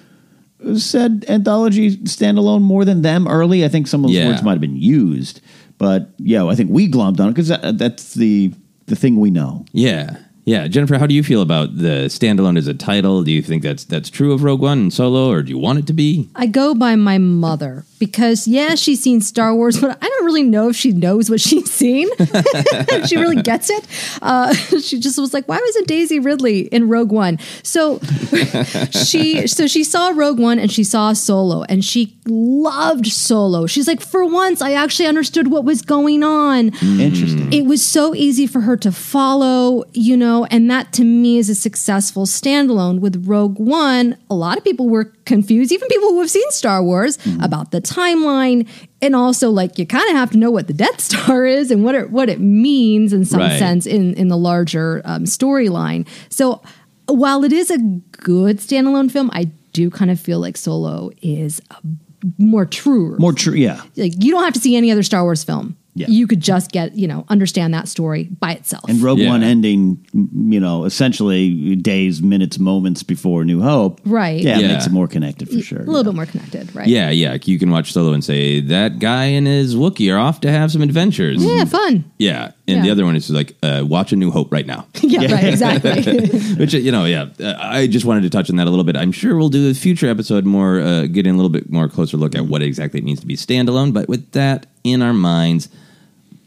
said 0.78 1.24
anthology 1.30 1.98
standalone 1.98 2.62
more 2.62 2.84
than 2.84 3.04
them 3.04 3.28
early. 3.28 3.64
I 3.64 3.68
think 3.68 3.88
some 3.88 4.04
of 4.04 4.10
those 4.10 4.18
Yeah. 4.18 4.28
words 4.28 4.42
might 4.42 4.54
have 4.54 4.62
been 4.62 4.76
used, 4.76 5.40
but 5.78 6.10
yeah, 6.18 6.46
I 6.46 6.56
think 6.56 6.70
we 6.72 6.90
glommed 6.90 7.20
on 7.20 7.30
it 7.30 7.32
because 7.32 7.48
that, 7.50 7.78
that's 7.78 8.14
the 8.14 8.54
the 8.88 8.96
thing 8.96 9.20
we 9.20 9.30
know. 9.30 9.66
yeah, 9.74 10.18
Yeah, 10.48 10.70
Jennifer, 10.70 10.98
how 10.98 11.08
do 11.08 11.14
you 11.14 11.24
feel 11.24 11.42
about 11.42 11.76
the 11.76 12.06
standalone 12.08 12.58
as 12.58 12.68
a 12.68 12.74
title? 12.74 13.22
Do 13.22 13.34
you 13.34 13.42
think 13.42 13.64
that's 13.64 13.84
that's 13.84 14.10
true 14.10 14.32
of 14.32 14.44
Rogue 14.44 14.62
One 14.62 14.80
and 14.80 14.94
Solo, 14.94 15.30
or 15.30 15.44
do 15.44 15.50
you 15.50 15.58
want 15.58 15.80
it 15.80 15.88
to 15.88 15.94
be? 15.94 16.30
I 16.38 16.46
go 16.46 16.74
by 16.74 16.96
my 16.96 17.18
mother 17.18 17.84
because, 18.00 18.48
yeah, 18.48 18.76
she's 18.76 19.02
seen 19.02 19.22
Star 19.22 19.56
Wars, 19.56 19.80
but 19.80 19.98
I 20.02 20.08
don't 20.08 20.26
really 20.26 20.44
know 20.44 20.70
if 20.70 20.76
she 20.76 20.92
knows 20.92 21.30
what 21.30 21.42
she's 21.42 21.72
seen. 21.72 22.08
she 23.08 23.18
really 23.18 23.42
gets 23.42 23.70
it. 23.70 23.88
Uh, 24.22 24.54
she 24.82 25.00
just 25.00 25.18
was 25.18 25.34
like, 25.34 25.48
why 25.48 25.60
wasn't 25.60 25.88
Daisy 25.88 26.20
Ridley 26.20 26.62
in 26.62 26.90
Rogue 26.90 27.12
One? 27.12 27.40
So 27.64 28.00
she 28.92 29.48
so 29.48 29.68
she 29.68 29.84
saw 29.84 30.10
Rogue 30.10 30.40
One 30.40 30.60
and 30.60 30.72
she 30.72 30.84
saw 30.84 31.14
Solo 31.14 31.64
and 31.64 31.84
she 31.84 32.18
loved 32.26 33.08
Solo. 33.08 33.66
She's 33.66 33.88
like, 33.88 34.02
for 34.02 34.26
once, 34.26 34.62
I 34.62 34.74
actually 34.74 35.08
understood 35.08 35.50
what 35.50 35.64
was 35.64 35.82
going 35.82 36.24
on. 36.24 36.70
Interesting. 37.00 37.52
It 37.52 37.66
was 37.66 37.86
so 37.86 38.14
easy 38.14 38.48
for 38.48 38.62
her 38.62 38.78
to 38.78 38.92
follow, 38.92 39.84
you 39.94 40.16
know, 40.18 40.37
and 40.46 40.70
that 40.72 40.94
to 40.94 41.04
me 41.04 41.38
is 41.38 41.50
a 41.50 41.56
successful 41.56 42.26
standalone. 42.26 43.00
With 43.00 43.26
Rogue 43.28 43.60
One, 43.60 44.18
a 44.30 44.36
lot 44.36 44.58
of 44.58 44.64
people 44.64 44.88
were 44.90 45.06
confused, 45.26 45.72
even 45.72 45.88
people 45.90 46.10
who 46.10 46.20
have 46.22 46.30
seen 46.30 46.50
Star 46.52 46.84
Wars, 46.84 47.18
about 47.42 47.72
the 47.72 47.82
timeline. 47.82 48.68
And 49.02 49.16
also, 49.16 49.50
like, 49.52 49.78
you 49.78 49.86
kind 49.86 50.10
of 50.10 50.16
have 50.16 50.32
to 50.32 50.38
know 50.38 50.50
what 50.50 50.68
the 50.68 50.74
Death 50.74 51.00
Star 51.02 51.46
is 51.60 51.70
and 51.72 51.84
what 51.84 51.96
it, 51.96 52.10
what 52.10 52.30
it 52.30 52.40
means 52.40 53.14
in 53.14 53.26
some 53.26 53.40
Right. 53.42 53.60
sense 53.60 53.86
in, 53.86 54.14
in 54.16 54.28
the 54.28 54.38
larger 54.38 55.02
um, 55.06 55.26
storyline. 55.26 56.08
So, 56.30 56.62
while 57.08 57.44
it 57.44 57.54
is 57.54 57.70
a 57.72 57.78
good 57.78 58.58
standalone 58.58 59.12
film, 59.12 59.30
I 59.34 59.46
do 59.74 59.90
kind 59.90 60.10
of 60.12 60.20
feel 60.20 60.40
like 60.40 60.58
Solo 60.58 61.12
is 61.22 61.62
a 61.72 61.78
more 62.40 62.66
true 62.66 63.16
More 63.20 63.32
true, 63.32 63.54
yeah. 63.54 63.82
like 63.96 64.14
you 64.24 64.32
don't 64.32 64.44
have 64.44 64.54
to 64.54 64.60
see 64.60 64.76
any 64.76 64.92
other 64.92 65.04
Star 65.04 65.22
Wars 65.24 65.44
film. 65.44 65.78
Yeah. 65.98 66.08
You 66.10 66.28
could 66.28 66.42
just 66.42 66.72
get, 66.72 66.96
you 66.96 67.08
know, 67.08 67.26
understand 67.30 67.74
that 67.74 67.88
story 67.88 68.26
by 68.40 68.52
itself. 68.54 68.84
And 68.88 69.02
Rogue 69.02 69.20
Yeah. 69.20 69.30
One 69.30 69.44
ending, 69.44 70.06
you 70.14 70.60
know, 70.60 70.86
essentially 70.86 71.76
days, 71.76 72.22
minutes, 72.22 72.60
moments 72.60 73.04
before 73.04 73.44
New 73.46 73.62
Hope. 73.62 74.00
Right. 74.06 74.42
Yeah, 74.42 74.58
it 74.58 74.62
Yeah. 74.62 74.68
makes 74.74 74.86
it 74.88 74.92
more 74.92 75.08
connected 75.08 75.50
for 75.50 75.60
sure. 75.62 75.80
a 75.82 75.86
little 75.86 76.04
bit 76.04 76.16
more 76.16 76.26
connected, 76.26 76.74
right? 76.76 76.88
Yeah, 76.88 77.10
yeah. 77.10 77.38
You 77.44 77.58
can 77.60 77.72
watch 77.72 77.92
Solo 77.94 78.14
and 78.14 78.24
say 78.24 78.60
that 78.62 79.00
guy 79.00 79.26
and 79.26 79.48
his 79.48 79.76
Wookiee 79.76 80.14
are 80.14 80.18
off 80.18 80.42
to 80.42 80.52
have 80.52 80.72
some 80.72 80.82
adventures. 80.82 81.44
Yeah, 81.44 81.66
fun. 81.66 82.04
Yeah, 82.18 82.52
and 82.68 82.84
the 82.84 82.90
other 82.92 83.06
one 83.06 83.16
is 83.16 83.30
like 83.30 83.56
uh, 83.64 83.84
watch 83.88 84.12
a 84.12 84.16
New 84.16 84.30
Hope 84.32 84.52
right 84.52 84.66
now. 84.66 84.86
yeah, 85.02 85.32
right, 85.34 85.46
exactly. 85.46 86.28
Which 86.58 86.74
you 86.74 86.92
know, 86.92 87.06
yeah. 87.06 87.28
Uh, 87.40 87.56
I 87.60 87.88
just 87.88 88.06
wanted 88.06 88.22
to 88.24 88.30
touch 88.30 88.50
on 88.50 88.56
that 88.58 88.68
a 88.68 88.70
little 88.70 88.84
bit. 88.86 88.96
I'm 88.98 89.12
sure 89.12 89.36
we'll 89.38 89.50
do 89.50 89.70
a 89.70 89.74
future 89.74 90.08
episode 90.10 90.46
more, 90.46 90.80
uh, 90.80 91.08
getting 91.08 91.34
a 91.34 91.36
little 91.38 91.50
bit 91.50 91.72
more 91.72 91.88
closer 91.88 92.18
look 92.18 92.36
at 92.36 92.46
what 92.46 92.62
exactly 92.62 93.00
it 93.00 93.04
means 93.04 93.20
to 93.22 93.26
be 93.28 93.36
standalone. 93.36 93.94
But 93.94 94.08
with 94.10 94.32
that 94.34 94.66
in 94.84 95.02
our 95.02 95.14
minds, 95.14 95.70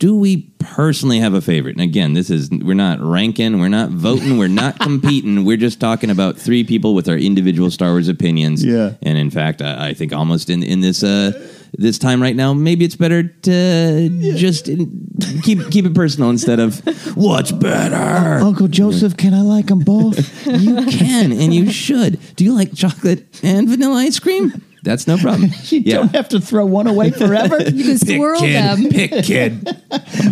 do 0.01 0.17
we 0.17 0.51
personally 0.59 1.21
have 1.21 1.35
a 1.35 1.43
favorite? 1.43 1.77
And 1.77 1.83
again, 1.83 2.15
this 2.15 2.31
is 2.31 2.51
we're 2.51 2.75
not 2.75 2.99
ranking, 3.01 3.61
we're 3.61 3.69
not 3.69 3.91
voting, 3.91 4.39
we're 4.39 4.49
not 4.49 4.81
competing. 4.81 5.45
We're 5.45 5.59
just 5.59 5.79
talking 5.79 6.11
about 6.11 6.37
three 6.39 6.65
people 6.65 6.95
with 6.95 7.07
our 7.09 7.17
individual 7.17 7.71
Star 7.71 7.91
Wars 7.91 8.09
opinions. 8.09 8.65
Yeah. 8.65 8.95
and 9.03 9.19
in 9.19 9.31
fact, 9.31 9.61
I, 9.63 9.91
I 9.91 9.95
think 9.95 10.13
almost 10.13 10.51
in 10.51 10.65
in 10.65 10.81
this. 10.81 11.05
Uh, 11.05 11.49
this 11.73 11.99
time 11.99 12.21
right 12.21 12.35
now, 12.35 12.53
maybe 12.53 12.85
it's 12.85 12.97
better 12.97 13.23
to 13.23 14.35
just 14.37 14.69
in, 14.69 15.09
keep 15.45 15.71
keep 15.71 15.87
it 15.87 15.95
personal 15.95 16.29
instead 16.29 16.59
of 16.59 16.81
what's 17.17 17.53
better. 17.53 18.45
Uncle 18.45 18.67
Joseph, 18.67 19.17
can 19.17 19.35
I 19.35 19.43
like 19.43 19.67
them 19.67 19.79
both? 19.79 20.19
You 20.51 20.85
can 20.87 21.31
and 21.31 21.55
you 21.55 21.71
should. 21.71 22.19
Do 22.35 22.45
you 22.45 22.55
like 22.55 22.75
chocolate 22.75 23.25
and 23.45 23.69
vanilla 23.69 23.99
ice 23.99 24.19
cream? 24.19 24.61
That's 24.83 25.07
no 25.07 25.17
problem. 25.19 25.51
you 25.65 25.83
don't 25.83 26.15
have 26.15 26.29
to 26.31 26.41
throw 26.41 26.65
one 26.65 26.87
away 26.87 27.11
forever. 27.11 27.63
you 27.71 27.85
can 27.85 27.99
swirl 27.99 28.41
them. 28.41 28.89
Pick 28.91 29.25
kid. 29.25 29.83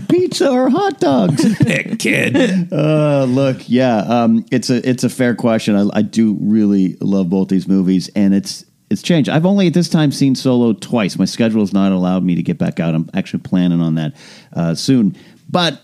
Pizza 0.09 0.51
or 0.51 0.71
hot 0.71 1.01
dogs? 1.01 1.59
Pick 1.59 1.99
kid. 1.99 2.73
Uh, 2.73 3.25
look, 3.25 3.69
yeah, 3.69 3.99
um, 3.99 4.45
it's 4.51 4.71
a 4.71 4.89
it's 4.89 5.05
a 5.05 5.11
fair 5.11 5.35
question. 5.35 5.77
I, 5.77 5.99
I 5.99 6.03
do 6.03 6.37
really 6.41 6.97
love 7.01 7.29
both 7.31 7.49
these 7.49 7.69
movies, 7.69 8.09
and 8.15 8.35
it's 8.35 8.65
it's 8.91 9.03
changed. 9.03 9.29
I've 9.29 9.47
only 9.47 9.67
at 9.67 9.75
this 9.75 9.89
time 9.89 10.13
seen 10.13 10.35
Solo 10.35 10.73
twice. 10.73 11.19
My 11.19 11.25
schedule 11.27 11.61
has 11.61 11.73
not 11.73 11.93
allowed 11.93 12.25
me 12.25 12.35
to 12.37 12.43
get 12.43 12.59
back 12.59 12.81
out. 12.81 12.95
I'm 12.95 13.11
actually 13.15 13.43
planning 13.43 13.81
on 13.81 13.97
that 13.97 14.15
uh, 14.55 14.75
soon. 14.75 15.17
But 15.49 15.81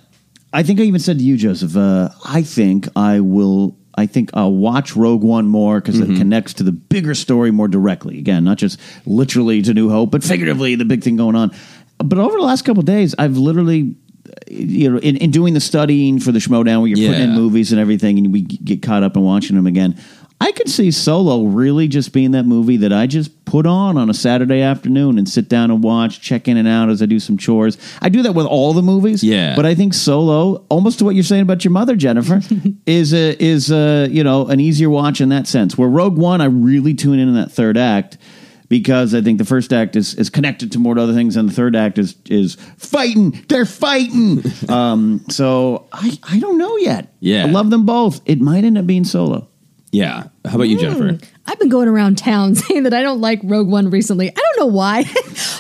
I 0.53 0.63
think 0.63 0.81
I 0.81 0.85
even 0.85 1.01
said 1.01 1.19
to 1.19 1.25
you, 1.25 1.37
Joseph. 1.37 1.77
Uh, 1.77 2.11
I 2.25 2.43
think 2.43 2.89
I 2.97 3.21
will. 3.21 3.77
I 3.97 4.07
think 4.07 4.31
I'll 4.35 4.55
watch 4.55 4.97
Rogue 4.97 5.23
One 5.23 5.47
more 5.47 5.81
because 5.81 6.01
it 6.01 6.09
mm-hmm. 6.09 6.19
connects 6.19 6.55
to 6.55 6.63
the 6.63 6.73
bigger 6.73 7.15
story 7.15 7.51
more 7.51 7.69
directly. 7.69 8.19
Again, 8.19 8.45
not 8.45 8.59
just 8.59 8.81
literally 9.07 9.63
to 9.63 9.75
New 9.75 9.89
Hope, 9.91 10.11
but 10.11 10.25
figuratively 10.25 10.75
the 10.75 10.85
big 10.85 11.03
thing 11.03 11.17
going 11.17 11.37
on. 11.37 11.53
But 11.99 12.19
over 12.19 12.37
the 12.37 12.43
last 12.43 12.63
couple 12.63 12.81
of 12.81 12.87
days, 12.87 13.15
I've 13.19 13.37
literally 13.37 13.95
uh, 14.27 14.33
you 14.49 14.91
know, 14.91 14.99
in, 14.99 15.17
in 15.19 15.31
doing 15.31 15.55
the 15.55 15.61
studying 15.61 16.19
for 16.19 16.33
the 16.33 16.39
Schmoedown 16.39 16.81
where 16.81 16.89
you're 16.89 17.09
putting 17.09 17.31
in 17.31 17.35
movies 17.35 17.73
and 17.73 17.81
everything 17.81 18.19
and 18.19 18.33
we 18.33 18.43
get 18.43 18.83
caught 18.83 19.03
up 19.03 19.17
in 19.17 19.23
watching 19.23 19.55
them 19.55 19.67
again, 19.67 19.97
I 20.41 20.53
could 20.53 20.69
see 20.69 20.91
Solo 20.91 21.45
really 21.45 21.89
just 21.89 22.13
being 22.13 22.33
that 22.33 22.45
movie 22.45 22.77
that 22.79 22.93
I 22.93 23.07
just 23.07 23.45
put 23.45 23.67
on 23.67 23.97
on 23.97 24.11
a 24.11 24.15
Saturday 24.15 24.61
afternoon 24.61 25.17
and 25.17 25.29
sit 25.29 25.49
down 25.49 25.71
and 25.71 25.83
watch, 25.83 26.21
check 26.21 26.49
in 26.49 26.57
and 26.57 26.69
out 26.69 26.91
as 26.91 27.01
I 27.01 27.07
do 27.07 27.19
some 27.19 27.39
chores. 27.39 27.79
I 28.03 28.09
do 28.09 28.23
that 28.23 28.33
with 28.33 28.47
all 28.47 28.73
the 28.73 28.83
movies. 28.83 29.23
Yeah. 29.23 29.57
But 29.57 29.65
I 29.65 29.75
think 29.75 29.95
Solo, 29.95 30.67
almost 30.69 30.99
to 30.99 31.05
what 31.05 31.15
you're 31.15 31.25
saying 31.25 31.43
about 31.43 31.65
your 31.65 31.71
mother, 31.71 31.97
Jennifer, 31.97 32.41
is 32.87 33.15
a, 33.15 33.43
is 33.43 33.71
a, 33.71 34.09
you 34.11 34.25
know, 34.25 34.47
an 34.49 34.61
easier 34.61 34.91
watch 34.91 35.21
in 35.21 35.31
that 35.31 35.47
sense. 35.47 35.79
Where 35.79 35.89
Rogue 35.89 36.19
One, 36.19 36.41
I 36.41 36.47
really 36.47 36.95
tune 36.95 37.19
in 37.19 37.29
in 37.29 37.35
that 37.37 37.53
third 37.53 37.79
act 37.79 38.19
because 38.69 39.15
I 39.15 39.23
think 39.23 39.39
the 39.39 39.45
first 39.45 39.73
act 39.73 39.95
is, 39.97 40.15
is 40.15 40.31
connected 40.31 40.73
to 40.73 40.79
more 40.79 40.95
to 40.95 41.01
other 41.01 41.15
things, 41.15 41.37
and 41.37 41.49
the 41.49 41.53
third 41.53 41.77
act 41.77 41.99
is 41.99 42.17
is 42.27 42.57
fighting. 42.77 43.31
They're 43.49 43.67
fighting. 43.67 44.43
um, 44.69 45.25
so 45.29 45.87
I 45.93 46.19
I 46.25 46.39
don't 46.41 46.59
know 46.59 46.77
yet. 46.79 47.15
Yeah. 47.21 47.45
I 47.45 47.51
love 47.51 47.71
them 47.71 47.87
both. 47.87 48.21
It 48.27 48.41
might 48.41 48.65
end 48.65 48.79
up 48.79 48.87
being 48.87 49.05
Solo. 49.05 49.49
Yeah. 49.95 50.25
How 50.45 50.57
about 50.57 50.65
you, 50.65 50.77
Jennifer? 50.77 51.19
I've 51.47 51.59
been 51.61 51.69
going 51.69 51.89
around 51.89 52.19
town 52.19 52.55
saying 52.57 52.83
that 52.83 52.93
I 52.93 53.03
don't 53.03 53.21
like 53.21 53.41
Rogue 53.45 53.69
One 53.69 53.91
recently. 53.91 54.29
I 54.29 54.33
don't 54.35 54.59
know 54.59 54.75
why, 54.75 55.03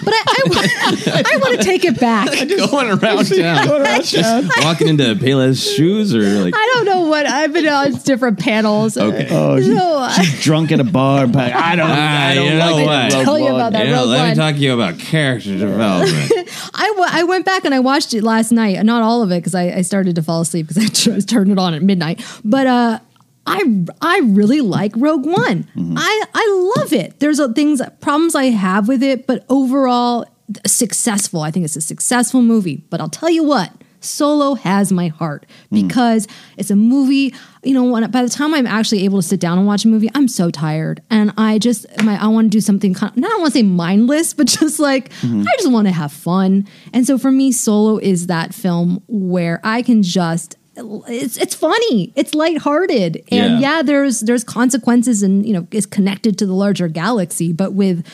but 0.04 0.12
I, 0.12 0.24
I, 0.26 1.22
I 1.34 1.36
want 1.36 1.58
to 1.58 1.62
take 1.64 1.84
it 1.84 2.00
back. 2.00 2.26
Going 2.48 2.88
around 2.90 3.24
town. 3.26 4.48
Walking 4.62 4.88
into 4.88 5.14
Payless 5.14 5.76
shoes 5.76 6.14
or 6.14 6.22
like 6.42 6.52
I 6.56 6.70
don't 6.74 6.84
know 6.86 7.08
what 7.08 7.26
I've 7.26 7.52
been 7.52 7.68
on 7.68 7.92
different 8.02 8.40
panels. 8.40 8.96
Okay. 8.96 9.28
Oh, 9.30 9.60
she- 9.60 9.74
So, 9.76 10.08
she's 10.22 10.42
drunk 10.42 10.72
at 10.72 10.80
a 10.80 10.84
bar. 10.84 11.26
But 11.28 11.52
I 11.52 11.76
don't. 11.76 11.88
Ah, 11.88 12.26
I 12.28 12.34
don't 12.34 12.44
you 12.46 12.58
know 12.58 12.74
like 12.76 12.86
what? 12.86 13.12
Rogue 13.14 13.24
Tell 13.24 13.38
you 13.38 13.54
about 13.54 13.72
that. 13.72 13.86
Yeah, 13.86 13.94
Rogue 14.00 14.08
let 14.08 14.18
One. 14.20 14.28
me 14.30 14.34
talk 14.34 14.54
to 14.56 14.60
you 14.60 14.74
about 14.74 14.98
character 14.98 15.56
development. 15.56 16.32
I, 16.74 16.86
w- 16.88 17.08
I 17.10 17.22
went 17.24 17.44
back 17.46 17.64
and 17.64 17.72
I 17.74 17.78
watched 17.80 18.14
it 18.14 18.22
last 18.24 18.50
night. 18.52 18.82
Not 18.84 19.02
all 19.02 19.22
of 19.22 19.30
it 19.30 19.36
because 19.36 19.54
I, 19.54 19.70
I 19.70 19.82
started 19.82 20.16
to 20.16 20.22
fall 20.22 20.40
asleep 20.40 20.66
because 20.68 21.06
I 21.08 21.20
turned 21.20 21.50
it 21.52 21.58
on 21.58 21.72
at 21.74 21.82
midnight. 21.82 22.24
But 22.44 22.66
uh, 22.66 22.98
I 23.46 23.84
I 24.00 24.20
really 24.24 24.60
like 24.60 24.92
Rogue 24.96 25.26
One. 25.26 25.64
Mm-hmm. 25.76 25.94
I 25.96 26.24
I 26.34 26.72
love 26.76 26.92
it. 26.92 27.20
There's 27.20 27.38
a, 27.38 27.52
things 27.52 27.82
problems 28.00 28.34
I 28.34 28.44
have 28.44 28.88
with 28.88 29.02
it, 29.02 29.26
but 29.26 29.44
overall 29.48 30.26
successful. 30.66 31.40
I 31.40 31.50
think 31.50 31.64
it's 31.64 31.76
a 31.76 31.80
successful 31.80 32.42
movie. 32.42 32.84
But 32.90 33.00
I'll 33.00 33.08
tell 33.08 33.30
you 33.30 33.44
what. 33.44 33.72
Solo 34.00 34.54
has 34.54 34.92
my 34.92 35.08
heart 35.08 35.46
mm. 35.72 35.88
because 35.88 36.28
it's 36.58 36.70
a 36.70 36.76
movie. 36.76 37.34
You 37.62 37.72
know, 37.72 37.84
when, 37.84 38.10
by 38.10 38.22
the 38.22 38.28
time 38.28 38.52
I'm 38.52 38.66
actually 38.66 39.06
able 39.06 39.22
to 39.22 39.26
sit 39.26 39.40
down 39.40 39.56
and 39.56 39.66
watch 39.66 39.86
a 39.86 39.88
movie, 39.88 40.10
I'm 40.14 40.28
so 40.28 40.50
tired, 40.50 41.02
and 41.08 41.32
I 41.38 41.58
just 41.58 41.86
my, 42.02 42.22
I 42.22 42.26
want 42.26 42.52
to 42.52 42.56
do 42.56 42.60
something. 42.60 42.92
Kind 42.92 43.12
of, 43.12 43.16
not 43.16 43.32
I 43.32 43.36
want 43.36 43.54
to 43.54 43.58
say 43.58 43.62
mindless, 43.62 44.34
but 44.34 44.46
just 44.60 44.78
like 44.78 45.08
mm-hmm. 45.08 45.42
I 45.42 45.56
just 45.56 45.70
want 45.70 45.86
to 45.86 45.92
have 45.92 46.12
fun. 46.12 46.68
And 46.92 47.06
so 47.06 47.16
for 47.16 47.32
me, 47.32 47.50
Solo 47.50 47.98
is 47.98 48.26
that 48.26 48.54
film 48.54 49.02
where 49.08 49.60
I 49.64 49.80
can 49.80 50.02
just 50.02 50.56
it's 50.76 51.36
it's 51.36 51.54
funny, 51.54 52.12
it's 52.16 52.34
lighthearted, 52.34 53.16
and 53.30 53.60
Yeah. 53.60 53.76
yeah, 53.76 53.82
there's 53.82 54.20
there's 54.20 54.44
consequences, 54.44 55.22
and 55.22 55.46
you 55.46 55.52
know, 55.52 55.66
it's 55.70 55.86
connected 55.86 56.38
to 56.38 56.46
the 56.46 56.54
larger 56.54 56.88
galaxy. 56.88 57.52
But 57.52 57.72
with 57.74 58.06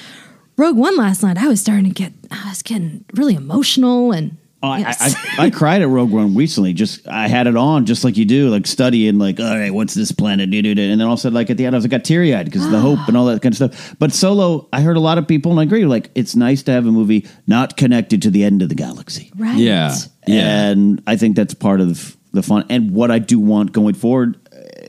Rogue 0.57 0.77
One 0.77 0.97
last 0.97 1.23
night, 1.23 1.39
I 1.39 1.49
was 1.49 1.61
starting 1.61 1.85
to 1.85 1.91
get 1.91 2.13
I 2.31 2.49
was 2.49 2.63
getting 2.63 3.05
really 3.15 3.35
emotional 3.35 4.13
and. 4.13 4.37
Oh, 4.63 4.69
I, 4.69 4.81
yes. 4.81 5.15
I, 5.39 5.47
I 5.47 5.51
cried 5.51 5.81
at 5.81 5.89
Rogue 5.89 6.11
One 6.11 6.35
recently. 6.35 6.75
Just 6.75 7.09
I 7.09 7.29
had 7.29 7.47
it 7.47 7.57
on, 7.57 7.87
just 7.87 8.05
like 8.05 8.19
you 8.19 8.27
do, 8.27 8.51
like 8.51 8.67
studying, 8.67 9.19
like, 9.19 9.41
all 9.41 9.47
right, 9.57 9.73
what's 9.73 9.95
this 9.95 10.13
planet? 10.13 10.51
Do, 10.51 10.61
do, 10.61 10.75
do. 10.75 10.83
And 10.83 11.01
then 11.01 11.07
all 11.07 11.15
of 11.15 11.19
a 11.19 11.23
sudden, 11.23 11.35
like 11.35 11.49
at 11.49 11.57
the 11.57 11.65
end, 11.65 11.75
I 11.75 11.79
was 11.79 11.85
like, 11.85 11.93
got 11.93 12.05
teary 12.05 12.35
eyed 12.35 12.45
because 12.45 12.67
of 12.67 12.71
the 12.71 12.79
hope 12.79 12.99
and 13.09 13.17
all 13.17 13.25
that 13.25 13.41
kind 13.41 13.55
of 13.55 13.57
stuff. 13.57 13.97
But 13.99 14.13
Solo, 14.13 14.69
I 14.71 14.83
heard 14.83 14.99
a 14.99 15.01
lot 15.01 15.17
of 15.17 15.27
people, 15.27 15.51
and 15.51 15.59
I 15.61 15.63
agree, 15.63 15.87
like, 15.87 16.11
it's 16.15 16.37
nice 16.37 16.63
to 16.65 16.73
have 16.73 16.85
a 16.87 16.91
movie 16.93 17.27
not 17.47 17.79
connected 17.79 18.21
to 18.21 18.31
the 18.31 18.45
end 18.45 18.61
of 18.61 18.69
the 18.69 18.75
galaxy. 18.75 19.33
right. 19.39 19.57
yeah. 19.57 19.95
Yeah. 20.27 20.69
And 20.69 21.03
I 21.07 21.17
think 21.17 21.37
that's 21.37 21.55
part 21.55 21.81
of 21.81 22.19
the 22.33 22.43
fun 22.43 22.67
and 22.71 22.93
what 22.93 23.11
I 23.11 23.19
do 23.19 23.39
want 23.41 23.73
going 23.73 23.95
forward 23.95 24.39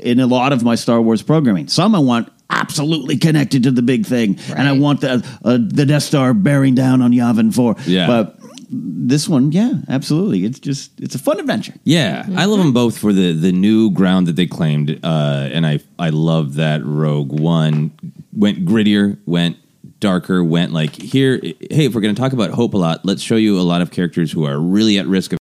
in 0.01 0.19
a 0.19 0.27
lot 0.27 0.53
of 0.53 0.63
my 0.63 0.75
Star 0.75 1.01
Wars 1.01 1.21
programming. 1.21 1.67
Some 1.67 1.95
I 1.95 1.99
want 1.99 2.31
absolutely 2.49 3.17
connected 3.17 3.63
to 3.63 3.71
the 3.71 3.81
big 3.81 4.05
thing, 4.05 4.37
and 4.49 4.67
I 4.67 4.73
want 4.73 5.01
the 5.01 5.25
uh, 5.43 5.57
the 5.61 5.85
Death 5.85 6.03
Star 6.03 6.33
bearing 6.33 6.75
down 6.75 7.01
on 7.01 7.11
Yavin 7.11 7.53
Four. 7.53 7.75
Yeah. 7.85 8.07
but 8.07 8.37
this 8.73 9.27
one, 9.27 9.51
yeah, 9.51 9.73
absolutely. 9.89 10.45
It's 10.45 10.59
just 10.59 10.99
it's 10.99 11.15
a 11.15 11.19
fun 11.19 11.39
adventure. 11.39 11.73
Yeah, 11.83 12.25
I 12.37 12.45
love 12.45 12.59
them 12.59 12.73
both 12.73 12.97
for 12.97 13.11
the 13.11 13.33
the 13.33 13.51
new 13.51 13.91
ground 13.91 14.27
that 14.27 14.35
they 14.35 14.47
claimed, 14.47 14.99
uh, 15.03 15.49
and 15.51 15.65
I 15.65 15.79
I 15.99 16.09
love 16.09 16.55
that 16.55 16.83
Rogue 16.85 17.37
One 17.37 17.91
went 18.33 18.65
grittier, 18.65 19.17
went 19.25 19.57
darker, 19.99 20.43
went 20.43 20.71
like 20.71 20.95
here. 20.95 21.37
Hey, 21.41 21.85
if 21.85 21.93
we're 21.93 22.01
going 22.01 22.15
to 22.15 22.21
talk 22.21 22.33
about 22.33 22.51
hope 22.51 22.73
a 22.73 22.77
lot, 22.77 23.05
let's 23.05 23.21
show 23.21 23.35
you 23.35 23.59
a 23.59 23.61
lot 23.61 23.81
of 23.81 23.91
characters 23.91 24.31
who 24.31 24.45
are 24.45 24.59
really 24.59 24.97
at 24.97 25.05
risk 25.05 25.33
of 25.33 25.40